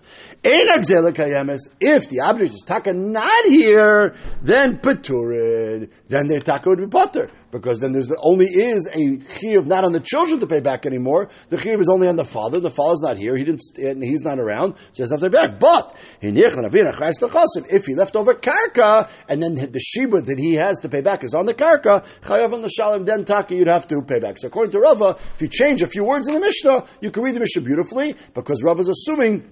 In 0.45 0.69
Agzela 0.69 1.13
Kayemes, 1.13 1.59
if 1.81 2.09
the 2.09 2.21
object 2.21 2.55
is 2.55 2.63
taka 2.65 2.93
not 2.93 3.45
here, 3.47 4.15
then 4.43 4.79
paturid, 4.79 5.91
then 6.07 6.29
the 6.29 6.41
taka 6.41 6.69
would 6.69 6.79
be 6.79 6.87
putter. 6.87 7.29
Because 7.51 7.79
then 7.81 7.93
there's 7.93 8.09
the, 8.09 8.19
only 8.21 8.45
is 8.45 8.87
a 8.87 8.99
chiyuv 8.99 9.65
not 9.65 9.85
on 9.85 9.93
the 9.93 10.01
children 10.01 10.39
to 10.41 10.47
pay 10.47 10.61
back 10.61 10.85
anymore. 10.85 11.31
The 11.49 11.57
chiyuv 11.57 11.81
is 11.81 11.89
only 11.89 12.07
on 12.07 12.17
the 12.17 12.25
father. 12.25 12.61
The 12.61 12.71
father's 12.71 13.01
not 13.03 13.17
here. 13.17 13.37
He 13.37 13.45
didn't. 13.45 14.03
He's 14.03 14.23
not 14.23 14.39
around. 14.39 14.77
So 14.77 14.83
he 14.93 15.03
has 15.03 15.11
to 15.11 15.19
pay 15.19 15.29
back. 15.29 15.59
But 15.59 15.97
if 16.21 17.87
he 17.87 17.95
left 17.95 18.17
over 18.17 18.35
karka 18.35 19.09
and 19.29 19.43
then 19.43 19.55
the 19.55 19.81
shiba 19.81 20.21
that 20.23 20.39
he 20.39 20.55
has 20.55 20.81
to 20.81 20.91
pay 20.91 21.01
back 21.01 21.25
is 21.25 21.33
on 21.33 21.47
the 21.47 21.55
karka, 21.55 22.05
chayav 22.21 22.53
on 22.53 22.61
the 22.61 22.71
shalim, 22.79 23.07
then 23.07 23.25
taka 23.25 23.55
you'd 23.55 23.69
have 23.69 23.89
to 23.89 24.03
pay 24.03 24.19
back. 24.19 24.37
So 24.39 24.49
according 24.49 24.73
to 24.73 24.81
Rava, 24.81 25.17
if 25.19 25.41
you 25.41 25.49
change 25.49 25.81
a 25.81 25.87
few 25.87 26.05
words 26.05 26.29
in 26.29 26.35
the 26.35 26.41
Mishnah, 26.41 26.85
you 27.01 27.11
can 27.11 27.23
read 27.23 27.35
the 27.35 27.41
Mishnah 27.41 27.63
beautifully 27.63 28.15
because 28.35 28.63
Rava 28.63 28.81
is 28.81 28.89
assuming 28.89 29.49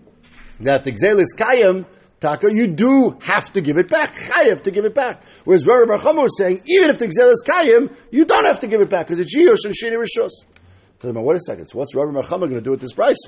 that 0.61 0.85
the 0.85 0.93
gzel 0.93 1.19
is 1.19 1.35
kayim 1.39 1.87
Taka, 2.21 2.53
you 2.53 2.69
do 2.69 3.17
have 3.21 3.53
to 3.53 3.61
give 3.61 3.77
it 3.77 3.89
back. 3.89 4.15
Chayev 4.15 4.63
to 4.63 4.71
give 4.71 4.85
it 4.85 4.95
back. 4.95 5.23
Whereas 5.45 5.67
Rami 5.67 5.87
Bar 5.87 5.99
was 6.15 6.39
saying, 6.39 6.63
even 6.67 6.89
if 6.89 6.99
the 6.99 7.07
Gzel 7.07 7.31
is 7.31 7.45
Kayim, 7.47 7.95
you 8.11 8.25
don't 8.25 8.47
have 8.47 8.61
to 8.61 8.67
give 8.67 8.81
it 8.81 8.89
back 8.89 9.07
because 9.07 9.21
it's 9.21 9.37
Yiyosh 9.37 9.67
and 9.67 9.75
Shini 9.75 10.03
Rishos. 10.03 10.31
So, 10.99 11.13
wait 11.13 11.37
a 11.37 11.41
second. 11.41 11.67
So, 11.67 11.79
what's 11.79 11.95
Rami 11.95 12.13
Bar 12.15 12.39
going 12.39 12.55
to 12.55 12.63
do 12.63 12.71
with 12.71 12.81
this 12.81 12.95
price? 12.95 13.19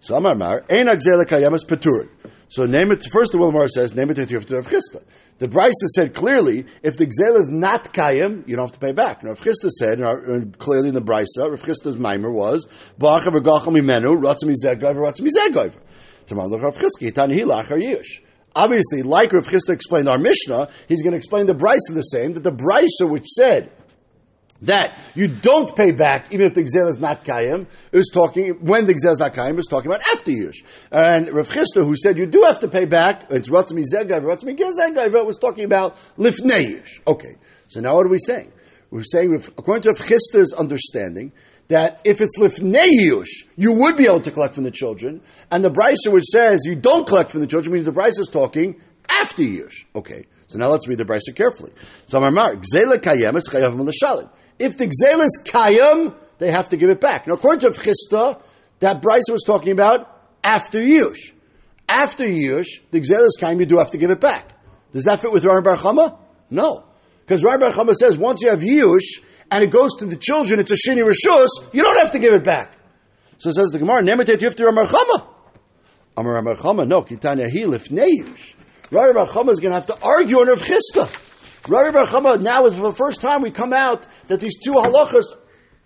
So, 0.00 0.16
Amar 0.16 0.34
Mar, 0.34 0.64
Ein 0.70 0.86
Gzel 0.86 1.22
Kayim 1.26 1.54
is 1.54 1.64
Peturin. 1.66 2.08
So, 2.48 2.64
name 2.64 2.90
it, 2.92 3.04
first 3.12 3.34
of 3.34 3.42
all, 3.42 3.52
Mar 3.52 3.68
says, 3.68 3.94
name 3.94 4.08
it 4.08 4.14
to 4.14 4.34
Rav 4.34 4.46
Chisda. 4.46 5.04
The 5.36 5.46
Brisa 5.46 5.86
said 5.94 6.14
clearly, 6.14 6.64
if 6.82 6.96
the 6.96 7.06
Gzel 7.06 7.38
is 7.38 7.48
not 7.50 7.92
Kayim, 7.92 8.48
you 8.48 8.56
don't 8.56 8.64
have 8.64 8.72
to 8.72 8.78
pay 8.78 8.92
back. 8.92 9.22
Now, 9.22 9.30
Rav 9.30 9.40
Chisda 9.40 9.68
said, 9.68 10.02
uh, 10.02 10.16
and 10.16 10.58
clearly 10.58 10.88
in 10.88 10.94
the 10.94 11.02
Brisa, 11.02 11.50
Rav 11.50 11.62
Chisda's 11.62 11.98
mimer 11.98 12.30
was, 12.32 12.66
Ba'achav 12.98 13.34
Gacham 13.42 13.78
Imenu, 13.78 14.16
Ratzim 14.16 14.50
Izegaiver, 14.50 14.96
Ratzim 14.96 15.28
Izegaiver. 15.28 15.78
Tomorrow, 16.24 16.58
Rav 16.58 16.78
Chisda, 16.78 17.14
Tani 17.14 17.38
Hilach, 17.38 17.66
Yish. 17.66 18.22
Obviously, 18.54 19.02
like 19.02 19.32
Rav 19.32 19.46
Chisda 19.46 19.70
explained 19.70 20.08
our 20.08 20.18
Mishnah, 20.18 20.68
he's 20.88 21.02
going 21.02 21.12
to 21.12 21.16
explain 21.16 21.46
the 21.46 21.54
Brisa 21.54 21.94
the 21.94 22.02
same, 22.02 22.32
that 22.34 22.42
the 22.42 22.52
Brisa 22.52 23.08
which 23.08 23.26
said 23.26 23.70
that 24.62 24.98
you 25.14 25.28
don't 25.28 25.74
pay 25.74 25.90
back 25.92 26.34
even 26.34 26.46
if 26.46 26.54
the 26.54 26.62
Gzel 26.62 26.88
is 26.88 26.98
not 26.98 27.24
Kayim, 27.24 27.66
is 27.92 28.10
talking, 28.12 28.50
when 28.60 28.86
the 28.86 28.94
Gzel 28.94 29.12
is 29.12 29.18
not 29.18 29.32
Kayim, 29.32 29.58
is 29.58 29.66
talking 29.66 29.90
about 29.90 30.02
after 30.12 30.30
Yush. 30.30 30.64
And 30.90 31.28
Rav 31.32 31.48
Chisda, 31.48 31.84
who 31.84 31.96
said 31.96 32.18
you 32.18 32.26
do 32.26 32.42
have 32.42 32.60
to 32.60 32.68
pay 32.68 32.84
back, 32.84 33.30
it's 33.30 33.48
Ratzmi 33.48 33.84
Zegaiv, 33.90 34.22
Ratzmi 34.22 34.58
Gezegaiv, 34.58 35.24
was 35.24 35.38
talking 35.38 35.64
about 35.64 35.96
Lifnei 36.18 36.74
Yush. 36.74 37.00
Okay, 37.06 37.36
so 37.68 37.80
now 37.80 37.94
what 37.94 38.06
are 38.06 38.10
we 38.10 38.18
saying? 38.18 38.52
We're 38.90 39.04
saying, 39.04 39.32
according 39.56 39.82
to 39.82 39.90
Rav 39.90 40.00
Chisda's 40.00 40.52
understanding, 40.52 41.32
that 41.70 42.02
if 42.04 42.20
it's 42.20 42.38
lifnei 42.38 43.24
you 43.56 43.72
would 43.72 43.96
be 43.96 44.06
able 44.06 44.20
to 44.20 44.30
collect 44.30 44.54
from 44.54 44.64
the 44.64 44.70
children, 44.70 45.20
and 45.50 45.64
the 45.64 45.70
brisa 45.70 46.12
which 46.12 46.24
says 46.24 46.60
you 46.64 46.76
don't 46.76 47.06
collect 47.06 47.30
from 47.30 47.40
the 47.40 47.46
children 47.46 47.72
means 47.72 47.86
the 47.86 47.92
brisa 47.92 48.20
is 48.20 48.28
talking 48.30 48.80
after 49.08 49.42
yush. 49.42 49.84
Okay, 49.94 50.26
so 50.46 50.58
now 50.58 50.68
let's 50.68 50.86
read 50.86 50.98
the 50.98 51.04
brisa 51.04 51.34
carefully. 51.34 51.72
So 52.06 52.20
Mar 52.20 52.56
gzela 52.56 52.98
kayem 52.98 53.36
is 53.36 53.48
chayav 53.48 54.30
If 54.58 54.76
the 54.76 54.86
gzela 54.86 55.24
is 55.24 55.42
kayem, 55.46 56.14
they 56.38 56.50
have 56.50 56.68
to 56.70 56.76
give 56.76 56.90
it 56.90 57.00
back. 57.00 57.26
Now, 57.26 57.34
according 57.34 57.70
to 57.70 57.78
Chisda, 57.78 58.42
that 58.80 59.02
brisa 59.02 59.30
was 59.30 59.44
talking 59.46 59.72
about 59.72 60.08
after 60.42 60.80
yush. 60.80 61.32
After 61.88 62.24
yush, 62.24 62.80
the 62.90 63.00
gzela 63.00 63.26
is 63.26 63.38
kayem, 63.40 63.60
you 63.60 63.66
do 63.66 63.78
have 63.78 63.92
to 63.92 63.98
give 63.98 64.10
it 64.10 64.20
back. 64.20 64.54
Does 64.92 65.04
that 65.04 65.20
fit 65.20 65.32
with 65.32 65.44
Rami 65.44 65.62
Bar 65.62 65.76
Chama? 65.76 66.18
No. 66.50 66.84
Because 67.20 67.44
Rami 67.44 67.58
Bar 67.58 67.70
Chama 67.70 67.94
says 67.94 68.18
once 68.18 68.42
you 68.42 68.50
have 68.50 68.60
yush, 68.60 69.20
and 69.50 69.64
it 69.64 69.70
goes 69.70 69.94
to 69.96 70.06
the 70.06 70.16
children, 70.16 70.60
it's 70.60 70.70
a 70.70 70.76
shini 70.76 71.04
rishus, 71.04 71.48
you 71.72 71.82
don't 71.82 71.98
have 71.98 72.12
to 72.12 72.18
give 72.18 72.32
it 72.32 72.44
back. 72.44 72.76
So 73.38 73.50
says 73.52 73.70
the 73.70 73.78
Gemara, 73.78 74.02
Nemetet 74.02 74.36
Yiftir 74.36 74.68
Amar 74.68 74.84
Chama. 74.84 75.26
Amar 76.16 76.36
Amar 76.36 76.54
Chama, 76.56 76.86
no, 76.86 77.02
Kitanya 77.02 77.50
Hi 77.50 77.64
Lifneish. 77.64 78.54
Rami 78.90 79.14
Bar 79.14 79.26
Chama 79.26 79.50
is 79.50 79.60
going 79.60 79.72
to 79.72 79.76
have 79.76 79.86
to 79.86 79.98
argue 80.02 80.38
on 80.38 80.48
Rav 80.48 80.60
Chisda. 80.60 81.68
Rabbi 81.68 82.02
Chama, 82.04 82.40
now 82.40 82.68
for 82.70 82.82
the 82.82 82.92
first 82.92 83.20
time 83.20 83.42
we 83.42 83.50
come 83.50 83.72
out 83.72 84.06
that 84.28 84.40
these 84.40 84.58
two 84.58 84.72
halachas 84.72 85.24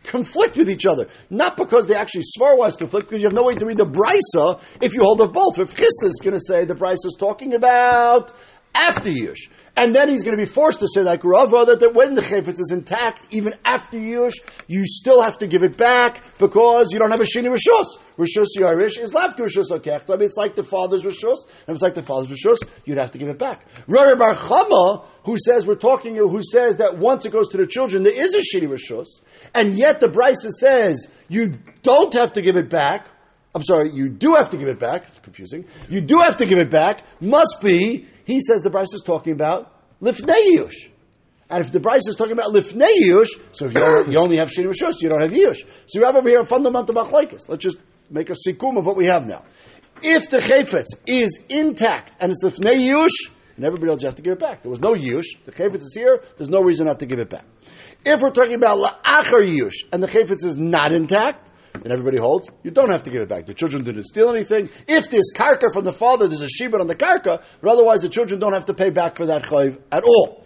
conflict 0.05 0.57
with 0.57 0.71
each 0.71 0.87
other. 0.87 1.09
Not 1.31 1.57
because 1.57 1.87
they 1.87 1.95
actually 1.95 2.25
svar-wise 2.39 2.77
conflict, 2.77 3.09
because 3.09 3.23
you 3.23 3.27
have 3.27 3.35
no 3.35 3.45
way 3.45 3.55
to 3.55 3.67
read 3.67 3.79
the 3.79 3.87
brisa 3.87 4.61
if 4.81 4.95
you 4.95 5.03
hold 5.03 5.21
of 5.21 5.33
both. 5.33 5.59
If 5.59 5.75
Chisda 5.75 6.07
is 6.07 6.21
going 6.23 6.35
to 6.35 6.41
say 6.41 6.65
the 6.65 6.75
brisa 6.75 7.07
is 7.07 7.17
talking 7.19 7.55
about 7.55 8.33
after 8.75 9.11
Yush. 9.11 9.49
And 9.77 9.95
then 9.95 10.09
he's 10.09 10.23
going 10.23 10.37
to 10.37 10.41
be 10.41 10.49
forced 10.49 10.81
to 10.81 10.89
say 10.89 11.03
like 11.03 11.25
Rava 11.25 11.65
that, 11.67 11.81
that 11.81 11.95
when 11.95 12.15
the 12.15 12.21
chayfetz 12.21 12.61
is 12.61 12.71
intact, 12.73 13.27
even 13.31 13.55
after 13.65 13.99
Yush, 13.99 14.35
you 14.69 14.87
still 14.87 15.21
have 15.21 15.39
to 15.39 15.49
give 15.49 15.65
it 15.65 15.77
back 15.77 16.23
because 16.39 16.93
you 16.93 17.01
don't 17.01 17.11
have 17.11 17.21
a 17.21 17.25
Shini 17.25 17.53
Rishus. 17.53 17.99
Rishus 18.17 18.47
Yarish 18.57 18.99
is 18.99 19.13
left 19.13 19.39
Rishus 19.39 19.71
Okechta. 19.71 20.11
I 20.11 20.17
mean, 20.17 20.27
it's 20.27 20.37
like 20.37 20.55
the 20.55 20.63
father's 20.63 21.03
Rishus. 21.03 21.45
And 21.67 21.69
if 21.69 21.75
it's 21.75 21.83
like 21.83 21.95
the 21.95 22.03
father's 22.03 22.29
Rishus, 22.29 22.59
you'd 22.85 22.99
have 22.99 23.11
to 23.13 23.19
give 23.19 23.29
it 23.29 23.39
back. 23.39 23.67
Rami 23.89 24.15
Bar 24.17 24.35
Chama, 24.35 25.07
who 25.25 25.37
says, 25.45 25.67
we're 25.67 25.75
talking, 25.75 26.15
who 26.17 26.43
says 26.45 26.77
that 26.77 26.99
once 26.99 27.25
it 27.25 27.33
goes 27.33 27.49
to 27.49 27.57
the 27.57 27.67
children, 27.67 28.05
there 28.05 28.17
is 28.17 28.33
a 28.35 28.41
Shini 28.41 28.69
Rishus, 28.69 29.23
and 29.55 29.75
yet 29.75 29.99
the 29.99 30.07
Brisa 30.07 30.51
says 30.51 31.09
you 31.29 31.59
don't 31.83 32.13
have 32.15 32.35
to 32.35 32.43
give 32.43 32.57
it 32.57 32.71
back. 32.71 33.09
I'm 33.57 33.63
sorry, 33.63 33.91
you 33.91 34.09
do 34.09 34.35
have 34.35 34.51
to 34.51 34.57
give 34.57 34.69
it 34.69 34.79
back. 34.81 35.05
It's 35.07 35.19
confusing. 35.21 35.67
You 35.89 36.01
do 36.01 36.19
have 36.19 36.39
to 36.39 36.47
give 36.47 36.59
it 36.59 36.71
back. 36.71 37.05
Must 37.21 37.59
be 37.61 38.09
he 38.25 38.41
says 38.41 38.63
the 38.63 38.71
Bryce 38.71 38.93
is 38.93 39.03
talking 39.03 39.33
about 39.33 39.73
lifnei 40.01 40.57
yush. 40.57 40.91
And 41.51 41.65
if 41.65 41.73
the 41.73 41.81
Bryce 41.81 42.07
is 42.07 42.17
talking 42.17 42.33
about 42.33 42.53
lifnei 42.53 42.99
yush, 43.03 43.29
so 43.53 43.67
if 43.67 43.75
you, 43.75 44.19
only 44.19 44.39
have 44.39 44.49
shini 44.49 44.73
rishus, 44.73 45.03
you 45.03 45.09
don't 45.09 45.21
have 45.21 45.31
yush. 45.31 45.59
So 45.87 45.99
you 45.99 46.05
have 46.05 46.17
over 46.17 46.29
here 46.29 46.41
a 46.41 46.47
fundamental 46.47 46.95
machlekes. 46.95 47.49
Let's 47.49 47.63
just 47.63 47.79
make 48.11 48.31
a 48.31 48.35
sikum 48.35 48.79
of 48.79 48.87
what 48.87 48.97
we 48.97 49.07
have 49.07 49.27
now. 49.27 49.45
If 50.03 50.31
the 50.31 50.39
chayfetz 50.39 50.87
is 51.07 51.39
intact 51.49 52.15
and 52.21 52.33
it's 52.33 52.43
lifnei 52.43 52.77
yush, 52.77 53.31
and 53.57 53.65
everybody 53.65 53.93
else 53.93 54.03
has 54.03 54.15
to 54.15 54.23
give 54.23 54.33
it 54.33 54.41
back. 54.41 54.63
There 54.63 54.71
was 54.71 54.81
no 54.81 54.95
yush. 54.95 55.27
The 55.45 55.53
chayfetz 55.53 55.77
is 55.77 55.95
here. 55.95 56.23
There's 56.37 56.49
no 56.49 56.61
reason 56.61 56.87
not 56.87 56.99
to 57.01 57.07
give 57.07 57.21
it 57.21 57.31
back. 57.31 57.45
If 58.05 58.21
we're 58.21 58.31
talking 58.31 58.55
about 58.55 58.79
la'achar 58.79 59.43
yush 59.43 59.75
and 59.93 60.03
the 60.03 60.09
chayfetz 60.09 60.45
is 60.45 60.57
not 60.57 60.93
intact, 60.93 61.51
and 61.75 61.93
everybody 61.93 62.19
holds, 62.19 62.49
you 62.63 62.71
don't 62.71 62.91
have 62.91 63.03
to 63.05 63.11
give 63.11 63.23
it 63.23 63.29
back. 63.29 63.47
The 63.47 63.55
children 63.55 63.85
didn't 63.85 64.05
steal 64.05 64.31
anything. 64.31 64.71
If 64.87 65.11
there's 65.11 65.33
karka 65.35 65.73
from 65.73 65.85
the 65.85 65.93
father, 65.93 66.29
there's 66.29 66.43
a 66.43 66.47
shibud 66.47 66.81
on 66.81 66.87
the 66.87 66.95
karka, 66.95 67.43
but 67.61 67.71
otherwise 67.71 68.01
the 68.01 68.09
children 68.09 68.39
don't 68.41 68.53
have 68.53 68.67
to 68.67 68.75
pay 68.75 68.91
back 68.91 69.17
for 69.17 69.27
that 69.27 69.43
chayv 69.45 69.81
at 69.91 70.05
all. 70.05 70.45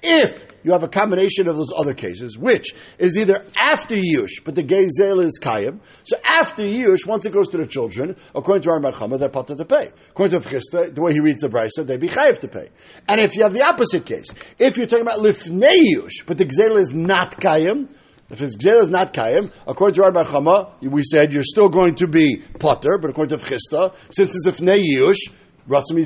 If 0.00 0.46
you 0.62 0.72
have 0.72 0.84
a 0.84 0.88
combination 0.88 1.48
of 1.48 1.56
those 1.56 1.72
other 1.76 1.94
cases, 1.94 2.38
which 2.38 2.74
is 2.98 3.16
either 3.16 3.44
after 3.56 3.96
Yush, 3.96 4.44
but 4.44 4.54
the 4.54 4.62
Gezel 4.62 5.22
is 5.22 5.40
Kayim, 5.42 5.80
so 6.04 6.16
after 6.24 6.62
Yush, 6.62 7.06
once 7.06 7.26
it 7.26 7.32
goes 7.32 7.48
to 7.48 7.56
the 7.56 7.66
children, 7.66 8.14
according 8.34 8.62
to 8.62 8.70
our 8.70 8.78
Machama, 8.78 9.18
they're 9.18 9.28
potter 9.28 9.56
to 9.56 9.64
pay. 9.64 9.90
According 10.10 10.40
to 10.40 10.48
Chisda, 10.48 10.94
the 10.94 11.02
way 11.02 11.12
he 11.12 11.20
reads 11.20 11.40
the 11.40 11.48
Brisa, 11.48 11.84
they'd 11.84 11.98
be 11.98 12.08
Chayiv 12.08 12.38
to 12.40 12.48
pay. 12.48 12.68
And 13.08 13.20
if 13.20 13.34
you 13.34 13.42
have 13.42 13.52
the 13.52 13.62
opposite 13.62 14.06
case, 14.06 14.26
if 14.58 14.76
you're 14.76 14.86
talking 14.86 15.06
about 15.06 15.18
Lifnei 15.18 15.78
Yush, 15.94 16.26
but 16.26 16.38
the 16.38 16.44
Gezel 16.44 16.78
is 16.78 16.94
not 16.94 17.40
Kayim, 17.40 17.88
if 18.30 18.38
his 18.38 18.56
gzera 18.56 18.82
is 18.82 18.88
not 18.90 19.14
kayim, 19.14 19.50
according 19.66 19.94
to 19.94 20.02
Rabbi 20.02 20.22
Chama, 20.24 20.70
we 20.82 21.02
said 21.02 21.32
you're 21.32 21.44
still 21.44 21.68
going 21.68 21.94
to 21.96 22.06
be 22.06 22.42
potter, 22.58 22.98
but 22.98 23.10
according 23.10 23.38
to 23.38 23.44
Chisda, 23.44 23.94
since 24.10 24.34
it's 24.34 24.46
a 24.46 24.52
fnei 24.52 24.80
yush, 24.80 25.32
ratzim 25.68 25.98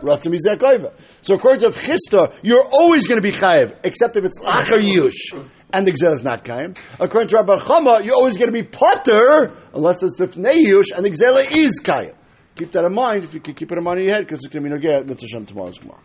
ratzim 0.00 0.92
So 1.22 1.34
according 1.34 1.70
to 1.70 1.76
Chisda, 1.76 2.32
you're 2.42 2.64
always 2.64 3.06
going 3.06 3.20
to 3.20 3.22
be 3.22 3.36
chayiv, 3.36 3.76
except 3.82 4.16
if 4.16 4.24
it's 4.24 4.38
lacher 4.40 4.78
yush 4.78 5.44
and 5.72 5.86
the 5.86 5.92
gzera 5.92 6.12
is 6.12 6.22
not 6.22 6.44
kayim. 6.44 6.76
According 6.98 7.28
to 7.28 7.36
Rabbi 7.36 7.56
Chama, 7.56 8.04
you're 8.04 8.14
always 8.14 8.36
going 8.36 8.52
to 8.52 8.62
be 8.62 8.66
potter 8.66 9.52
unless 9.74 10.02
it's 10.02 10.18
the 10.18 10.28
fnei 10.28 10.64
yush 10.64 10.96
and 10.96 11.04
the 11.04 11.10
gzera 11.10 11.50
is 11.50 11.80
kayim. 11.80 12.14
Keep 12.56 12.72
that 12.72 12.84
in 12.84 12.94
mind 12.94 13.24
if 13.24 13.34
you 13.34 13.40
can 13.40 13.54
keep 13.54 13.72
it 13.72 13.78
in 13.78 13.82
mind 13.82 14.00
in 14.00 14.06
your 14.06 14.14
head 14.14 14.26
because 14.26 14.40
it's 14.44 14.48
going 14.52 14.62
to 14.62 14.68
be 14.68 14.74
no 14.74 14.80
get 14.80 15.08
mitzvah 15.08 15.44
tomorrow's 15.46 15.78
tomorrow. 15.78 16.00